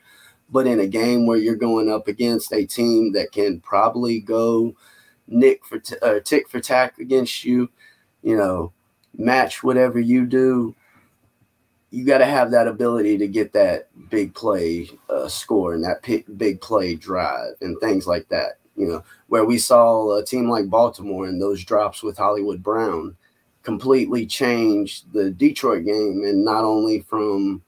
[0.51, 4.77] But in a game where you're going up against a team that can probably go
[5.27, 7.71] nick for t- uh, tick for tack against you,
[8.23, 8.71] you know,
[9.17, 10.75] match whatever you do,
[11.91, 16.03] you got to have that ability to get that big play uh, score and that
[16.03, 18.59] p- big play drive and things like that.
[18.77, 23.17] You know, where we saw a team like Baltimore and those drops with Hollywood Brown
[23.65, 27.63] completely changed the Detroit game, and not only from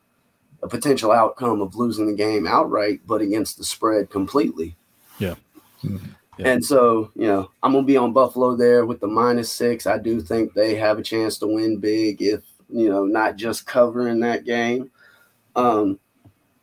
[0.63, 4.77] a potential outcome of losing the game outright, but against the spread completely.
[5.19, 5.35] Yeah.
[5.83, 6.07] Mm-hmm.
[6.39, 6.49] yeah.
[6.49, 9.87] And so, you know, I'm gonna be on Buffalo there with the minus six.
[9.87, 13.67] I do think they have a chance to win big if you know, not just
[13.67, 14.91] covering that game.
[15.55, 15.99] Um,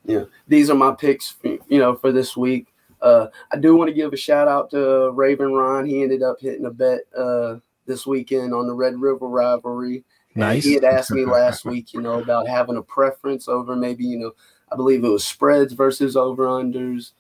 [0.06, 2.68] you know, these are my picks, you know, for this week.
[3.02, 5.86] Uh, I do want to give a shout out to Raven Ron.
[5.86, 10.04] He ended up hitting a bet uh, this weekend on the Red River rivalry.
[10.36, 10.64] Nice.
[10.64, 14.18] he had asked me last week, you know, about having a preference over maybe, you
[14.18, 14.32] know,
[14.72, 17.12] I believe it was spreads versus over unders.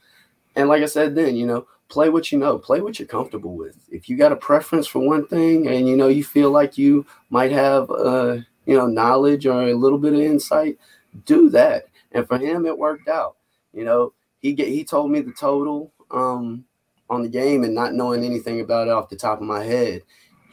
[0.56, 3.56] And like I said then, you know, play what you know, play what you're comfortable
[3.56, 3.78] with.
[3.92, 7.06] If you got a preference for one thing and you know you feel like you
[7.30, 10.78] might have uh you know, knowledge or a little bit of insight,
[11.26, 11.86] do that.
[12.12, 13.36] And for him, it worked out.
[13.74, 16.66] You know, he get he told me the total um,
[17.10, 20.04] on the game and not knowing anything about it off the top of my head.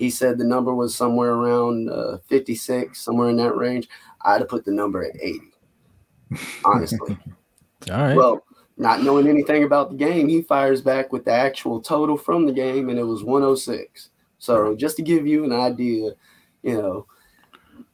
[0.00, 3.86] He said the number was somewhere around uh, 56, somewhere in that range.
[4.22, 5.40] I'd have put the number at 80,
[6.64, 7.18] honestly.
[7.90, 8.16] All right.
[8.16, 8.42] Well,
[8.78, 12.52] not knowing anything about the game, he fires back with the actual total from the
[12.52, 14.08] game, and it was 106.
[14.38, 16.12] So just to give you an idea,
[16.62, 17.06] you know,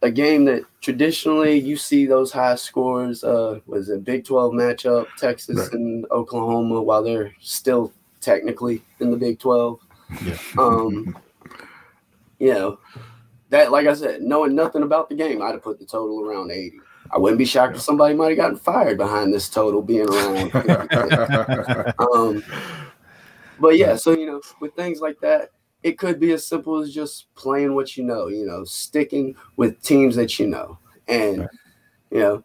[0.03, 3.25] a game that traditionally you see those high scores.
[3.25, 5.73] Uh, was a Big Twelve matchup, Texas right.
[5.73, 9.81] and Oklahoma, while they're still technically in the Big Twelve.
[10.25, 10.39] Yeah.
[10.57, 11.17] Um,
[12.39, 12.79] you know
[13.51, 16.51] that, like I said, knowing nothing about the game, I'd have put the total around
[16.51, 16.81] eighty.
[17.11, 17.77] I wouldn't be shocked yeah.
[17.77, 20.53] if somebody might have gotten fired behind this total being around.
[22.15, 22.45] um,
[23.61, 25.51] but yeah, so you know, with things like that,
[25.83, 29.81] it could be as simple as just playing what you know, you know, sticking with
[29.83, 30.79] teams that you know.
[31.07, 31.49] And right.
[32.11, 32.45] you know,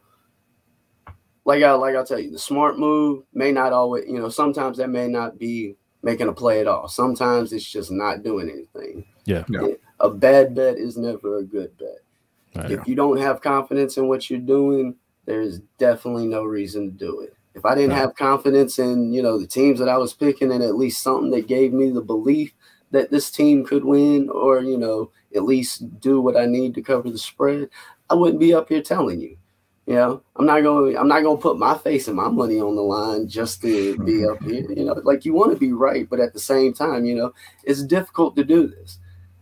[1.45, 4.77] like I like I'll tell you, the smart move may not always, you know, sometimes
[4.77, 6.87] that may not be making a play at all.
[6.87, 9.05] Sometimes it's just not doing anything.
[9.25, 9.43] Yeah.
[9.49, 9.67] yeah.
[9.99, 11.99] A bad bet is never a good bet.
[12.55, 12.71] Right.
[12.71, 14.95] If you don't have confidence in what you're doing,
[15.25, 17.35] there's definitely no reason to do it.
[17.53, 17.99] If I didn't right.
[17.99, 21.31] have confidence in, you know, the teams that I was picking and at least something
[21.31, 22.53] that gave me the belief
[22.91, 26.81] that this team could win or, you know, at least do what I need to
[26.81, 27.69] cover the spread,
[28.09, 29.37] I wouldn't be up here telling you.
[29.87, 30.95] You know, I'm not going.
[30.95, 33.97] I'm not going to put my face and my money on the line just to
[33.97, 34.71] be up here.
[34.71, 37.33] You know, like you want to be right, but at the same time, you know,
[37.63, 38.99] it's difficult to do this.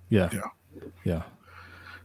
[0.10, 0.42] Yeah, yeah,
[1.04, 1.22] yeah.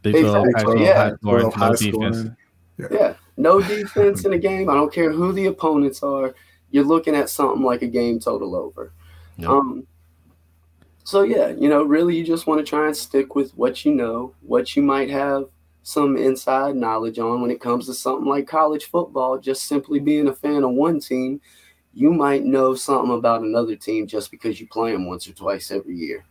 [0.03, 0.85] They exactly.
[0.85, 1.13] yeah.
[1.23, 2.29] High high defense.
[2.77, 2.87] Yeah.
[2.91, 4.69] yeah, no defense in a game.
[4.69, 6.35] I don't care who the opponents are.
[6.71, 8.93] You're looking at something like a game total over.
[9.39, 9.49] Yep.
[9.49, 9.87] Um,
[11.05, 13.95] so yeah, you know, really you just want to try and stick with what you
[13.95, 15.47] know, what you might have
[15.83, 20.29] some inside knowledge on when it comes to something like college football, just simply being
[20.29, 21.41] a fan of one team,
[21.93, 25.71] you might know something about another team just because you play them once or twice
[25.71, 26.25] every year.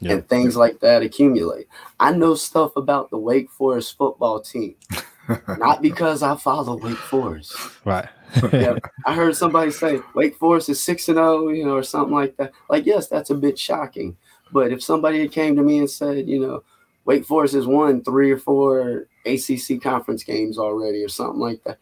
[0.00, 0.12] Yep.
[0.12, 1.68] And things like that accumulate.
[1.98, 4.74] I know stuff about the Wake Forest football team,
[5.58, 7.54] not because I follow Wake Forest.
[7.84, 8.08] Right.
[8.52, 11.82] yeah, I heard somebody say Wake Forest is six and zero, oh, you know, or
[11.82, 12.52] something like that.
[12.70, 14.16] Like, yes, that's a bit shocking.
[14.52, 16.64] But if somebody came to me and said, you know,
[17.04, 21.78] Wake Forest has won three or four ACC conference games already, or something like that,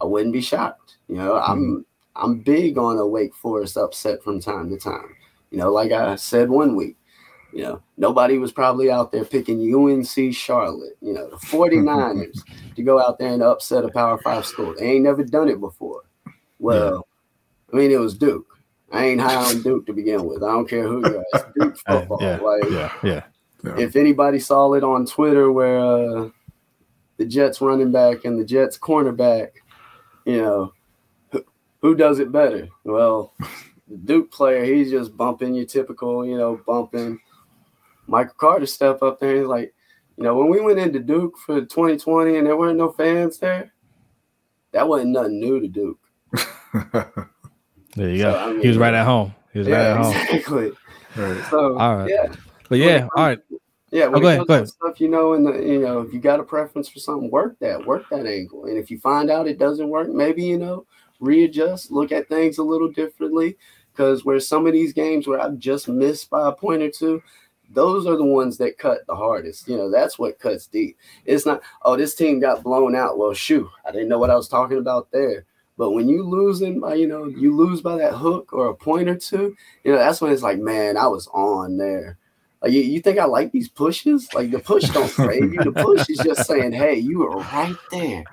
[0.00, 0.96] I wouldn't be shocked.
[1.08, 1.52] You know, mm-hmm.
[1.52, 5.16] I'm I'm big on a Wake Forest upset from time to time.
[5.50, 6.96] You know, like I said one week,
[7.56, 12.42] you know, nobody was probably out there picking UNC Charlotte, you know, the 49ers
[12.76, 14.74] to go out there and upset a Power Five school.
[14.78, 16.02] They ain't never done it before.
[16.58, 17.06] Well,
[17.72, 17.72] yeah.
[17.72, 18.46] I mean, it was Duke.
[18.92, 20.42] I ain't high on Duke to begin with.
[20.42, 21.52] I don't care who you are.
[21.58, 22.18] Duke football.
[22.20, 23.22] yeah, like, yeah, yeah,
[23.78, 26.28] If anybody saw it on Twitter where uh,
[27.16, 29.52] the Jets running back and the Jets cornerback,
[30.26, 30.74] you know,
[31.32, 31.42] who,
[31.80, 32.68] who does it better?
[32.84, 33.32] Well,
[33.88, 37.18] the Duke player, he's just bumping your typical, you know, bumping
[38.06, 39.36] Michael Carter step up there.
[39.36, 39.74] He's like,
[40.16, 43.72] you know, when we went into Duke for 2020 and there weren't no fans there,
[44.72, 45.98] that wasn't nothing new to Duke.
[47.94, 48.38] there you so, go.
[48.38, 49.34] I mean, he was right at home.
[49.52, 50.16] He was yeah, right at home.
[50.16, 50.72] Exactly.
[51.16, 51.44] Right.
[51.50, 52.10] So, all right.
[52.10, 52.34] Yeah.
[52.68, 53.38] But yeah, all right.
[53.90, 54.68] Yeah, when oh, go ahead, go ahead.
[54.68, 57.86] stuff you know, and you know, if you got a preference for something, work that,
[57.86, 58.66] work that angle.
[58.66, 60.86] And if you find out it doesn't work, maybe you know,
[61.20, 63.56] readjust, look at things a little differently.
[63.92, 67.22] Because where some of these games where I've just missed by a point or two,
[67.70, 69.68] those are the ones that cut the hardest.
[69.68, 70.96] You know, that's what cuts deep.
[71.24, 73.18] It's not, oh, this team got blown out.
[73.18, 75.44] Well, shoot, I didn't know what I was talking about there.
[75.78, 79.08] But when you losing by, you know, you lose by that hook or a point
[79.08, 82.18] or two, you know, that's when it's like, man, I was on there.
[82.62, 84.32] Like, you, you think I like these pushes?
[84.32, 85.62] Like the push don't save you.
[85.62, 88.24] The push is just saying, hey, you were right there.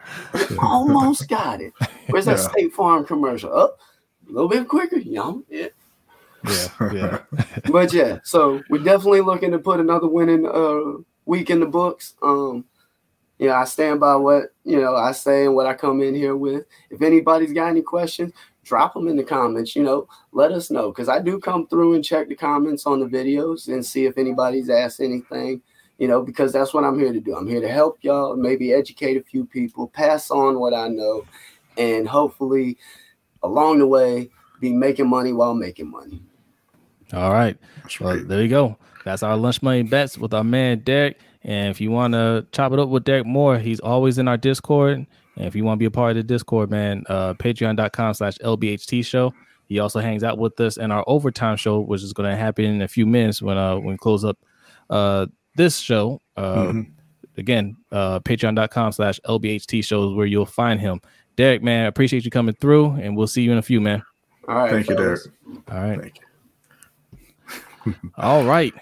[0.49, 1.73] You almost got it.
[2.07, 2.47] Where's that yeah.
[2.47, 3.53] State Farm commercial?
[3.53, 5.43] Up oh, a little bit quicker, you know?
[5.49, 5.67] Yeah.
[6.45, 7.19] Yeah, yeah.
[7.71, 12.15] but yeah, so we're definitely looking to put another winning uh, week in the books.
[12.21, 12.65] Um,
[13.39, 16.15] you know, I stand by what you know I say and what I come in
[16.15, 16.65] here with.
[16.89, 18.33] If anybody's got any questions,
[18.63, 19.75] drop them in the comments.
[19.75, 22.99] You know, let us know because I do come through and check the comments on
[22.99, 25.61] the videos and see if anybody's asked anything.
[25.97, 27.35] You know, because that's what I'm here to do.
[27.35, 31.23] I'm here to help y'all, maybe educate a few people, pass on what I know,
[31.77, 32.77] and hopefully,
[33.43, 34.29] along the way,
[34.59, 36.21] be making money while making money.
[37.11, 37.57] All right.
[37.81, 38.17] That's right.
[38.17, 38.77] Well, there you go.
[39.03, 41.19] That's our lunch money bets with our man Derek.
[41.43, 44.37] And if you want to chop it up with Derek Moore, he's always in our
[44.37, 45.05] Discord.
[45.35, 48.37] And if you want to be a part of the Discord, man, uh, patreon.com slash
[48.37, 49.33] LBHT show.
[49.65, 52.65] He also hangs out with us in our overtime show, which is going to happen
[52.65, 54.37] in a few minutes when uh when we close up
[54.89, 55.25] uh
[55.55, 56.21] this show.
[56.37, 56.81] Uh, mm-hmm.
[57.37, 61.01] Again, uh, patreon.com slash LBHT shows where you'll find him.
[61.35, 64.03] Derek, man, appreciate you coming through, and we'll see you in a few, man.
[64.47, 64.71] All right.
[64.71, 65.21] Thank you, Derek.
[65.71, 66.19] All right.
[68.17, 68.73] All right.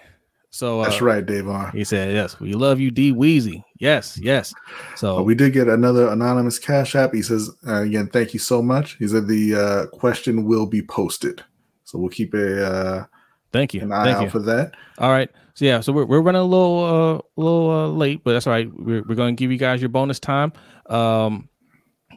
[0.51, 1.71] So uh, that's right, Davon.
[1.71, 3.63] He said, "Yes, we love you, D Weezy.
[3.79, 4.53] Yes, yes."
[4.97, 7.13] So uh, we did get another anonymous cash app.
[7.13, 10.81] He says, uh, "Again, thank you so much." He said the uh, question will be
[10.81, 11.41] posted,
[11.85, 13.05] so we'll keep a uh,
[13.53, 14.29] thank you an eye thank out you.
[14.29, 14.75] for that.
[14.97, 15.29] All right.
[15.53, 18.45] So yeah, so we're, we're running a little uh, a little uh, late, but that's
[18.45, 18.69] all right.
[18.73, 20.51] We're we're going to give you guys your bonus time.
[20.87, 21.47] Um,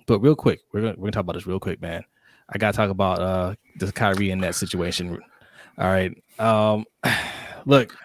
[0.07, 2.05] but real quick, we're gonna, we're gonna talk about this real quick, man.
[2.49, 5.21] I gotta talk about uh the Kyrie in that situation.
[5.79, 6.17] All right.
[6.39, 6.85] Um,
[7.67, 7.97] look,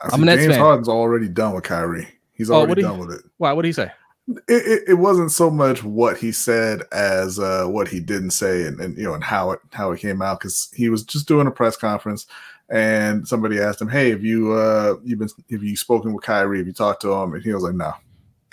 [0.00, 0.60] I'm an James fan.
[0.60, 2.08] Harden's already done with Kyrie.
[2.32, 3.24] He's oh, already oh, done he, with it.
[3.38, 3.52] Why?
[3.52, 3.90] What did he say?
[4.28, 8.64] It, it, it, wasn't so much what he said as uh, what he didn't say,
[8.64, 11.26] and, and you know, and how it how it came out because he was just
[11.26, 12.26] doing a press conference,
[12.68, 16.58] and somebody asked him, "Hey, have you uh, you been have you spoken with Kyrie?
[16.58, 17.92] Have you talked to him?" And he was like, "No,"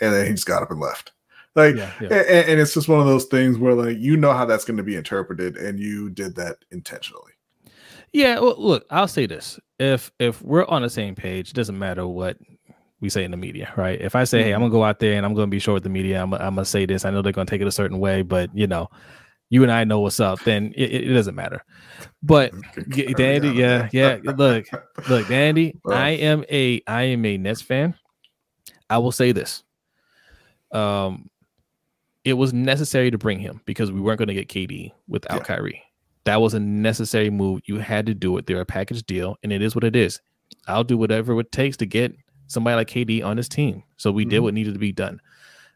[0.01, 1.11] and then he just got up and left.
[1.55, 2.07] Like, yeah, yeah.
[2.13, 4.77] And, and it's just one of those things where like you know how that's going
[4.77, 7.33] to be interpreted, and you did that intentionally.
[8.13, 11.77] Yeah, well, look, I'll say this: if if we're on the same page, it doesn't
[11.77, 12.37] matter what
[12.99, 13.99] we say in the media, right?
[13.99, 15.83] If I say, "Hey, I'm gonna go out there and I'm gonna be short with
[15.83, 17.05] the media," I'm, I'm gonna say this.
[17.05, 18.89] I know they're gonna take it a certain way, but you know,
[19.49, 20.39] you and I know what's up.
[20.41, 21.63] Then it, it doesn't matter.
[22.23, 22.53] But
[22.89, 24.17] Dandy, yeah, yeah.
[24.23, 24.65] Look,
[25.09, 27.95] look, Dandy, I am a I am a Nets fan.
[28.89, 29.63] I will say this.
[30.71, 31.29] Um,
[32.23, 35.43] it was necessary to bring him because we weren't going to get KD without yeah.
[35.43, 35.83] Kyrie.
[36.27, 37.61] That was a necessary move.
[37.63, 38.47] You had to do it.
[38.47, 40.19] They're a package deal, and it is what it is.
[40.67, 42.13] I'll do whatever it takes to get
[42.47, 43.81] somebody like KD on his team.
[43.95, 44.31] So we mm-hmm.
[44.31, 45.21] did what needed to be done.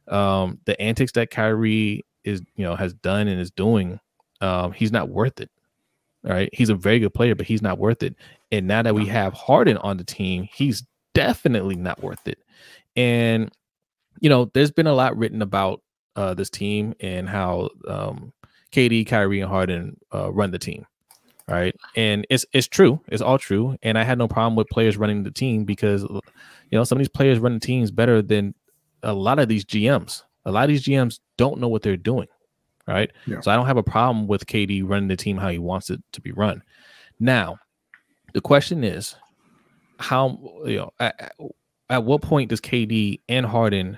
[0.10, 3.98] Um, the antics that Kyrie is, you know, has done and is doing,
[4.41, 5.49] um, he's not worth it.
[6.28, 6.49] All right.
[6.52, 8.18] He's a very good player, but he's not worth it.
[8.52, 10.84] And now that we have Harden on the team, he's
[11.14, 12.40] definitely not worth it.
[12.98, 13.49] And,
[14.19, 15.82] you know, there's been a lot written about
[16.18, 18.34] uh, this team and how um,
[18.72, 20.85] KD, Kyrie, and Harden uh, run the team.
[21.48, 21.76] Right.
[21.95, 23.02] And it's it's true.
[23.07, 23.76] It's all true.
[23.84, 26.22] And I had no problem with players running the team because you
[26.72, 28.56] know some of these players run the teams better than
[29.03, 30.23] a lot of these GMs.
[30.45, 32.27] A lot of these GMs don't know what they're doing.
[32.88, 33.11] Right.
[33.26, 33.41] Yeah.
[33.41, 36.02] So I don't have a problem with KD running the team how he wants it
[36.14, 36.64] to be run.
[37.19, 37.57] Now,
[38.34, 39.15] the question is,
[39.99, 41.34] how you know at,
[41.89, 43.98] at what point does KD and Harden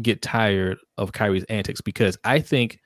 [0.00, 1.80] get tired of Kyrie's antics?
[1.80, 2.80] Because I think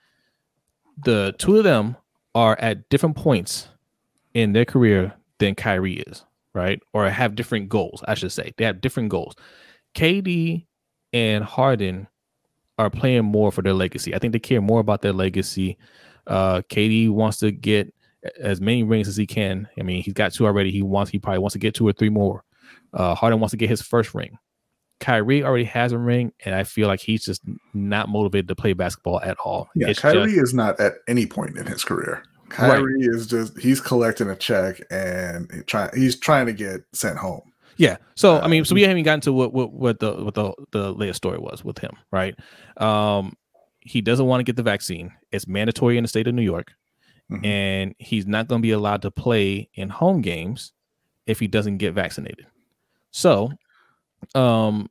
[1.05, 1.97] the two of them
[2.35, 3.69] are at different points
[4.35, 6.81] in their career than Kyrie is, right?
[6.93, 8.53] Or have different goals, I should say.
[8.57, 9.35] They have different goals.
[9.95, 10.67] KD
[11.13, 12.09] and Harden
[12.79, 14.15] are playing more for their legacy.
[14.15, 15.77] I think they care more about their legacy.
[16.27, 17.93] Uh, KD wants to get
[18.41, 19.69] as many rings as he can.
[19.79, 20.71] I mean, he's got two already.
[20.71, 22.45] He wants, he probably wants to get two or three more.
[22.93, 24.39] Uh, Harden wants to get his first ring.
[25.01, 27.43] Kyrie already has a ring, and I feel like he's just
[27.73, 29.69] not motivated to play basketball at all.
[29.75, 32.23] Yeah, it's Kyrie just, is not at any point in his career.
[32.49, 33.15] Kyrie right.
[33.15, 37.43] is just he's collecting a check and he trying he's trying to get sent home.
[37.77, 37.97] Yeah.
[38.17, 40.53] So uh, I mean, so we haven't gotten to what what, what the what the
[40.73, 42.35] the latest story was with him, right?
[42.79, 43.37] Um,
[43.81, 45.13] he doesn't want to get the vaccine.
[45.31, 46.73] It's mandatory in the state of New York,
[47.31, 47.45] mm-hmm.
[47.45, 50.73] and he's not going to be allowed to play in home games
[51.27, 52.47] if he doesn't get vaccinated.
[53.11, 53.51] So
[54.35, 54.89] um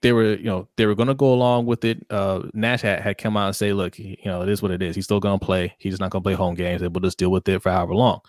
[0.00, 3.00] they were you know they were going to go along with it uh nash had,
[3.00, 5.20] had come out and say look you know it is what it is he's still
[5.20, 7.62] going to play he's not going to play home games we'll just deal with it
[7.62, 8.20] for however long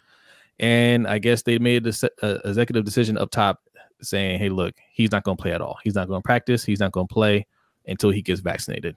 [0.60, 3.60] and i guess they made this uh, executive decision up top
[4.06, 5.78] saying, "Hey, look, he's not going to play at all.
[5.84, 6.64] He's not going to practice.
[6.64, 7.48] He's not going to play
[7.88, 8.95] until he gets vaccinated."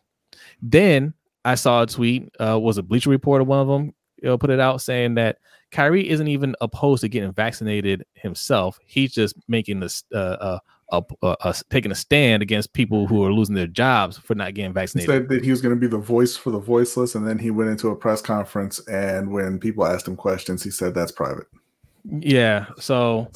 [0.61, 1.15] Then
[1.45, 2.31] I saw a tweet.
[2.41, 5.15] Uh, was a Bleacher Report or one of them you know, put it out saying
[5.15, 5.39] that
[5.73, 8.79] Kyrie isn't even opposed to getting vaccinated himself.
[8.87, 10.59] He's just making this uh, uh,
[10.91, 14.55] a, a, a, taking a stand against people who are losing their jobs for not
[14.55, 15.11] getting vaccinated.
[15.11, 17.39] He said that he was going to be the voice for the voiceless, and then
[17.39, 21.13] he went into a press conference, and when people asked him questions, he said that's
[21.13, 21.47] private.
[22.21, 23.29] Yeah, so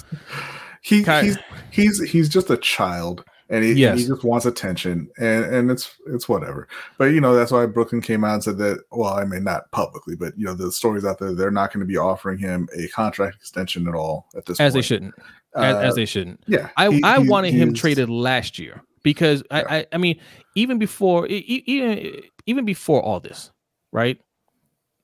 [0.80, 1.38] he, he's
[1.70, 3.98] he's he's just a child, and he, yes.
[3.98, 6.68] he just wants attention, and and it's it's whatever.
[6.96, 8.84] But you know that's why Brooklyn came out and said that.
[8.92, 11.80] Well, I mean not publicly, but you know the stories out there, they're not going
[11.80, 14.58] to be offering him a contract extension at all at this.
[14.58, 14.66] Point.
[14.66, 14.82] As point.
[14.82, 15.14] they shouldn't
[15.54, 16.42] as, uh, as they shouldn't.
[16.46, 19.64] Yeah, I he, I wanted him traded last year because yeah.
[19.68, 20.20] I, I, I mean
[20.54, 23.50] even before even even before all this,
[23.92, 24.18] right?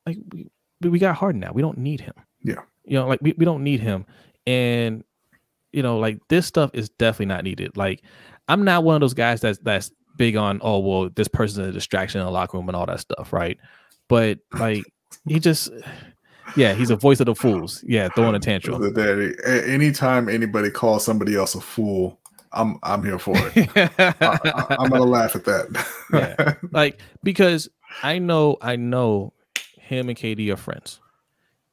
[0.04, 0.18] Like
[0.80, 1.52] we, we got Harden now.
[1.52, 2.14] We don't need him.
[2.42, 4.06] Yeah, you know, like we, we don't need him,
[4.46, 5.04] and
[5.72, 7.76] you know, like this stuff is definitely not needed.
[7.76, 8.02] Like
[8.48, 11.72] I'm not one of those guys that's that's big on oh well this person's a
[11.72, 13.58] distraction in the locker room and all that stuff, right?
[14.08, 14.84] But like
[15.26, 15.70] he just
[16.54, 17.82] yeah, he's a voice of the fools.
[17.86, 18.92] Yeah, throwing a tantrum.
[18.92, 19.34] Daddy.
[19.46, 22.18] Anytime anybody calls somebody else a fool,
[22.52, 23.68] I'm I'm here for it.
[23.98, 25.86] I, am gonna laugh at that.
[26.12, 27.68] yeah, like because
[28.02, 29.32] I know I know
[29.78, 31.00] him and Katie are friends,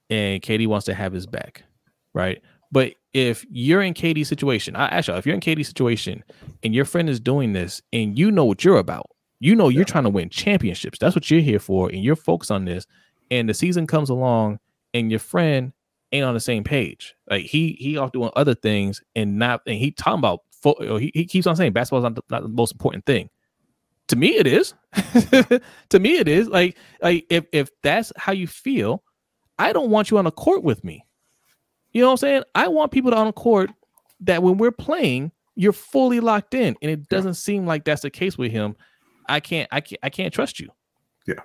[0.09, 1.63] and Katie wants to have his back,
[2.13, 2.41] right?
[2.71, 6.23] But if you're in Katie's situation, I actually, if you're in Katie's situation
[6.63, 9.07] and your friend is doing this, and you know what you're about,
[9.39, 9.85] you know you're yeah.
[9.85, 10.97] trying to win championships.
[10.99, 12.87] That's what you're here for, and you're focused on this.
[13.31, 14.59] And the season comes along
[14.93, 15.73] and your friend
[16.11, 17.15] ain't on the same page.
[17.29, 20.41] Like he he off doing other things and not and he talking about
[20.79, 23.29] he, he keeps on saying basketball is not the, not the most important thing.
[24.09, 24.73] To me, it is.
[25.89, 26.47] to me, it is.
[26.47, 29.03] Like like if if that's how you feel,
[29.57, 31.05] I don't want you on a court with me.
[31.91, 32.43] You know what I'm saying?
[32.55, 33.71] I want people on a court
[34.21, 38.09] that when we're playing, you're fully locked in, and it doesn't seem like that's the
[38.09, 38.75] case with him.
[39.27, 40.69] I can't I can't I can't trust you.
[41.25, 41.39] Yeah.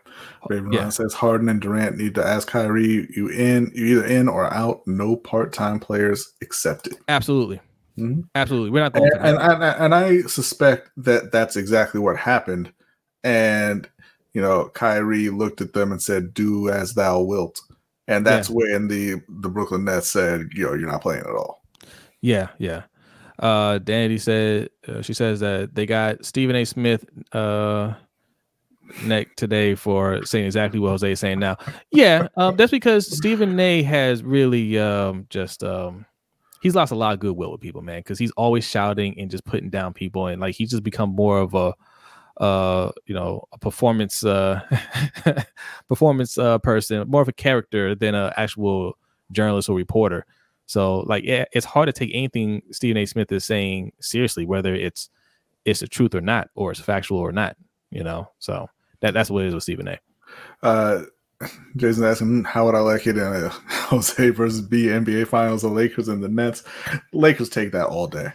[0.49, 0.89] Raven yeah.
[0.89, 4.81] says Harden and Durant need to ask Kyrie, you in, you either in or out.
[4.87, 6.97] No part time players accepted.
[7.09, 7.61] Absolutely.
[7.97, 8.23] Mm-hmm.
[8.35, 8.71] Absolutely.
[8.71, 12.73] We're not going and, and, and, and I suspect that that's exactly what happened.
[13.23, 13.89] And,
[14.33, 17.61] you know, Kyrie looked at them and said, do as thou wilt.
[18.09, 18.57] And that's yeah.
[18.57, 21.63] when the, the Brooklyn Nets said, yo, you're not playing at all.
[22.21, 22.49] Yeah.
[22.59, 22.83] Yeah.
[23.39, 26.65] Uh, Danny said, uh, she says that they got Stephen A.
[26.65, 27.95] Smith, uh,
[29.05, 31.57] neck today for saying exactly what Jose is saying now.
[31.91, 36.07] Yeah, um, that's because Stephen A has really um, just um,
[36.61, 39.45] he's lost a lot of goodwill with people, man, because he's always shouting and just
[39.45, 41.75] putting down people, and like he's just become more of a
[42.41, 44.61] uh you know a performance uh
[45.89, 48.97] performance uh person more of a character than an actual
[49.33, 50.25] journalist or reporter.
[50.67, 53.07] So like yeah it's hard to take anything stephen a.
[53.07, 55.11] Smith is saying seriously whether it's
[55.65, 57.57] it's the truth or not or it's factual or not
[57.91, 58.69] you know so
[59.01, 59.99] that that's what it is with Stephen A.
[60.63, 61.03] Uh,
[61.77, 63.49] Jason asking how would I like it in a
[63.89, 66.65] Jose versus B NBA Finals, the Lakers and the Nets.
[67.13, 68.33] Lakers take that all day.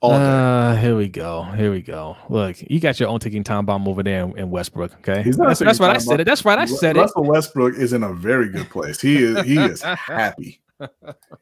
[0.00, 0.16] All day.
[0.16, 1.42] Uh, here we go.
[1.42, 2.16] Here we go.
[2.28, 4.94] Look, you got your own ticking time bomb over there in, in Westbrook.
[4.96, 5.94] Okay, He's not that's, that's right.
[5.94, 6.24] I said it.
[6.24, 6.58] That's right.
[6.58, 7.02] I said Russell it.
[7.02, 9.00] Russell Westbrook is in a very good place.
[9.00, 9.40] He is.
[9.42, 10.60] He is happy.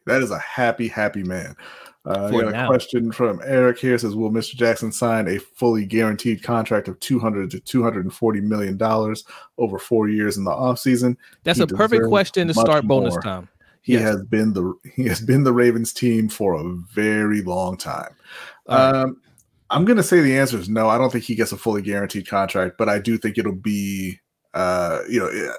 [0.07, 1.55] That is a happy, happy man.
[2.09, 2.67] Uh, got a now.
[2.67, 3.99] question from Eric here.
[3.99, 4.55] Says, "Will Mr.
[4.55, 8.79] Jackson sign a fully guaranteed contract of two hundred to two hundred and forty million
[8.79, 9.25] dollars
[9.59, 11.17] over four years in the offseason?
[11.45, 13.21] That's he a perfect question to start bonus more.
[13.21, 13.49] time.
[13.83, 14.03] He yes.
[14.03, 16.65] has been the he has been the Ravens team for a
[16.95, 18.15] very long time.
[18.69, 19.21] Um,
[19.71, 20.89] I'm going to say the answer is no.
[20.89, 24.19] I don't think he gets a fully guaranteed contract, but I do think it'll be,
[24.55, 25.53] uh, you know,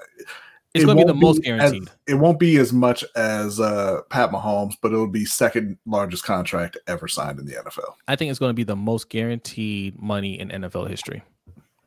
[0.74, 1.82] it's it going to be the most guaranteed.
[1.82, 6.24] As, it won't be as much as uh, Pat Mahomes, but it'll be second largest
[6.24, 7.94] contract ever signed in the NFL.
[8.06, 11.24] I think it's going to be the most guaranteed money in NFL history.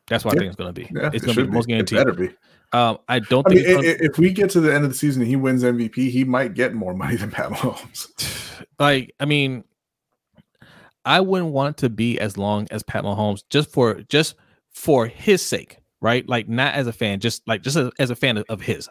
[0.06, 0.40] That's what yeah.
[0.40, 0.90] I think it's going to be.
[0.94, 1.98] Yeah, it's going to be the most guaranteed.
[1.98, 2.34] It better be.
[2.74, 3.88] Um, I don't I think mean, gonna...
[4.00, 6.54] if we get to the end of the season and he wins MVP, he might
[6.54, 8.40] get more money than Pat Mahomes.
[8.78, 9.64] Like, I mean,
[11.04, 14.36] I wouldn't want it to be as long as Pat Mahomes just for just
[14.70, 16.28] for his sake right?
[16.28, 18.90] Like not as a fan, just like just as, a fan of, of his.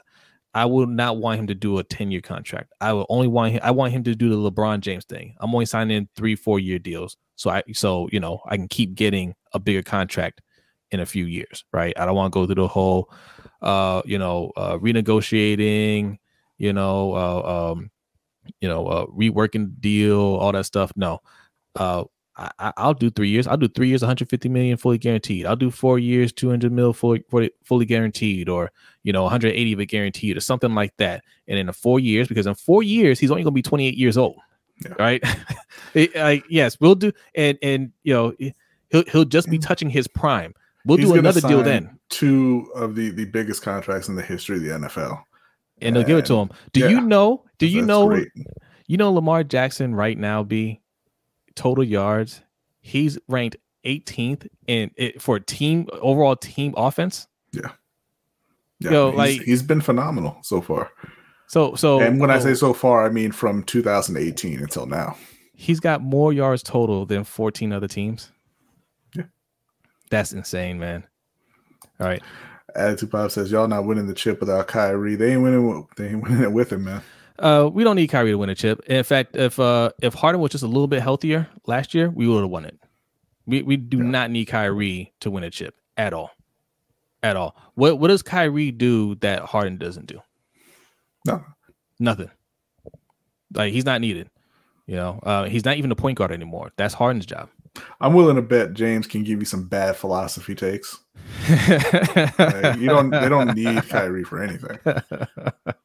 [0.56, 2.74] I will not want him to do a 10 year contract.
[2.82, 5.36] I will only want him, I want him to do the LeBron James thing.
[5.40, 7.16] I'm only signing three, four year deals.
[7.36, 10.42] So I so you know I can keep getting a bigger contract
[10.90, 11.94] in a few years, right?
[11.98, 13.14] I don't want to go through the whole
[13.62, 16.18] uh, you know, uh renegotiating,
[16.58, 17.92] you know, uh um,
[18.60, 20.92] you know, uh reworking deal, all that stuff.
[20.96, 21.20] No.
[21.76, 22.06] Uh
[22.36, 23.48] I, will do three years.
[23.48, 25.46] I'll do three years, 150 million fully guaranteed.
[25.46, 27.24] I'll do four years, 200 mil fully,
[27.64, 28.72] fully guaranteed, or
[29.04, 31.24] you know, 180 of it guaranteed, or something like that.
[31.48, 33.96] And in the four years, because in four years he's only going to be 28
[33.96, 34.38] years old.
[34.84, 34.94] Yeah.
[34.98, 35.24] Right?
[36.50, 38.34] yes, we'll do and and you know
[38.90, 39.66] he'll he'll just be mm.
[39.66, 40.54] touching his prime.
[40.86, 41.98] We'll He's do another deal then.
[42.10, 45.22] Two of the the biggest contracts in the history of the NFL.
[45.82, 46.50] And, and they'll give it to him.
[46.72, 47.46] Do yeah, you know?
[47.58, 48.08] Do you know?
[48.08, 48.30] Great.
[48.88, 50.82] You know Lamar Jackson right now be
[51.56, 52.42] total yards.
[52.82, 57.28] He's ranked 18th in it for team overall team offense.
[57.52, 57.72] Yeah.
[58.80, 60.92] Yeah, Yo, he's, like he's been phenomenal so far.
[61.48, 65.16] So so and when I say so far, I mean from 2018 until now.
[65.54, 68.32] He's got more yards total than 14 other teams.
[69.16, 69.26] Yeah.
[70.10, 71.06] That's insane, man.
[72.00, 72.22] All right.
[72.76, 75.16] Attitude Pop says y'all not winning the chip without Kyrie.
[75.16, 75.88] They ain't winning.
[75.96, 77.02] They ain't winning it with him, man.
[77.40, 78.82] Uh, we don't need Kyrie to win a chip.
[78.88, 82.28] In fact, if uh if Harden was just a little bit healthier last year, we
[82.28, 82.80] would have won it.
[83.46, 84.04] We we do yeah.
[84.04, 86.32] not need Kyrie to win a chip at all,
[87.22, 87.56] at all.
[87.76, 90.22] What what does Kyrie do that Harden doesn't do?
[91.26, 91.44] No,
[92.00, 92.30] nothing.
[93.54, 94.30] Like he's not needed.
[94.86, 96.72] You know, uh, he's not even a point guard anymore.
[96.76, 97.50] That's Harden's job.
[98.02, 101.00] I'm willing to bet James can give you some bad philosophy takes.
[101.50, 103.10] uh, you don't.
[103.10, 104.78] They don't need Kyrie for anything.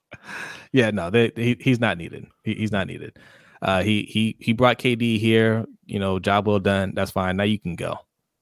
[0.73, 2.27] yeah, no, they, he, he's not needed.
[2.45, 3.17] He, he's not needed.
[3.61, 5.65] Uh, he he he brought KD here.
[5.87, 6.93] You know, job well done.
[6.95, 7.37] That's fine.
[7.37, 7.99] Now you can go.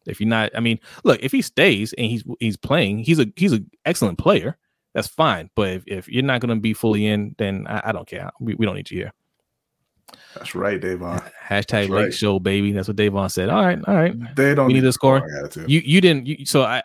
[0.07, 3.27] If you're not, I mean, look, if he stays and he's he's playing, he's a
[3.37, 4.57] he's an excellent player.
[4.95, 5.51] That's fine.
[5.55, 8.31] But if, if you're not going to be fully in, then I, I don't care.
[8.41, 9.13] We, we don't need you here.
[10.35, 11.21] That's right, Davon.
[11.49, 12.15] Hashtag That's late right.
[12.15, 12.73] show, baby.
[12.73, 13.49] That's what Davon said.
[13.49, 14.15] All right, all right.
[14.37, 15.23] They don't we need, need a score.
[15.67, 16.27] You you didn't.
[16.27, 16.83] You, so I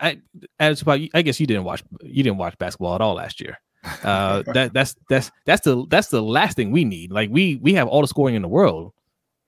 [0.60, 3.60] I I guess you didn't watch you didn't watch basketball at all last year.
[4.04, 7.12] Uh, that that's that's that's the that's the last thing we need.
[7.12, 8.94] Like we we have all the scoring in the world.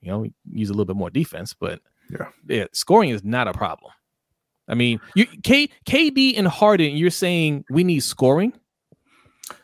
[0.01, 1.79] You know, we use a little bit more defense, but
[2.09, 3.91] yeah, yeah, scoring is not a problem.
[4.67, 8.53] I mean, you K, KD and Harden, you're saying we need scoring.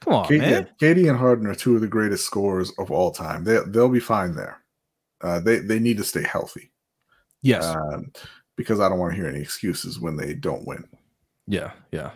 [0.02, 0.70] Come on, KD, man.
[0.82, 3.44] KD and Harden are two of the greatest scorers of all time.
[3.44, 4.62] They they'll be fine there.
[5.22, 6.72] Uh, they they need to stay healthy.
[7.42, 8.12] Yes, um,
[8.56, 10.86] because I don't want to hear any excuses when they don't win.
[11.48, 12.12] Yeah, yeah,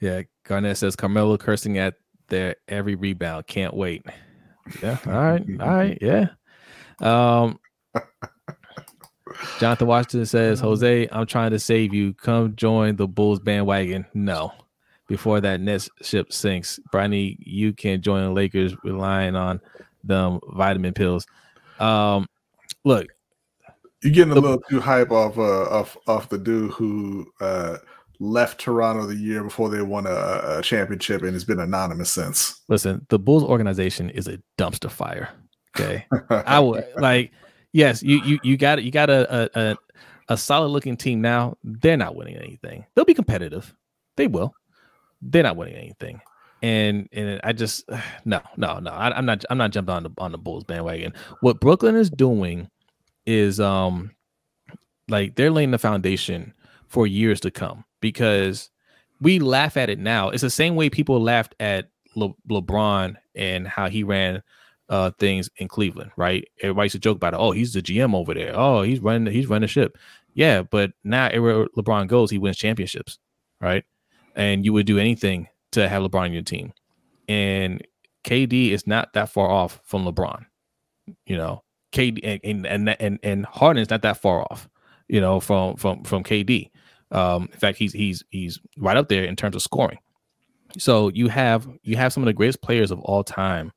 [0.00, 0.22] yeah.
[0.50, 1.94] Garnett says Carmelo cursing at
[2.26, 3.46] their every rebound.
[3.46, 4.04] Can't wait.
[4.82, 4.98] Yeah.
[5.06, 5.46] All right.
[5.60, 5.98] All right.
[6.02, 6.26] Yeah.
[7.00, 7.60] Um.
[9.60, 12.14] Jonathan Washington says, Jose, I'm trying to save you.
[12.14, 14.04] Come join the Bulls bandwagon.
[14.12, 14.52] No
[15.06, 16.80] before that Nets ship sinks.
[16.92, 19.60] Bronny, you can join the Lakers relying on
[20.02, 21.26] them vitamin pills.
[21.78, 22.26] Um,
[22.84, 23.06] look,
[24.02, 27.76] you're getting a the, little too hype off uh, off off the dude who uh,
[28.20, 32.60] left Toronto the year before they won a, a championship and has been anonymous since.
[32.68, 35.30] Listen, the Bulls organization is a dumpster fire.
[35.76, 37.32] Okay, I would like.
[37.72, 38.84] Yes, you you you got it.
[38.84, 39.76] you got a, a
[40.28, 41.56] a solid looking team now.
[41.62, 42.84] They're not winning anything.
[42.94, 43.72] They'll be competitive.
[44.16, 44.52] They will
[45.22, 46.20] they're not winning anything.
[46.62, 47.88] And and I just
[48.24, 51.14] no no no I, am not I'm not jumping on the on the Bulls bandwagon.
[51.40, 52.68] What Brooklyn is doing
[53.26, 54.10] is um
[55.08, 56.54] like they're laying the foundation
[56.88, 58.70] for years to come because
[59.20, 60.30] we laugh at it now.
[60.30, 64.42] It's the same way people laughed at Le- LeBron and how he ran
[64.88, 66.48] uh, things in Cleveland, right?
[66.62, 67.40] Everybody used to joke about it.
[67.40, 68.52] Oh, he's the GM over there.
[68.54, 69.96] Oh, he's running he's running the ship.
[70.34, 73.18] Yeah, but now everywhere LeBron goes, he wins championships,
[73.60, 73.84] right?
[74.36, 76.72] and you would do anything to have LeBron on your team.
[77.28, 77.86] And
[78.24, 80.46] KD is not that far off from LeBron.
[81.26, 81.62] You know,
[81.92, 84.68] KD and and and and Harden is not that far off.
[85.08, 86.70] You know, from from from KD.
[87.10, 89.98] Um, in fact, he's he's he's right up there in terms of scoring.
[90.78, 93.72] So you have you have some of the greatest players of all time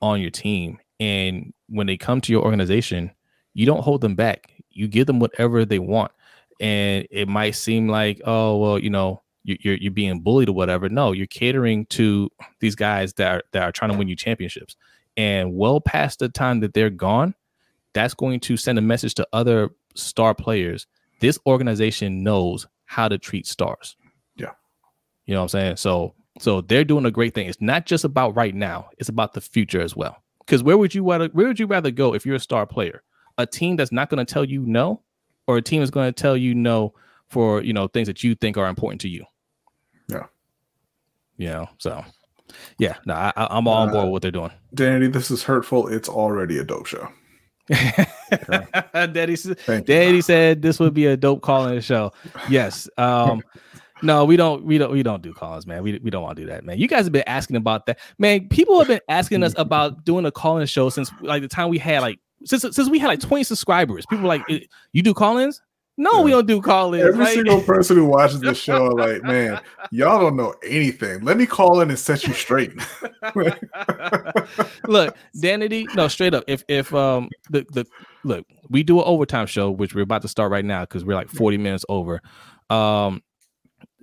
[0.00, 3.10] on your team, and when they come to your organization,
[3.54, 4.52] you don't hold them back.
[4.70, 6.12] You give them whatever they want,
[6.60, 10.88] and it might seem like, oh well, you know, you're you're being bullied or whatever.
[10.88, 12.30] No, you're catering to
[12.60, 14.76] these guys that are, that are trying to win you championships.
[15.16, 17.34] And well past the time that they're gone,
[17.94, 20.86] that's going to send a message to other star players.
[21.20, 23.96] This organization knows how to treat stars.
[24.36, 24.52] Yeah.
[25.26, 25.76] You know what I'm saying?
[25.76, 27.48] So so they're doing a great thing.
[27.48, 30.22] It's not just about right now, it's about the future as well.
[30.40, 33.02] Because where would you rather where would you rather go if you're a star player?
[33.38, 35.02] A team that's not going to tell you no,
[35.46, 36.94] or a team that's going to tell you no
[37.28, 39.24] for you know things that you think are important to you?
[40.08, 40.26] Yeah.
[41.36, 42.04] You know, so
[42.78, 44.52] yeah, no, I, am all on board uh, with what they're doing.
[44.74, 45.88] Danny, this is hurtful.
[45.88, 47.08] It's already a dope show.
[48.92, 49.36] Daddy,
[49.66, 52.12] Daddy said this would be a dope call in the show.
[52.48, 52.88] Yes.
[52.96, 53.42] Um,
[54.02, 54.64] no, we don't.
[54.64, 54.92] We don't.
[54.92, 55.82] We don't do calls, man.
[55.82, 56.78] We, we don't want to do that, man.
[56.78, 58.48] You guys have been asking about that, man.
[58.48, 61.70] People have been asking us about doing a call in show since like the time
[61.70, 64.04] we had like since since we had like 20 subscribers.
[64.06, 64.42] People like,
[64.92, 65.62] you do call-ins?
[65.98, 67.06] No, we don't do call ins.
[67.06, 69.60] Every single person who watches this show, like, man,
[69.90, 71.24] y'all don't know anything.
[71.24, 72.72] Let me call in and set you straight.
[74.86, 76.44] look, Danity, no, straight up.
[76.46, 77.86] If if um the the
[78.24, 81.14] look, we do an overtime show, which we're about to start right now because we're
[81.14, 82.20] like 40 minutes over.
[82.68, 83.22] Um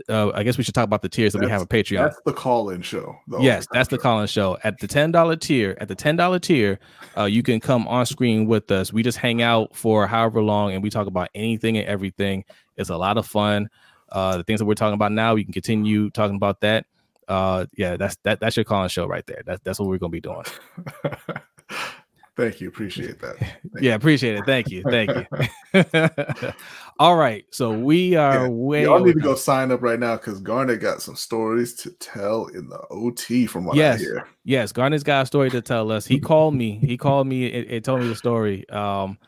[0.10, 2.04] uh, I guess we should talk about the tiers that we have a Patreon.
[2.04, 3.16] That's the call-in show.
[3.40, 4.58] Yes, that's the call-in show.
[4.64, 6.80] At the ten dollar tier, at the ten dollar tier,
[7.18, 8.92] uh, you can come on screen with us.
[8.92, 12.44] We just hang out for however long, and we talk about anything and everything.
[12.78, 13.70] It's a lot of fun.
[14.10, 16.86] Uh, the things that we're talking about now, we can continue talking about that.
[17.28, 18.40] Uh, yeah, that's that.
[18.40, 19.42] That's your call-in show right there.
[19.46, 20.44] That's that's what we're gonna be doing.
[22.36, 22.68] Thank you.
[22.68, 23.38] Appreciate that.
[23.40, 23.96] Thank yeah, you.
[23.96, 24.46] appreciate it.
[24.46, 24.84] Thank you.
[24.84, 26.52] Thank you.
[27.00, 27.46] All right.
[27.52, 28.84] So we are yeah, way.
[28.84, 32.48] Y'all need to go sign up right now because Garnet got some stories to tell
[32.48, 34.00] in the OT from what yes.
[34.00, 34.28] I hear.
[34.46, 36.08] Yes, Garnet's got a story to tell us.
[36.08, 36.80] He called me.
[36.80, 38.68] He called me and, and told me the story.
[38.70, 39.20] Um,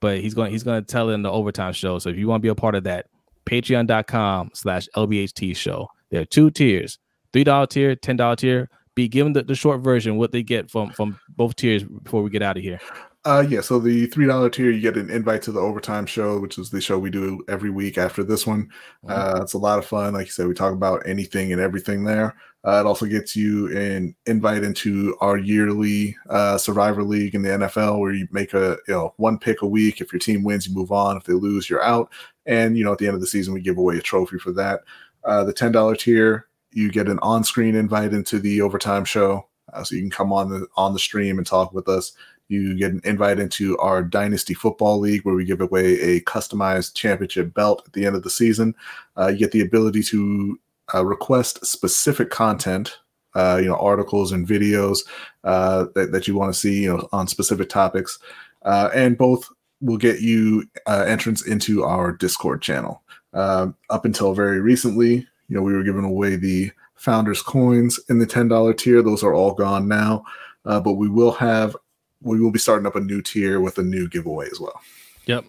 [0.00, 1.98] but he's going he's going to tell it in the overtime show.
[1.98, 3.06] So if you want to be a part of that,
[3.46, 5.88] patreon.com slash LBHT show.
[6.10, 6.98] There are two tiers,
[7.32, 8.68] $3 tier, $10 tier
[8.98, 12.30] be given the, the short version what they get from from both tiers before we
[12.30, 12.80] get out of here
[13.24, 16.40] uh yeah so the three dollar tier you get an invite to the overtime show
[16.40, 18.64] which is the show we do every week after this one
[19.04, 19.10] mm-hmm.
[19.10, 22.02] uh it's a lot of fun like you said we talk about anything and everything
[22.02, 22.34] there
[22.66, 27.50] uh, it also gets you an invite into our yearly uh, Survivor League in the
[27.50, 30.00] NFL, where you make a you know one pick a week.
[30.00, 31.16] If your team wins, you move on.
[31.16, 32.12] If they lose, you're out.
[32.46, 34.50] And you know at the end of the season, we give away a trophy for
[34.54, 34.80] that.
[35.22, 39.84] Uh, the ten dollar tier you get an on-screen invite into the overtime show, uh,
[39.84, 42.12] so you can come on the on the stream and talk with us.
[42.48, 46.94] You get an invite into our Dynasty Football League, where we give away a customized
[46.94, 48.74] championship belt at the end of the season.
[49.18, 50.58] Uh, you get the ability to
[50.94, 52.98] uh, request specific content,
[53.34, 55.00] uh, you know, articles and videos
[55.44, 58.18] uh, that, that you want to see, you know, on specific topics,
[58.62, 59.46] uh, and both
[59.80, 63.02] will get you entrance into our Discord channel.
[63.34, 68.26] up until very recently, you know, we were giving away the founders coins in the
[68.26, 69.02] $10 tier.
[69.02, 70.24] Those are all gone now.
[70.64, 71.76] Uh, but we will have,
[72.20, 74.80] we will be starting up a new tier with a new giveaway as well.
[75.26, 75.44] Yep.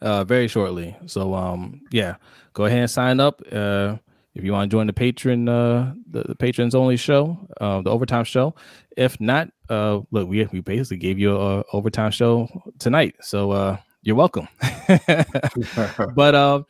[0.00, 0.96] Uh, very shortly.
[1.06, 2.16] So, um, yeah,
[2.54, 3.42] go ahead and sign up.
[3.50, 3.96] Uh,
[4.34, 7.90] if you want to join the patron, uh, the, the patrons only show, uh, the
[7.90, 8.54] overtime show.
[8.96, 12.48] If not, uh, look, we we basically gave you a overtime show
[12.78, 14.46] tonight, so uh, you're welcome.
[16.14, 16.62] but uh,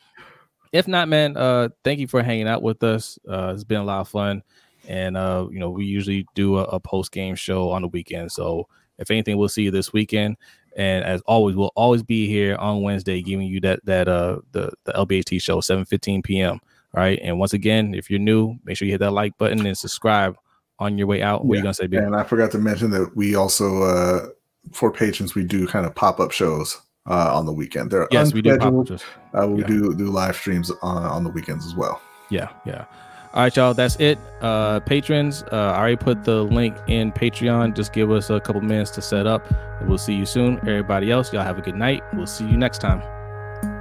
[0.71, 3.19] if not, man, uh, thank you for hanging out with us.
[3.27, 4.43] Uh, it's been a lot of fun,
[4.87, 8.31] and uh, you know, we usually do a, a post game show on the weekend.
[8.31, 8.67] So
[8.97, 10.37] if anything, we'll see you this weekend.
[10.77, 14.71] And as always, we'll always be here on Wednesday, giving you that that uh the
[14.85, 16.59] the LBHT show, seven fifteen p.m.
[16.93, 19.77] Right, and once again, if you're new, make sure you hit that like button and
[19.77, 20.37] subscribe
[20.79, 21.45] on your way out.
[21.45, 21.55] What yeah.
[21.55, 21.97] are you gonna say?
[21.97, 24.29] And I forgot to mention that we also uh
[24.71, 27.91] for patrons we do kind of pop up shows uh, on the weekend.
[27.91, 28.59] They're yes, we do.
[28.59, 29.67] Uh, we yeah.
[29.67, 32.01] do do live streams on, on the weekends as well.
[32.29, 32.85] Yeah, yeah.
[33.33, 33.73] All right, y'all.
[33.73, 34.19] That's it.
[34.41, 37.75] Uh, patrons, uh, I already put the link in Patreon.
[37.75, 39.49] Just give us a couple minutes to set up.
[39.79, 40.57] And we'll see you soon.
[40.59, 42.03] Everybody else, y'all have a good night.
[42.13, 43.01] We'll see you next time.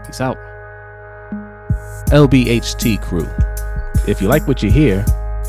[0.06, 0.36] Peace out.
[2.10, 3.28] LBHT crew.
[4.06, 5.04] If you like what you hear,